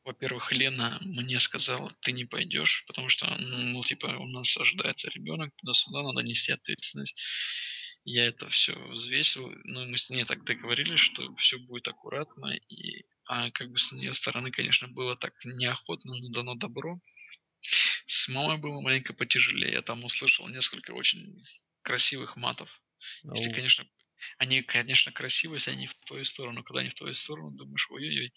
Во-первых, 0.06 0.52
Лена 0.52 1.00
мне 1.02 1.40
сказала, 1.40 1.92
ты 2.02 2.12
не 2.12 2.26
пойдешь, 2.26 2.84
потому 2.88 3.10
что, 3.10 3.26
ну, 3.40 3.84
типа, 3.84 4.06
у 4.06 4.28
нас 4.28 4.56
ожидается 4.56 5.10
ребенок, 5.10 5.52
туда-сюда, 5.58 6.04
надо 6.04 6.22
нести 6.22 6.52
ответственность 6.52 7.20
я 8.06 8.28
это 8.28 8.48
все 8.50 8.74
взвесил, 8.90 9.52
ну, 9.64 9.88
мы 9.88 9.98
с 9.98 10.10
ней 10.10 10.26
так 10.26 10.44
договорились, 10.44 11.00
что 11.00 11.36
все 11.38 11.58
будет 11.58 11.88
аккуратно, 11.88 12.56
и, 12.70 13.04
а 13.26 13.50
как 13.50 13.72
бы 13.72 13.80
с 13.80 13.92
ее 13.92 14.14
стороны, 14.14 14.52
конечно, 14.52 14.88
было 14.88 15.18
так 15.18 15.34
неохотно, 15.44 16.16
но 16.16 16.30
дано 16.30 16.54
добро. 16.54 17.00
С 18.06 18.28
мамой 18.28 18.58
было 18.58 18.80
маленько 18.80 19.14
потяжелее, 19.14 19.74
я 19.74 19.82
там 19.82 20.04
услышал 20.04 20.48
несколько 20.48 20.92
очень 20.92 21.44
красивых 21.82 22.36
матов. 22.36 22.70
Oh. 23.26 23.36
Если, 23.36 23.52
конечно, 23.52 23.88
они, 24.38 24.62
конечно, 24.62 25.12
красивые, 25.12 25.58
если 25.58 25.72
они 25.72 25.88
в 25.88 25.96
твою 26.06 26.26
сторону, 26.26 26.64
когда 26.64 26.82
они 26.82 26.90
в 26.90 26.96
твою 26.96 27.16
сторону, 27.16 27.58
думаешь, 27.58 27.88
ой-ой-ой, 27.90 28.34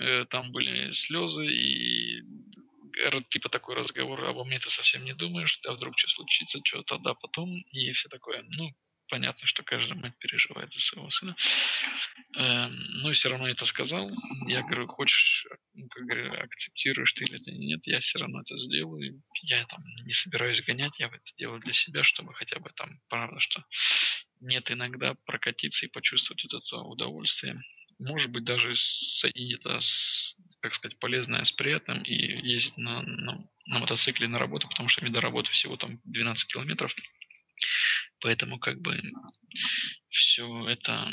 э, 0.00 0.26
там 0.26 0.52
были 0.52 0.90
слезы 0.92 1.46
и 1.46 2.22
типа 3.30 3.48
такой 3.48 3.76
разговор, 3.76 4.22
обо 4.24 4.44
мне 4.44 4.58
ты 4.58 4.68
совсем 4.70 5.04
не 5.04 5.14
думаешь, 5.14 5.60
а 5.66 5.72
вдруг 5.72 5.98
что 5.98 6.08
случится, 6.08 6.60
что 6.64 6.82
тогда 6.82 7.14
потом, 7.14 7.56
и 7.70 7.92
все 7.92 8.08
такое. 8.08 8.42
Ну, 8.48 8.74
понятно, 9.08 9.46
что 9.46 9.62
каждая 9.62 9.98
мать 9.98 10.16
переживает 10.18 10.72
за 10.72 10.80
своего 10.80 11.10
сына. 11.10 11.36
Эм, 12.36 12.72
но 13.02 13.12
все 13.12 13.28
равно 13.28 13.48
это 13.48 13.64
сказал. 13.66 14.10
Я 14.46 14.62
говорю, 14.62 14.86
хочешь, 14.86 15.46
ну, 15.74 15.88
как 15.88 16.04
говорю, 16.04 16.32
акцептируешь 16.32 17.12
ты 17.14 17.24
или 17.24 17.38
нет, 17.50 17.80
я 17.84 18.00
все 18.00 18.18
равно 18.18 18.40
это 18.40 18.56
сделаю. 18.58 19.22
Я 19.42 19.64
там 19.66 19.80
не 20.04 20.12
собираюсь 20.12 20.62
гонять, 20.62 20.98
я 20.98 21.06
это 21.06 21.20
делаю 21.36 21.60
для 21.60 21.72
себя, 21.72 22.04
чтобы 22.04 22.34
хотя 22.34 22.58
бы 22.60 22.70
там, 22.76 22.90
правда, 23.08 23.40
что 23.40 23.64
нет 24.40 24.70
иногда 24.70 25.14
прокатиться 25.26 25.86
и 25.86 25.90
почувствовать 25.90 26.44
это 26.44 26.76
удовольствие. 26.78 27.62
Может 27.98 28.30
быть, 28.30 28.44
даже 28.44 28.76
соединить 28.76 29.58
это 29.60 29.80
с, 29.80 30.36
как 30.60 30.74
сказать, 30.74 30.98
полезное 31.00 31.44
с 31.44 31.50
приятным 31.50 32.02
и 32.02 32.14
ездить 32.14 32.76
на, 32.76 33.02
на, 33.02 33.44
на 33.66 33.78
мотоцикле 33.80 34.28
на 34.28 34.38
работу, 34.38 34.68
потому 34.68 34.88
что 34.88 35.02
мне 35.02 35.12
до 35.12 35.20
работы 35.20 35.50
всего 35.50 35.76
там 35.76 36.00
12 36.04 36.46
километров. 36.46 36.94
Поэтому 38.20 38.58
как 38.58 38.80
бы 38.80 39.00
все 40.08 40.68
это 40.68 41.12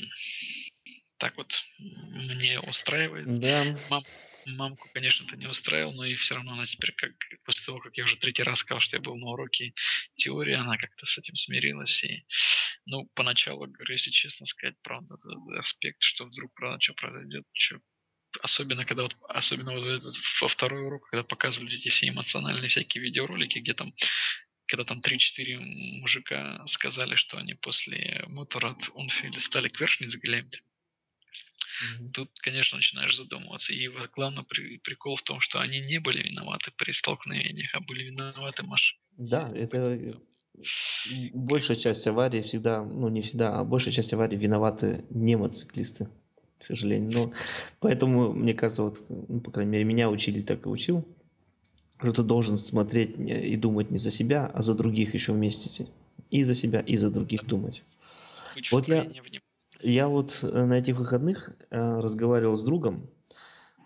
так 1.18 1.38
вот 1.38 1.54
мне 1.78 2.60
устраивает. 2.60 3.40
Да. 3.40 3.76
Мам, 3.90 4.04
мамку, 4.46 4.90
конечно, 4.94 5.26
это 5.26 5.38
не 5.38 5.48
устраивал, 5.48 5.94
но 5.94 6.06
и 6.06 6.16
все 6.16 6.36
равно 6.36 6.54
она 6.54 6.66
теперь, 6.66 6.94
как 6.94 7.12
после 7.46 7.66
того, 7.66 7.80
как 7.80 7.96
я 7.98 8.04
уже 8.04 8.18
третий 8.18 8.44
раз 8.44 8.60
сказал, 8.60 8.82
что 8.82 8.98
я 8.98 9.02
был 9.02 9.18
на 9.18 9.28
уроке 9.28 9.74
теории, 10.18 10.54
она 10.54 10.78
как-то 10.78 11.06
с 11.06 11.18
этим 11.18 11.36
смирилась. 11.36 12.04
И, 12.04 12.26
ну, 12.86 13.10
поначалу, 13.16 13.68
говорю, 13.68 13.94
если 13.94 14.12
честно 14.12 14.46
сказать, 14.46 14.76
правда, 14.84 15.16
этот 15.16 15.60
аспект, 15.60 16.02
что 16.02 16.26
вдруг, 16.26 16.54
правда, 16.54 16.80
что 16.82 16.94
произойдет, 16.94 17.46
что 17.54 17.80
особенно 18.42 18.86
когда 18.86 19.04
вот, 19.04 19.16
особенно 19.30 19.74
вот 19.74 19.88
этот, 19.88 20.16
во 20.42 20.48
второй 20.50 20.86
урок, 20.86 21.10
когда 21.10 21.24
показывали 21.24 21.78
эти 21.78 21.90
все 21.90 22.10
эмоциональные 22.10 22.70
всякие 22.70 23.04
видеоролики, 23.04 23.60
где 23.60 23.74
там 23.74 23.94
когда 24.68 24.84
там 24.84 25.02
3-4 25.02 25.60
мужика 26.02 26.66
сказали, 26.68 27.16
что 27.16 27.38
они 27.38 27.54
после 27.54 28.24
мотора 28.28 28.76
Унфиля 28.94 29.40
стали 29.40 29.70
квершниц 29.70 30.16
глембель. 30.16 30.62
Mm-hmm. 31.84 32.12
Тут, 32.12 32.30
конечно, 32.40 32.78
начинаешь 32.78 33.16
задумываться. 33.16 33.74
И 33.74 33.90
главный 34.16 34.44
при, 34.44 34.78
прикол 34.78 35.18
в 35.18 35.24
том, 35.24 35.42
что 35.42 35.60
они 35.60 35.80
не 35.80 36.00
были 36.00 36.24
виноваты 36.24 36.72
при 36.78 36.94
столкновениях, 36.94 37.74
а 37.74 37.82
были 37.82 38.04
виноваты 38.04 38.64
машины. 38.64 39.00
Да, 39.18 39.52
это 39.54 40.18
большая 41.34 41.78
часть 41.78 42.08
аварий 42.08 42.42
всегда, 42.42 42.82
ну 42.84 43.10
не 43.10 43.22
всегда, 43.22 43.60
а 43.60 43.64
большая 43.64 43.94
часть 43.94 44.14
аварий 44.14 44.38
виноваты 44.38 45.06
не 45.10 45.36
мотоциклисты, 45.36 46.08
к 46.58 46.64
сожалению. 46.64 47.12
Но 47.12 47.34
поэтому, 47.80 48.34
мне 48.34 48.54
кажется, 48.54 48.84
вот, 48.84 49.00
ну, 49.10 49.42
по 49.42 49.52
крайней 49.52 49.72
мере, 49.72 49.84
меня 49.84 50.10
учили 50.10 50.42
так 50.42 50.66
и 50.66 50.70
учил, 50.70 51.06
что 52.00 52.14
ты 52.14 52.24
должен 52.24 52.58
смотреть 52.58 53.18
и 53.18 53.56
думать 53.56 53.92
не 53.92 53.98
за 53.98 54.12
себя, 54.12 54.52
а 54.54 54.62
за 54.62 54.76
других 54.76 55.14
еще 55.14 55.34
вместе. 55.34 55.88
И 56.30 56.44
за 56.44 56.54
себя, 56.54 56.82
и 56.82 56.98
за 56.98 57.10
других 57.10 57.46
думать. 57.46 57.84
Быть 58.56 58.72
вот 58.72 58.88
я, 58.88 59.10
я 59.82 60.08
вот 60.08 60.40
э, 60.44 60.66
на 60.66 60.80
этих 60.80 60.98
выходных 60.98 61.56
э, 61.70 62.00
разговаривал 62.00 62.56
с 62.56 62.64
другом, 62.64 63.10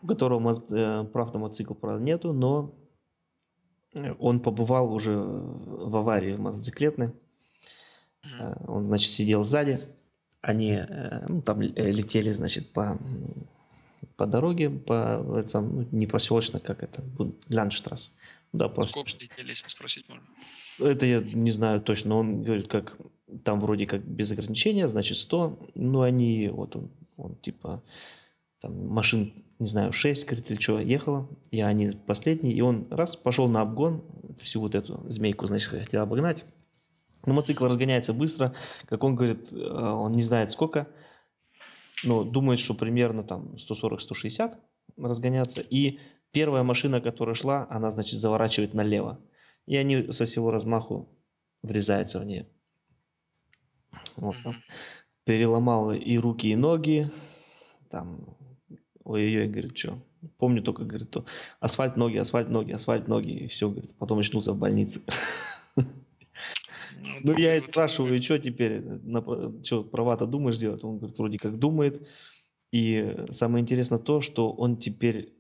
у 0.01 0.07
которого, 0.07 0.63
э, 0.71 1.03
правда, 1.11 1.39
мотоцикл, 1.39 1.73
правда, 1.73 2.03
нету, 2.03 2.33
но 2.33 2.73
он 4.19 4.39
побывал 4.39 4.93
уже 4.93 5.17
в 5.17 5.95
аварии 5.97 6.33
в 6.33 6.39
мотоциклетной. 6.39 7.07
Он, 8.67 8.85
значит, 8.85 9.09
сидел 9.09 9.43
сзади. 9.43 9.79
Они, 10.41 10.79
ну, 11.27 11.41
там 11.41 11.59
летели, 11.59 12.31
значит, 12.31 12.71
по, 12.71 12.99
по 14.15 14.25
дороге, 14.25 14.69
по, 14.69 15.23
это, 15.37 15.61
ну, 15.61 15.87
не 15.91 16.07
проселочно, 16.07 16.59
как 16.59 16.83
это, 16.83 17.03
Лянштрасс. 17.47 18.17
Да, 18.53 18.67
просто. 18.67 18.91
Сколько 18.91 19.23
летели, 19.23 19.49
если 19.49 19.69
спросить 19.69 20.07
можно? 20.09 20.25
Это 20.79 21.05
я 21.05 21.21
не 21.21 21.51
знаю 21.51 21.81
точно, 21.81 22.09
но 22.09 22.19
он 22.19 22.43
говорит, 22.43 22.67
как 22.67 22.97
там 23.43 23.59
вроде 23.59 23.85
как 23.85 24.01
без 24.01 24.31
ограничения, 24.31 24.87
значит 24.89 25.17
100, 25.17 25.71
ну 25.75 26.01
они, 26.01 26.47
вот 26.47 26.75
он, 26.75 26.89
он 27.17 27.35
типа, 27.35 27.83
там 28.61 28.87
машин, 28.87 29.33
не 29.59 29.67
знаю, 29.67 29.93
6, 29.93 30.25
говорит, 30.25 30.49
или 30.51 30.59
что, 30.59 30.79
ехало, 30.79 31.29
и 31.51 31.61
они 31.61 31.89
последние, 31.89 32.53
и 32.53 32.61
он 32.61 32.87
раз 32.89 33.15
пошел 33.15 33.47
на 33.47 33.61
обгон, 33.61 34.03
всю 34.39 34.61
вот 34.61 34.73
эту 34.75 35.03
змейку, 35.07 35.45
значит, 35.45 35.69
хотел 35.69 36.01
обогнать. 36.01 36.45
Но 37.25 37.33
мотоцикл 37.33 37.65
разгоняется 37.65 38.13
быстро, 38.13 38.55
как 38.85 39.03
он 39.03 39.15
говорит, 39.15 39.51
э, 39.51 39.57
он 39.57 40.13
не 40.13 40.21
знает 40.21 40.51
сколько, 40.51 40.87
но 42.03 42.23
думает, 42.23 42.59
что 42.59 42.73
примерно 42.73 43.23
там 43.23 43.55
140-160 43.55 44.57
разгоняться, 44.97 45.61
и 45.61 45.99
первая 46.31 46.63
машина, 46.63 47.01
которая 47.01 47.35
шла, 47.35 47.67
она, 47.69 47.91
значит, 47.91 48.19
заворачивает 48.19 48.73
налево 48.73 49.19
и 49.69 49.75
они 49.75 50.11
со 50.11 50.25
всего 50.25 50.49
размаху 50.49 51.07
врезаются 51.61 52.19
в 52.19 52.25
нее. 52.25 52.47
Вот 54.17 54.35
там 54.43 54.55
переломал 55.25 55.91
и 55.91 56.17
руки, 56.17 56.47
и 56.47 56.55
ноги, 56.55 57.11
там, 57.91 58.35
ой-ой-ой, 59.03 59.47
говорит, 59.47 59.77
что, 59.77 59.99
помню 60.39 60.63
только, 60.63 60.85
говорит, 60.85 61.11
то 61.11 61.23
асфальт 61.59 61.97
ноги, 61.97 62.17
асфальт 62.17 62.49
ноги, 62.49 62.71
асфальт 62.71 63.07
ноги, 63.07 63.31
и 63.31 63.47
все, 63.47 63.69
говорит, 63.69 63.95
потом 63.99 64.17
очнулся 64.17 64.53
в 64.53 64.57
больнице. 64.57 65.03
Ну, 66.97 67.31
ну 67.31 67.37
я 67.37 67.57
и 67.57 67.61
спрашиваю, 67.61 68.21
что 68.21 68.39
теперь, 68.39 68.83
что, 69.63 69.83
права-то 69.83 70.25
думаешь 70.25 70.57
делать? 70.57 70.83
Он 70.83 70.97
говорит, 70.97 71.17
вроде 71.17 71.37
как 71.37 71.59
думает. 71.59 72.07
И 72.71 73.25
самое 73.31 73.61
интересное 73.61 73.99
то, 73.99 74.21
что 74.21 74.51
он 74.51 74.77
теперь 74.77 75.33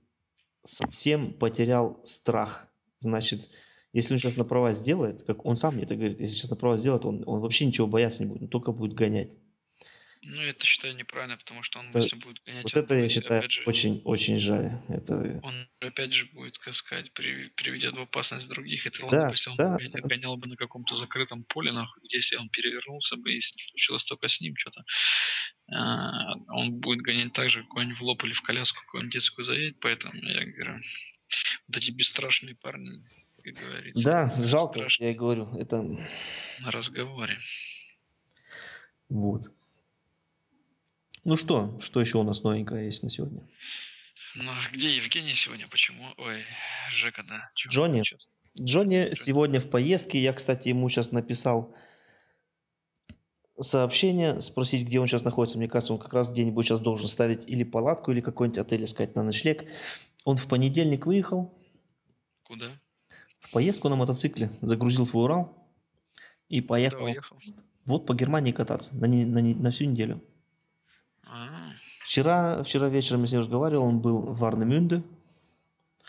совсем 0.65 1.33
потерял 1.33 2.01
страх. 2.03 2.71
Значит, 2.99 3.49
если 3.93 4.13
он 4.13 4.19
сейчас 4.19 4.37
на 4.37 4.43
права 4.43 4.73
сделает, 4.73 5.23
как 5.23 5.45
он 5.45 5.57
сам 5.57 5.75
мне 5.75 5.83
это 5.83 5.95
говорит, 5.95 6.19
если 6.19 6.35
сейчас 6.35 6.49
на 6.49 6.55
права 6.55 6.77
сделает, 6.77 7.05
он, 7.05 7.23
он 7.25 7.39
вообще 7.39 7.65
ничего 7.65 7.87
бояться 7.87 8.23
не 8.23 8.29
будет, 8.29 8.43
он 8.43 8.47
только 8.49 8.71
будет 8.71 8.93
гонять. 8.93 9.31
Ну, 10.21 10.41
это 10.41 10.65
считаю 10.65 10.95
неправильно, 10.95 11.37
потому 11.37 11.63
что 11.63 11.79
он, 11.79 11.89
это, 11.89 11.99
если 11.99 12.17
будет 12.17 12.43
гонять... 12.45 12.65
Вот 12.65 12.75
это, 12.75 12.93
будет, 12.93 13.03
я 13.03 13.09
считаю, 13.09 13.49
же, 13.49 13.63
очень, 13.65 14.01
очень 14.03 14.37
жаль. 14.37 14.71
Это... 14.89 15.39
Он 15.43 15.69
опять 15.79 16.11
же 16.11 16.25
будет, 16.25 16.57
как 16.57 16.75
сказать, 16.75 17.13
приведет 17.13 17.93
в 17.93 17.99
опасность 17.99 18.49
других. 18.49 18.85
Это 18.85 19.05
ладно, 19.05 19.21
да, 19.21 19.29
если 19.29 19.49
он 19.49 19.55
да, 19.55 19.77
гонял, 19.77 19.91
да. 19.93 20.01
гонял 20.01 20.37
бы 20.37 20.47
на 20.47 20.57
каком-то 20.57 20.97
закрытом 20.97 21.45
поле, 21.45 21.71
нахуй, 21.71 22.03
если 22.09 22.35
он 22.35 22.49
перевернулся 22.49 23.15
бы, 23.15 23.31
и 23.31 23.41
случилось 23.41 24.03
только 24.03 24.27
с 24.27 24.41
ним 24.41 24.55
что-то, 24.57 24.83
а, 25.71 26.33
он 26.49 26.81
будет 26.81 26.99
гонять 26.99 27.31
так 27.31 27.49
же, 27.49 27.63
какой-нибудь 27.63 27.99
в 27.99 28.03
лоб 28.03 28.23
или 28.25 28.33
в 28.33 28.41
коляску 28.41 28.81
какую-нибудь 28.81 29.13
детскую 29.13 29.45
заедет, 29.45 29.79
поэтому 29.79 30.13
я 30.15 30.45
говорю, 30.45 30.81
вот 31.67 31.77
эти 31.77 31.91
бесстрашные 31.91 32.55
парни, 32.55 33.03
как 33.41 33.53
говорится. 33.53 34.03
Да, 34.03 34.33
жалко, 34.37 34.85
я 34.99 35.11
и 35.11 35.13
говорю, 35.13 35.47
это... 35.57 35.81
На 36.61 36.71
разговоре. 36.71 37.39
Вот. 39.07 39.43
Ну 41.29 41.35
что, 41.35 41.77
что 41.79 41.99
еще 42.01 42.17
у 42.17 42.23
нас 42.23 42.41
новенькое 42.41 42.85
есть 42.85 43.03
на 43.03 43.11
сегодня? 43.11 43.47
Ну, 44.33 44.49
а 44.49 44.75
где 44.75 44.95
Евгений 44.95 45.35
сегодня? 45.35 45.67
Почему? 45.67 46.03
Ой, 46.17 46.43
Жека, 46.95 47.21
да. 47.21 47.47
Чего 47.53 47.71
Джонни. 47.71 48.01
Джонни 48.01 48.19
Джонни 48.59 49.13
сегодня 49.13 49.59
в 49.59 49.69
поездке. 49.69 50.19
Я, 50.19 50.33
кстати, 50.33 50.69
ему 50.69 50.89
сейчас 50.89 51.11
написал 51.11 51.75
сообщение, 53.59 54.41
спросить, 54.41 54.87
где 54.87 54.99
он 54.99 55.05
сейчас 55.05 55.23
находится. 55.23 55.59
Мне 55.59 55.67
кажется, 55.67 55.93
он 55.93 55.99
как 55.99 56.13
раз 56.13 56.31
где-нибудь 56.31 56.65
сейчас 56.65 56.81
должен 56.81 57.07
ставить 57.07 57.47
или 57.47 57.63
палатку, 57.63 58.11
или 58.11 58.21
какой-нибудь 58.21 58.57
отель 58.57 58.85
искать 58.85 59.13
на 59.13 59.21
ночлег. 59.21 59.71
Он 60.25 60.35
в 60.35 60.47
понедельник 60.47 61.05
выехал. 61.05 61.53
Куда? 62.41 62.71
в 63.37 63.51
поездку 63.51 63.87
на 63.87 63.95
мотоцикле, 63.95 64.49
загрузил 64.61 65.05
свой 65.05 65.25
Урал 65.25 65.55
и 66.47 66.59
поехал. 66.59 67.07
Вот 67.85 68.07
по 68.07 68.15
Германии 68.15 68.51
кататься 68.51 68.95
на, 68.97 69.07
на, 69.07 69.41
на 69.41 69.71
всю 69.71 69.85
неделю. 69.85 70.21
А-а-а. 71.31 71.73
Вчера, 72.03 72.63
вчера 72.63 72.89
вечером 72.89 73.21
я 73.21 73.27
с 73.27 73.31
ним 73.31 73.41
разговаривал, 73.41 73.85
он 73.85 73.99
был 73.99 74.21
в 74.21 74.43
Арнемюнде. 74.45 75.03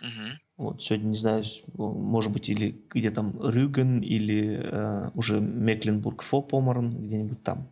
Угу. 0.00 0.38
Вот, 0.56 0.82
сегодня, 0.82 1.08
не 1.08 1.16
знаю, 1.16 1.44
может 1.74 2.32
быть, 2.32 2.48
или 2.48 2.78
где 2.90 3.10
там 3.10 3.34
Рюген, 3.42 4.00
или 4.00 4.60
э, 4.62 5.10
уже 5.14 5.40
Мекленбург-Фопомерн, 5.40 7.06
где-нибудь 7.06 7.42
там. 7.42 7.68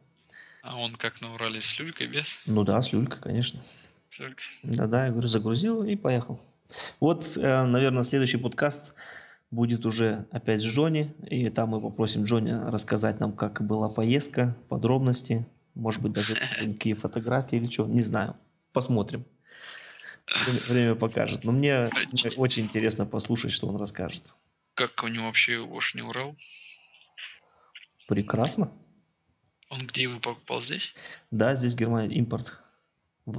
А 0.62 0.76
он 0.76 0.96
как 0.96 1.20
на 1.20 1.34
Урале 1.34 1.62
с 1.62 1.78
люлькой 1.78 2.08
без? 2.08 2.26
Ну 2.46 2.64
да, 2.64 2.80
с 2.82 2.92
люлькой, 2.92 3.20
конечно. 3.20 3.60
Да-да, 4.62 5.06
я 5.06 5.12
говорю, 5.12 5.28
загрузил 5.28 5.82
и 5.84 5.96
поехал. 5.96 6.40
Вот, 7.00 7.24
э, 7.36 7.64
наверное, 7.64 8.02
следующий 8.02 8.38
подкаст 8.38 8.94
будет 9.50 9.86
уже 9.86 10.26
опять 10.30 10.62
с 10.62 10.66
Джонни, 10.66 11.14
и 11.26 11.48
там 11.50 11.70
мы 11.70 11.80
попросим 11.80 12.24
Джонни 12.24 12.50
рассказать 12.50 13.20
нам, 13.20 13.32
как 13.32 13.62
была 13.66 13.88
поездка, 13.88 14.56
подробности, 14.68 15.46
может 15.78 16.02
быть, 16.02 16.12
даже 16.12 16.34
какие 16.58 16.94
фотографии 16.94 17.56
или 17.56 17.70
что, 17.70 17.86
не 17.86 18.02
знаю. 18.02 18.36
Посмотрим. 18.72 19.24
Время 20.68 20.94
покажет. 20.94 21.44
Но 21.44 21.52
мне, 21.52 21.90
мне 22.12 22.30
очень 22.36 22.64
интересно 22.64 23.06
послушать, 23.06 23.52
что 23.52 23.66
он 23.66 23.76
расскажет. 23.76 24.34
Как 24.74 25.02
у 25.02 25.08
него 25.08 25.26
вообще 25.26 25.56
уж 25.56 25.94
не 25.94 26.02
Урал? 26.02 26.36
Прекрасно. 28.06 28.70
Он 29.70 29.86
где 29.86 30.02
его 30.02 30.18
покупал 30.20 30.62
здесь? 30.62 30.92
Да, 31.30 31.54
здесь 31.54 31.74
Германия, 31.74 32.14
импорт. 32.16 32.54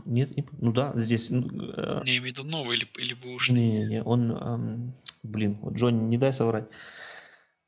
Нет, 0.06 0.30
ну 0.60 0.72
да, 0.72 0.94
здесь... 0.96 1.32
Ну, 1.32 1.48
э, 1.48 2.02
не, 2.04 2.18
имею 2.18 2.22
в 2.22 2.26
виду 2.26 2.44
новый 2.44 2.78
или, 2.78 2.88
или 2.98 3.16
бэушный? 3.16 3.60
Не-не-не, 3.60 4.04
он, 4.04 4.32
эм, 4.32 4.94
блин, 5.24 5.58
вот 5.62 5.74
Джонни, 5.74 6.06
не 6.06 6.18
дай 6.20 6.32
соврать. 6.32 6.66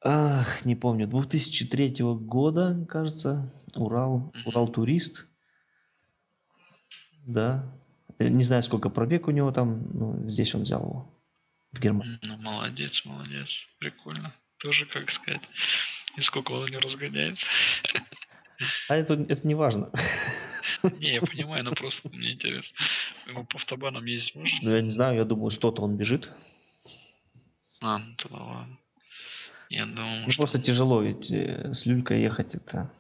Ах, 0.04 0.66
не 0.66 0.76
помню, 0.76 1.08
2003 1.08 1.98
года, 2.02 2.86
кажется, 2.90 3.54
Урал, 3.76 4.34
Урал 4.46 4.68
Турист. 4.68 5.28
Да. 7.26 7.72
Э, 8.18 8.28
не 8.28 8.44
знаю, 8.44 8.64
сколько 8.64 8.90
пробег 8.90 9.28
у 9.28 9.32
него 9.32 9.52
там, 9.52 9.88
ну, 9.94 10.28
здесь 10.28 10.56
он 10.56 10.64
взял 10.64 10.82
его, 10.82 11.20
в 11.72 11.80
Германии. 11.80 12.18
Ну, 12.24 12.38
молодец, 12.38 13.06
молодец, 13.06 13.50
прикольно. 13.78 14.34
Тоже, 14.58 14.86
как 14.88 15.12
сказать, 15.12 15.42
и 16.18 16.22
сколько 16.22 16.52
он 16.52 16.70
не 16.70 16.78
разгоняется. 16.78 17.46
А 18.90 18.96
это, 18.96 19.14
это 19.14 19.48
не 19.48 19.56
важно. 19.56 19.92
Не, 21.00 21.14
я 21.14 21.22
понимаю, 21.22 21.64
но 21.64 21.74
просто 21.74 22.10
мне 22.10 22.34
интересно. 22.34 22.76
Ему 23.28 23.46
по 23.46 23.58
автобанам 23.58 24.06
ездить 24.06 24.34
можно? 24.36 24.60
Ну, 24.64 24.76
я 24.76 24.82
не 24.82 24.90
знаю, 24.90 25.16
я 25.18 25.26
думаю, 25.26 25.52
что-то 25.52 25.84
он 25.84 25.96
бежит. 25.96 26.32
А, 27.82 28.00
ну 28.00 28.16
тогда 28.18 28.38
ладно. 28.38 28.78
Я 29.72 29.86
думал, 29.86 30.26
ну, 30.26 30.32
что... 30.32 30.42
просто 30.42 30.62
тяжело 30.62 31.02
ведь 31.02 31.32
э, 31.32 31.74
с 31.74 31.86
люлькой 31.86 32.22
ехать 32.22 32.56
это. 32.56 32.92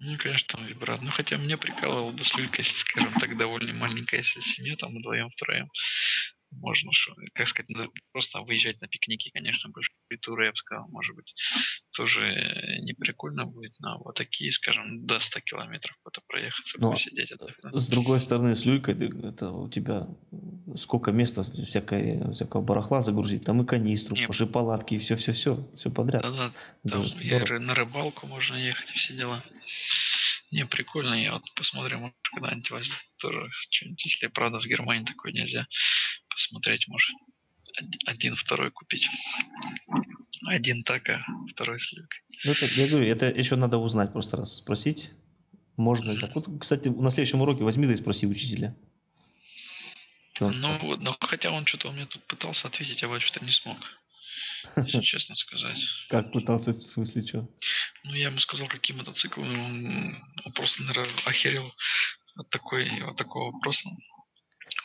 Ну, 0.00 0.16
конечно, 0.16 0.56
там 0.56 0.66
вибрат. 0.66 1.02
Ну, 1.02 1.10
хотя 1.10 1.36
меня 1.36 1.58
прикалывало 1.58 2.12
бы 2.12 2.24
с 2.24 2.34
люлькой, 2.34 2.64
скажем 2.64 3.12
так, 3.20 3.36
довольно 3.36 3.74
маленькая 3.74 4.16
если 4.16 4.40
семья, 4.40 4.74
там 4.76 4.96
вдвоем, 4.96 5.28
втроем. 5.28 5.68
Можно, 6.52 6.90
как 7.34 7.48
сказать, 7.48 7.68
ну, 7.70 7.90
просто 8.12 8.40
выезжать 8.40 8.80
на 8.80 8.88
пикники, 8.88 9.30
конечно, 9.30 9.70
больше 9.70 9.90
туры, 10.20 10.46
я 10.46 10.50
бы 10.50 10.56
сказал, 10.56 10.88
может 10.88 11.16
быть, 11.16 11.34
тоже 11.92 12.80
не 12.82 12.92
прикольно 12.92 13.46
будет, 13.46 13.72
но 13.80 13.98
вот 13.98 14.16
такие, 14.16 14.52
скажем, 14.52 15.06
до 15.06 15.20
100 15.20 15.40
километров 15.40 15.96
куда-то 16.02 16.20
проехаться, 16.26 16.78
но 16.78 16.92
посидеть. 16.92 17.32
Отдохнуть. 17.32 17.74
С 17.74 17.88
другой 17.88 18.20
стороны, 18.20 18.54
с 18.54 18.66
люлькой, 18.66 18.94
это 19.26 19.50
у 19.50 19.68
тебя 19.70 20.06
сколько 20.76 21.12
места 21.12 21.42
всякой, 21.42 22.32
всякого 22.32 22.62
барахла 22.62 23.00
загрузить, 23.00 23.44
там 23.44 23.62
и 23.62 23.66
канистру, 23.66 24.14
Нет. 24.16 24.28
и 24.28 24.46
палатки, 24.46 24.94
и 24.94 24.98
все-все-все, 24.98 25.68
все 25.74 25.90
подряд. 25.90 26.22
Да-да, 26.22 26.52
там 26.88 27.02
и 27.02 27.58
на 27.58 27.74
рыбалку 27.74 28.26
можно 28.26 28.54
ехать, 28.54 28.88
все 28.90 29.14
дела. 29.14 29.42
Не, 30.50 30.66
прикольно, 30.66 31.14
я 31.14 31.32
вот 31.32 31.44
посмотрю, 31.54 31.98
может, 31.98 32.14
когда-нибудь 32.30 32.70
возьму 32.70 32.94
тоже 33.16 33.48
что-нибудь, 33.70 34.04
если 34.04 34.26
правда 34.26 34.60
в 34.60 34.66
Германии 34.66 35.06
такое 35.06 35.32
нельзя, 35.32 35.66
посмотреть, 36.34 36.88
может, 36.88 37.10
один, 38.06 38.36
второй 38.36 38.70
купить. 38.70 39.06
Один 40.46 40.82
так, 40.82 41.08
а 41.08 41.24
второй 41.52 41.80
с. 41.80 41.92
Ну, 42.44 42.52
это, 42.52 42.66
я 42.66 42.88
говорю, 42.88 43.06
это 43.06 43.26
еще 43.26 43.56
надо 43.56 43.78
узнать, 43.78 44.12
просто 44.12 44.36
раз 44.36 44.56
спросить. 44.56 45.10
Можно 45.76 46.12
ли 46.12 46.20
так? 46.20 46.34
Вот, 46.34 46.48
кстати, 46.60 46.88
на 46.88 47.10
следующем 47.10 47.40
уроке 47.40 47.64
возьми 47.64 47.86
да 47.86 47.92
и 47.92 47.96
спроси 47.96 48.26
учителя. 48.26 48.76
ну, 50.40 50.74
вот, 50.76 51.00
но 51.00 51.16
хотя 51.20 51.50
он 51.50 51.66
что-то 51.66 51.88
у 51.88 51.92
меня 51.92 52.06
тут 52.06 52.26
пытался 52.26 52.68
ответить, 52.68 53.02
а 53.02 53.08
вот 53.08 53.22
что-то 53.22 53.44
не 53.44 53.52
смог. 53.52 53.78
Если 54.76 55.00
честно 55.02 55.34
сказать. 55.36 55.78
Как 56.08 56.32
пытался, 56.32 56.72
в 56.72 56.80
смысле, 56.80 57.26
что? 57.26 57.48
Ну, 58.04 58.14
я 58.14 58.28
ему 58.28 58.38
сказал, 58.40 58.66
какие 58.66 58.96
мотоциклы, 58.96 59.44
он, 59.44 60.16
он 60.44 60.52
просто, 60.52 60.82
наверное, 60.82 61.14
охерел 61.24 61.72
от, 62.36 62.50
такой, 62.50 62.88
от 63.02 63.16
такого 63.16 63.52
вопроса. 63.52 63.88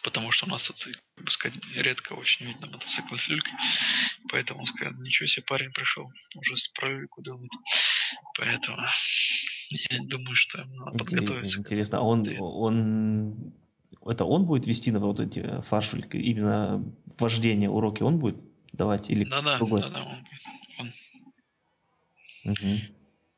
Потому 0.08 0.32
что 0.32 0.46
у 0.46 0.50
нас 0.50 0.64
тут, 0.64 0.88
как 1.18 1.32
сказать, 1.32 1.60
редко 1.76 2.14
очень 2.14 2.46
видно 2.46 2.68
мотоциклы 2.68 3.20
с 3.20 3.28
люлькой. 3.28 3.52
Поэтому 4.30 4.62
он 4.62 4.66
сказал, 4.66 4.94
ничего 5.02 5.28
себе, 5.28 5.44
парень 5.46 5.70
пришел, 5.74 6.10
уже 6.34 6.56
с 6.56 6.70
про 6.70 6.90
люльку 6.90 7.22
думает. 7.22 7.52
Поэтому 8.38 8.78
я 9.70 10.00
думаю, 10.04 10.34
что 10.38 10.64
надо 10.64 10.98
подготовиться. 10.98 11.60
Интересно, 11.60 11.98
а 11.98 12.02
он, 12.04 12.26
он 12.40 13.54
это 14.06 14.24
он 14.24 14.46
будет 14.46 14.66
вести 14.66 14.92
на 14.92 15.00
вот 15.00 15.20
эти 15.20 15.60
фаршульки, 15.64 16.16
именно 16.16 16.82
вождение 17.20 17.70
уроки 17.70 18.02
он 18.02 18.18
будет 18.18 18.38
давать 18.72 19.10
или 19.10 19.26
да, 19.26 19.42
да, 19.42 19.58
другой? 19.58 19.82
Да, 19.82 19.90
да, 19.90 20.04
он, 20.06 20.26
он. 20.80 20.94
Угу. 22.46 22.97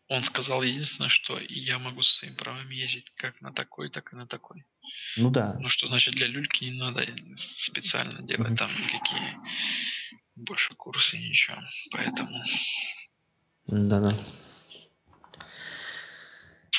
Он 0.10 0.24
сказал 0.24 0.64
единственное, 0.64 1.10
что 1.10 1.39
я 1.39 1.78
могу 1.78 2.01
со 2.01 2.14
своими 2.16 2.36
правами 2.36 2.74
ездить 2.74 3.05
как 3.16 3.39
на 3.41 3.53
такой, 3.53 3.89
так 3.89 4.12
и 4.12 4.16
на 4.16 4.26
такой. 4.26 4.66
Ну 5.18 5.30
да. 5.30 5.55
Ну 5.60 5.70
что 5.70 5.88
значит 5.88 6.16
для 6.16 6.26
люльки 6.26 6.64
не 6.64 6.80
надо 6.80 7.05
специально 7.60 8.22
делать 8.24 8.49
угу. 8.49 8.57
там 8.57 8.72
никакие 8.72 9.38
больше 10.36 10.74
курсы, 10.74 11.18
ничего. 11.18 11.57
Поэтому. 11.91 12.43
Да-да. 13.68 14.14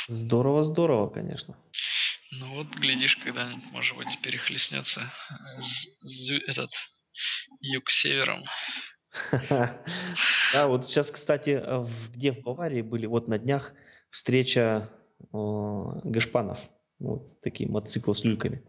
Здорово, 0.08 0.64
здорово, 0.64 1.08
конечно. 1.08 1.56
Ну 2.32 2.54
вот, 2.54 2.68
глядишь, 2.68 3.16
когда-нибудь, 3.16 3.70
может 3.70 3.96
быть, 3.96 4.20
перехлестнется 4.22 5.12
этот 6.46 6.70
юг 7.60 7.90
севером. 7.90 8.42
Да, 10.52 10.66
вот 10.66 10.84
сейчас, 10.84 11.12
кстати, 11.12 11.62
где 12.12 12.32
в 12.32 12.40
Баварии 12.42 12.82
были, 12.82 13.06
вот 13.06 13.28
на 13.28 13.38
днях 13.38 13.72
встреча 14.10 14.88
Гашпанов, 15.32 16.58
вот 16.98 17.40
такие 17.40 17.70
мотоциклы 17.70 18.16
с 18.16 18.24
люльками. 18.24 18.64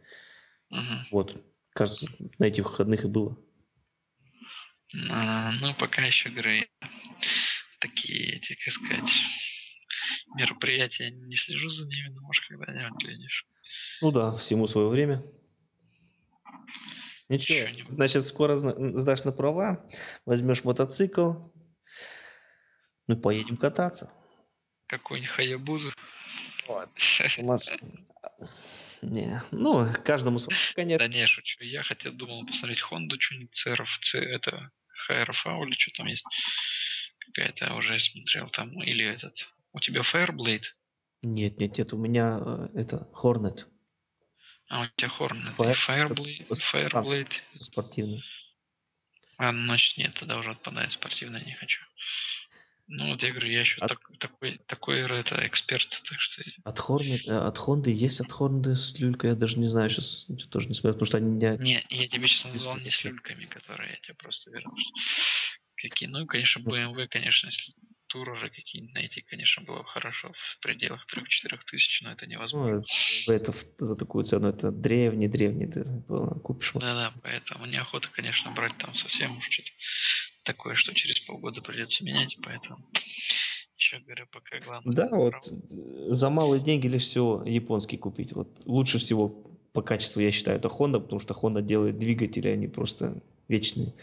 Вот, 1.12 1.44
кажется, 1.74 2.08
на 2.38 2.46
этих 2.46 2.66
выходных 2.66 3.04
и 3.04 3.08
было. 3.08 3.36
А, 5.10 5.54
ну, 5.54 5.74
пока 5.74 6.06
еще, 6.06 6.30
говорю, 6.30 6.66
такие, 7.80 8.38
эти, 8.38 8.56
как 8.64 8.74
сказать, 8.74 9.10
мероприятия 10.36 11.10
не 11.12 11.36
слежу 11.36 11.70
за 11.70 11.88
ними, 11.88 12.10
но 12.10 12.22
может 12.22 12.46
когда-нибудь 12.48 13.04
глядишь. 13.04 13.46
Ну 14.02 14.12
да, 14.12 14.34
всему 14.36 14.68
свое 14.68 14.90
время. 14.90 15.24
Ничего, 17.32 17.68
значит, 17.88 18.26
скоро 18.26 18.58
сдашь 18.58 19.24
на 19.24 19.32
права, 19.32 19.88
возьмешь 20.26 20.66
мотоцикл, 20.66 21.36
ну, 23.08 23.16
поедем 23.16 23.56
кататься. 23.56 24.12
Какой-нибудь 24.88 25.32
Хаябузу. 25.32 25.94
Вот. 26.68 26.90
Не, 29.02 29.42
ну, 29.52 29.88
каждому 30.04 30.40
свое, 30.40 30.60
конечно. 30.76 31.08
Да 31.08 31.14
не, 31.14 31.26
шучу. 31.26 31.64
Я 31.64 31.84
хотел, 31.84 32.12
думал 32.12 32.46
посмотреть 32.46 32.82
Хонду, 32.82 33.16
что-нибудь 33.20 33.66
CRF, 33.66 33.88
это 34.14 34.70
HRF 35.10 35.66
или 35.66 35.76
что 35.80 35.92
там 35.98 36.08
есть. 36.08 36.26
Какая-то 37.20 37.74
уже 37.76 38.00
смотрел 38.00 38.50
там. 38.50 38.84
Или 38.84 39.06
этот. 39.06 39.34
У 39.72 39.80
тебя 39.80 40.02
Fireblade? 40.02 40.66
Нет, 41.24 41.60
нет, 41.60 41.78
нет, 41.78 41.94
у 41.94 41.98
меня 41.98 42.40
э, 42.46 42.68
это 42.76 43.08
Hornet. 43.14 43.68
А 44.72 44.84
у 44.84 44.88
тебя 44.96 45.10
Хорн. 45.10 45.44
Fire, 45.58 45.76
Fireblade. 45.86 46.48
Fireblade. 46.50 47.34
Спортивный. 47.60 48.24
А, 49.38 49.52
ну, 49.52 49.66
значит, 49.66 49.98
нет, 49.98 50.14
тогда 50.14 50.38
уже 50.38 50.52
отпадает 50.52 50.94
спортивный, 50.94 51.44
не 51.44 51.54
хочу. 51.56 51.82
Ну, 52.88 53.10
вот 53.10 53.22
я 53.22 53.32
говорю, 53.32 53.50
я 53.50 53.62
еще 53.62 53.82
От... 53.82 53.90
так, 53.90 54.00
такой, 54.18 54.62
такой 54.68 55.02
это 55.02 55.46
эксперт, 55.46 55.90
так 55.90 56.22
что... 56.22 56.44
От 56.64 56.80
Хорны, 56.80 57.20
э, 57.26 57.32
от 57.32 57.58
Хонды 57.58 57.92
есть 57.92 58.22
от 58.22 58.32
Хонды 58.32 58.78
с 58.78 58.98
люлькой, 58.98 59.32
я 59.32 59.36
даже 59.36 59.60
не 59.60 59.68
знаю, 59.68 59.90
сейчас 59.90 60.26
тоже 60.50 60.70
не 60.70 60.74
смотрю, 60.74 60.94
потому 60.94 61.06
что 61.06 61.18
они 61.18 61.32
не... 61.32 61.58
Не, 61.58 61.86
я 61.90 62.08
тебе 62.08 62.30
сейчас 62.30 62.54
назвал 62.54 62.78
не 62.78 62.92
с 62.92 63.04
люльками, 63.04 63.46
которые 63.48 63.92
я 63.92 63.96
тебе 63.98 64.14
просто 64.14 64.52
вернул. 64.52 64.74
Какие, 65.82 66.10
ну, 66.10 66.26
конечно, 66.26 66.60
BMW, 66.60 67.08
конечно, 67.08 67.48
если 67.48 67.74
тур 68.08 68.30
уже 68.30 68.50
какие-нибудь 68.50 68.94
найти, 68.94 69.22
конечно, 69.22 69.64
было 69.64 69.80
бы 69.80 69.86
хорошо 69.86 70.34
в 70.34 70.60
пределах 70.62 71.06
3-4 71.08 71.58
тысяч, 71.66 72.02
но 72.04 72.12
это 72.12 72.28
невозможно. 72.28 72.84
Ну, 73.28 73.34
это 73.34 73.54
за 73.78 73.96
такую 73.96 74.26
цену, 74.26 74.50
это 74.50 74.72
древний, 74.72 75.28
древний, 75.28 75.68
ты 75.68 75.86
купишь. 76.44 76.74
Да-да, 76.74 77.14
поэтому 77.24 77.66
неохота, 77.66 78.10
конечно, 78.12 78.52
брать 78.52 78.78
там 78.78 78.96
совсем 78.96 79.38
уж 79.38 79.48
что-то 79.50 79.72
такое, 80.44 80.76
что 80.76 80.94
через 80.94 81.20
полгода 81.22 81.62
придется 81.62 82.04
менять, 82.04 82.38
поэтому 82.44 82.86
еще 83.78 84.00
говорю, 84.00 84.28
пока 84.32 84.60
главное. 84.60 84.94
Да, 84.94 85.10
вот 85.10 85.36
за 86.14 86.30
малые 86.30 86.62
деньги 86.62 86.88
лишь 86.88 87.04
всего 87.04 87.44
японский 87.46 87.98
купить. 87.98 88.34
Вот 88.34 88.50
лучше 88.66 89.00
всего 89.00 89.30
по 89.74 89.82
качеству 89.82 90.20
я 90.20 90.32
считаю 90.32 90.58
это 90.58 90.68
Honda, 90.68 91.00
потому 91.00 91.20
что 91.20 91.34
Honda 91.34 91.62
делает 91.62 91.98
двигатели, 91.98 92.50
они 92.50 92.68
просто 92.68 93.22
вечные. 93.48 93.94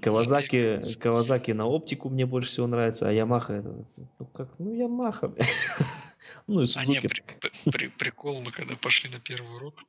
Кавазаки, 0.00 0.94
Кавазаки 1.00 1.52
на 1.52 1.66
оптику 1.66 2.08
мне 2.08 2.26
больше 2.26 2.50
всего 2.50 2.66
нравится, 2.66 3.08
а 3.08 3.12
Ямаха, 3.12 3.62
ну 3.62 4.26
как, 4.26 4.58
ну 4.58 4.74
Ямаха. 4.74 5.34
ну 6.46 6.62
и 6.62 6.66
Сузуки. 6.66 6.98
А 6.98 7.00
не, 7.02 7.08
при, 7.08 7.70
при, 7.70 7.88
прикол, 7.88 8.42
мы 8.42 8.52
когда 8.52 8.76
пошли 8.76 9.10
на 9.10 9.20
первый 9.20 9.54
урок, 9.56 9.82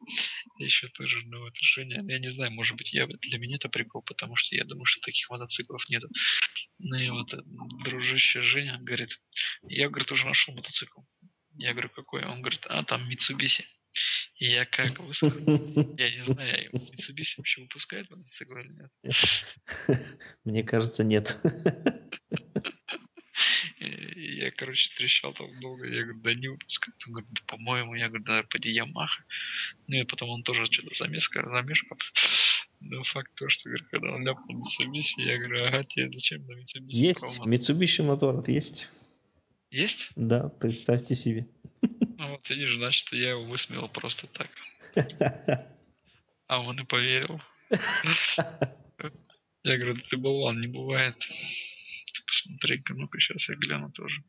еще 0.58 0.88
тоже 0.90 1.26
ну, 1.26 1.48
это 1.48 1.58
Женя, 1.62 2.04
я 2.06 2.20
не 2.20 2.30
знаю, 2.30 2.52
может 2.52 2.78
быть, 2.78 2.94
я, 2.94 3.08
для 3.08 3.40
меня 3.40 3.56
это 3.56 3.70
прикол, 3.70 4.02
потому 4.02 4.36
что 4.36 4.56
я 4.56 4.66
думаю, 4.66 4.86
что 4.86 5.02
таких 5.02 5.30
мотоциклов 5.30 5.88
нету. 5.90 6.10
Ну 6.80 6.98
и 6.98 7.10
вот 7.10 7.34
дружище 7.84 8.42
Женя 8.42 8.80
говорит, 8.82 9.22
я, 9.64 9.90
говорит, 9.90 10.12
уже 10.12 10.26
нашел 10.26 10.54
мотоцикл. 10.54 11.02
Я 11.56 11.74
говорю, 11.74 11.90
какой? 11.90 12.26
Он 12.26 12.42
говорит, 12.42 12.66
а, 12.68 12.84
там 12.84 13.02
Mitsubishi. 13.10 13.64
И 14.36 14.48
я 14.48 14.66
как 14.66 15.00
высказал, 15.00 15.38
я 15.98 16.12
не 16.16 16.24
знаю, 16.26 16.70
Mitsubishi 16.74 17.36
вообще 17.38 17.62
выпускает 17.62 18.10
мотоцикл 18.10 18.58
или 18.58 18.72
нет? 18.74 18.92
Мне 20.44 20.64
кажется, 20.64 21.04
нет. 21.04 21.38
Я, 23.80 24.52
короче, 24.52 24.90
трещал 24.98 25.34
там 25.34 25.48
долго. 25.60 25.86
Я 25.88 26.04
говорю, 26.04 26.22
да 26.22 26.34
не 26.34 26.48
выпускает. 26.48 26.96
Он 27.08 27.14
говорит, 27.14 27.32
да, 27.34 27.42
по-моему, 27.48 27.96
я 27.96 28.08
говорю, 28.08 28.24
да, 28.24 28.44
поди 28.44 28.70
Ямаха. 28.70 29.24
Ну 29.88 29.98
и 29.98 30.04
потом 30.04 30.30
он 30.30 30.44
тоже 30.44 30.66
что-то 30.72 30.96
замешкал, 30.96 31.44
замешкал. 31.46 31.98
Но 32.80 33.04
факт 33.04 33.32
то, 33.36 33.50
что 33.50 33.70
говорю, 33.70 33.86
когда 33.92 34.12
он 34.14 34.26
ляпнул 34.26 34.62
Mitsubishi, 34.62 35.24
я 35.24 35.38
говорю, 35.38 35.66
ага, 35.66 35.84
тебе 35.84 36.12
зачем 36.14 36.46
на 36.46 36.54
Mitsubishi? 36.54 36.90
Есть, 36.90 37.40
Mitsubishi 37.46 38.04
мотор, 38.04 38.44
есть. 38.48 38.90
Есть? 39.70 40.10
Да, 40.16 40.50
представьте 40.50 41.16
себе. 41.16 41.48
Вот 42.44 42.50
видишь, 42.50 42.76
значит, 42.78 43.08
я 43.14 43.32
его 43.32 43.46
высмеял 43.46 43.88
просто 43.88 44.28
так. 44.28 44.50
А 46.48 46.60
он 46.60 46.80
и 46.80 46.84
поверил. 46.86 47.42
Я 49.64 49.78
говорю, 49.78 49.98
ты 50.10 50.18
болван, 50.18 50.60
не 50.60 50.68
бывает. 50.68 51.16
Посмотри-ка, 52.28 52.94
ну-ка 52.96 53.18
сейчас 53.18 53.48
я 53.48 53.56
гляну 53.56 53.92
тоже. 53.92 54.24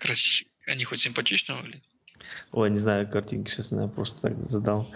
Красиво. 0.00 0.50
Они 0.66 0.84
хоть 0.84 1.02
симпатично 1.02 1.56
выглядят? 1.56 1.84
Ой, 2.52 2.70
не 2.70 2.78
знаю, 2.78 3.06
картинки 3.06 3.50
сейчас 3.50 3.72
я 3.72 3.86
просто 3.88 4.22
так 4.22 4.38
задал. 4.48 4.90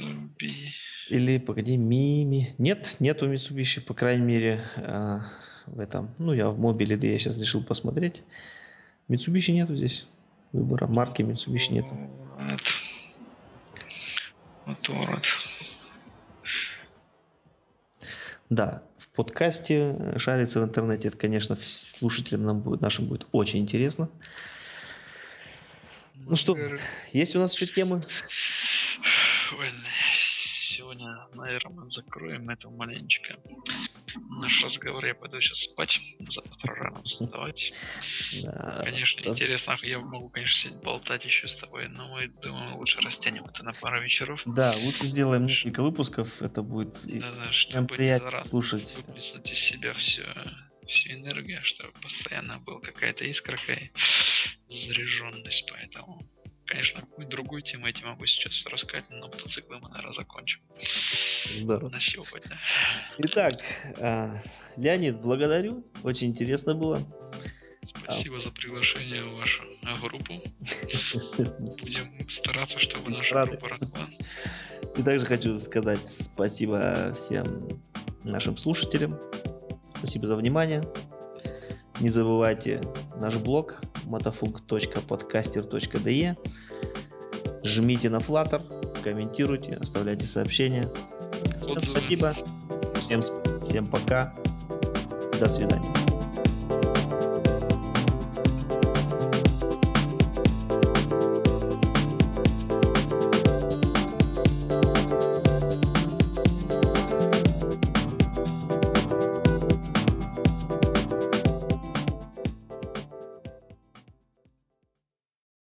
Mitsubishi. 0.00 0.70
Или, 1.08 1.38
погоди, 1.38 1.76
Мими. 1.76 2.54
Нет, 2.58 2.96
нету 3.00 3.28
Mitsubishi, 3.28 3.80
по 3.80 3.94
крайней 3.94 4.24
мере, 4.24 4.64
а, 4.76 5.22
в 5.66 5.80
этом. 5.80 6.14
Ну, 6.18 6.32
я 6.32 6.48
в 6.50 6.58
мобиле, 6.58 6.96
да 6.96 7.08
я 7.08 7.18
сейчас 7.18 7.40
решил 7.40 7.64
посмотреть. 7.64 8.22
Mitsubishi 9.10 9.50
нету 9.52 9.74
здесь 9.74 10.06
выбора. 10.52 10.86
Марки 10.86 11.22
Mitsubishi 11.22 11.72
нету. 11.72 11.98
Вот 14.66 14.88
ворот. 14.88 15.24
Да, 18.48 18.82
в 18.98 19.08
подкасте 19.08 20.14
шариться 20.16 20.60
в 20.60 20.64
интернете, 20.64 21.08
это, 21.08 21.16
конечно, 21.16 21.56
слушателям 21.56 22.44
нам 22.44 22.60
будет, 22.60 22.80
нашим 22.80 23.06
будет 23.06 23.26
очень 23.32 23.60
интересно. 23.60 24.08
Ну 26.14 26.36
что, 26.36 26.56
есть 27.12 27.34
у 27.34 27.40
нас 27.40 27.52
еще 27.54 27.66
темы? 27.66 28.04
Ой, 29.58 29.72
сегодня, 30.62 31.26
наверное, 31.34 31.72
мы 31.72 31.90
закроем 31.90 32.48
это 32.48 32.70
маленечко. 32.70 33.36
Наш 34.28 34.62
разговор, 34.62 35.04
я 35.04 35.14
пойду 35.14 35.40
сейчас 35.40 35.58
спать, 35.58 35.98
завтра 36.18 36.74
рано 36.74 37.02
вставать. 37.02 37.72
Да, 38.42 38.82
конечно, 38.84 39.22
да. 39.22 39.30
интересно, 39.30 39.78
я 39.82 39.98
могу, 39.98 40.28
конечно, 40.30 40.54
сидеть 40.54 40.82
болтать 40.82 41.24
еще 41.24 41.48
с 41.48 41.56
тобой, 41.56 41.88
но 41.88 42.08
мы 42.08 42.28
думаем, 42.28 42.76
лучше 42.76 43.00
растянем 43.00 43.44
это 43.44 43.62
на 43.62 43.72
пару 43.72 44.02
вечеров. 44.02 44.40
Да, 44.46 44.76
лучше 44.76 45.06
сделаем 45.06 45.46
несколько 45.46 45.82
выпусков, 45.82 46.42
это 46.42 46.62
будет 46.62 46.94
да, 47.06 47.82
приятно 47.86 48.42
слушать. 48.42 48.94
Выплеснуть 48.96 49.50
из 49.50 49.58
себя 49.58 49.94
все 49.94 50.24
всю 50.86 51.10
энергию, 51.12 51.62
чтобы 51.64 51.92
постоянно 52.00 52.58
была 52.58 52.80
какая-то 52.80 53.24
искорка 53.24 53.72
и 53.72 53.90
заряженность, 54.68 55.68
поэтому 55.70 56.28
конечно, 56.70 57.00
какую 57.00 57.26
другую 57.26 57.62
тему 57.62 57.86
я 57.86 57.92
тебе 57.92 58.06
могу 58.06 58.24
сейчас 58.26 58.64
рассказать, 58.66 59.04
но 59.10 59.26
мотоциклы 59.26 59.78
мы, 59.80 59.88
наверное, 59.88 60.14
закончим. 60.14 60.60
Здорово. 61.50 61.90
На 61.90 62.00
сегодня. 62.00 62.58
Итак, 63.18 63.60
а, 63.98 64.36
Леонид, 64.76 65.20
благодарю. 65.20 65.84
Очень 66.04 66.28
интересно 66.28 66.74
было. 66.74 67.00
Спасибо 67.84 68.40
за 68.40 68.50
приглашение 68.52 69.24
в 69.24 69.34
вашу 69.34 69.62
группу. 70.00 70.40
Будем 71.82 72.30
стараться, 72.30 72.78
чтобы 72.78 73.10
наша 73.10 73.34
Рады. 73.34 73.56
группа 73.56 73.68
росла. 73.70 74.08
И 74.96 75.02
также 75.02 75.26
хочу 75.26 75.58
сказать 75.58 76.06
спасибо 76.06 77.12
всем 77.14 77.68
нашим 78.22 78.56
слушателям. 78.56 79.18
Спасибо 79.96 80.28
за 80.28 80.36
внимание. 80.36 80.82
Не 81.98 82.08
забывайте 82.08 82.80
наш 83.16 83.36
блог 83.36 83.80
motofunk.podcaster.de 84.06 86.36
Жмите 87.62 88.08
на 88.08 88.18
Flutter, 88.18 88.62
комментируйте, 89.02 89.76
оставляйте 89.80 90.26
сообщения. 90.26 90.88
Всем 91.60 91.80
спасибо. 91.80 92.34
Всем, 92.94 93.20
всем 93.62 93.86
пока. 93.86 94.34
До 95.38 95.48
свидания. 95.48 95.99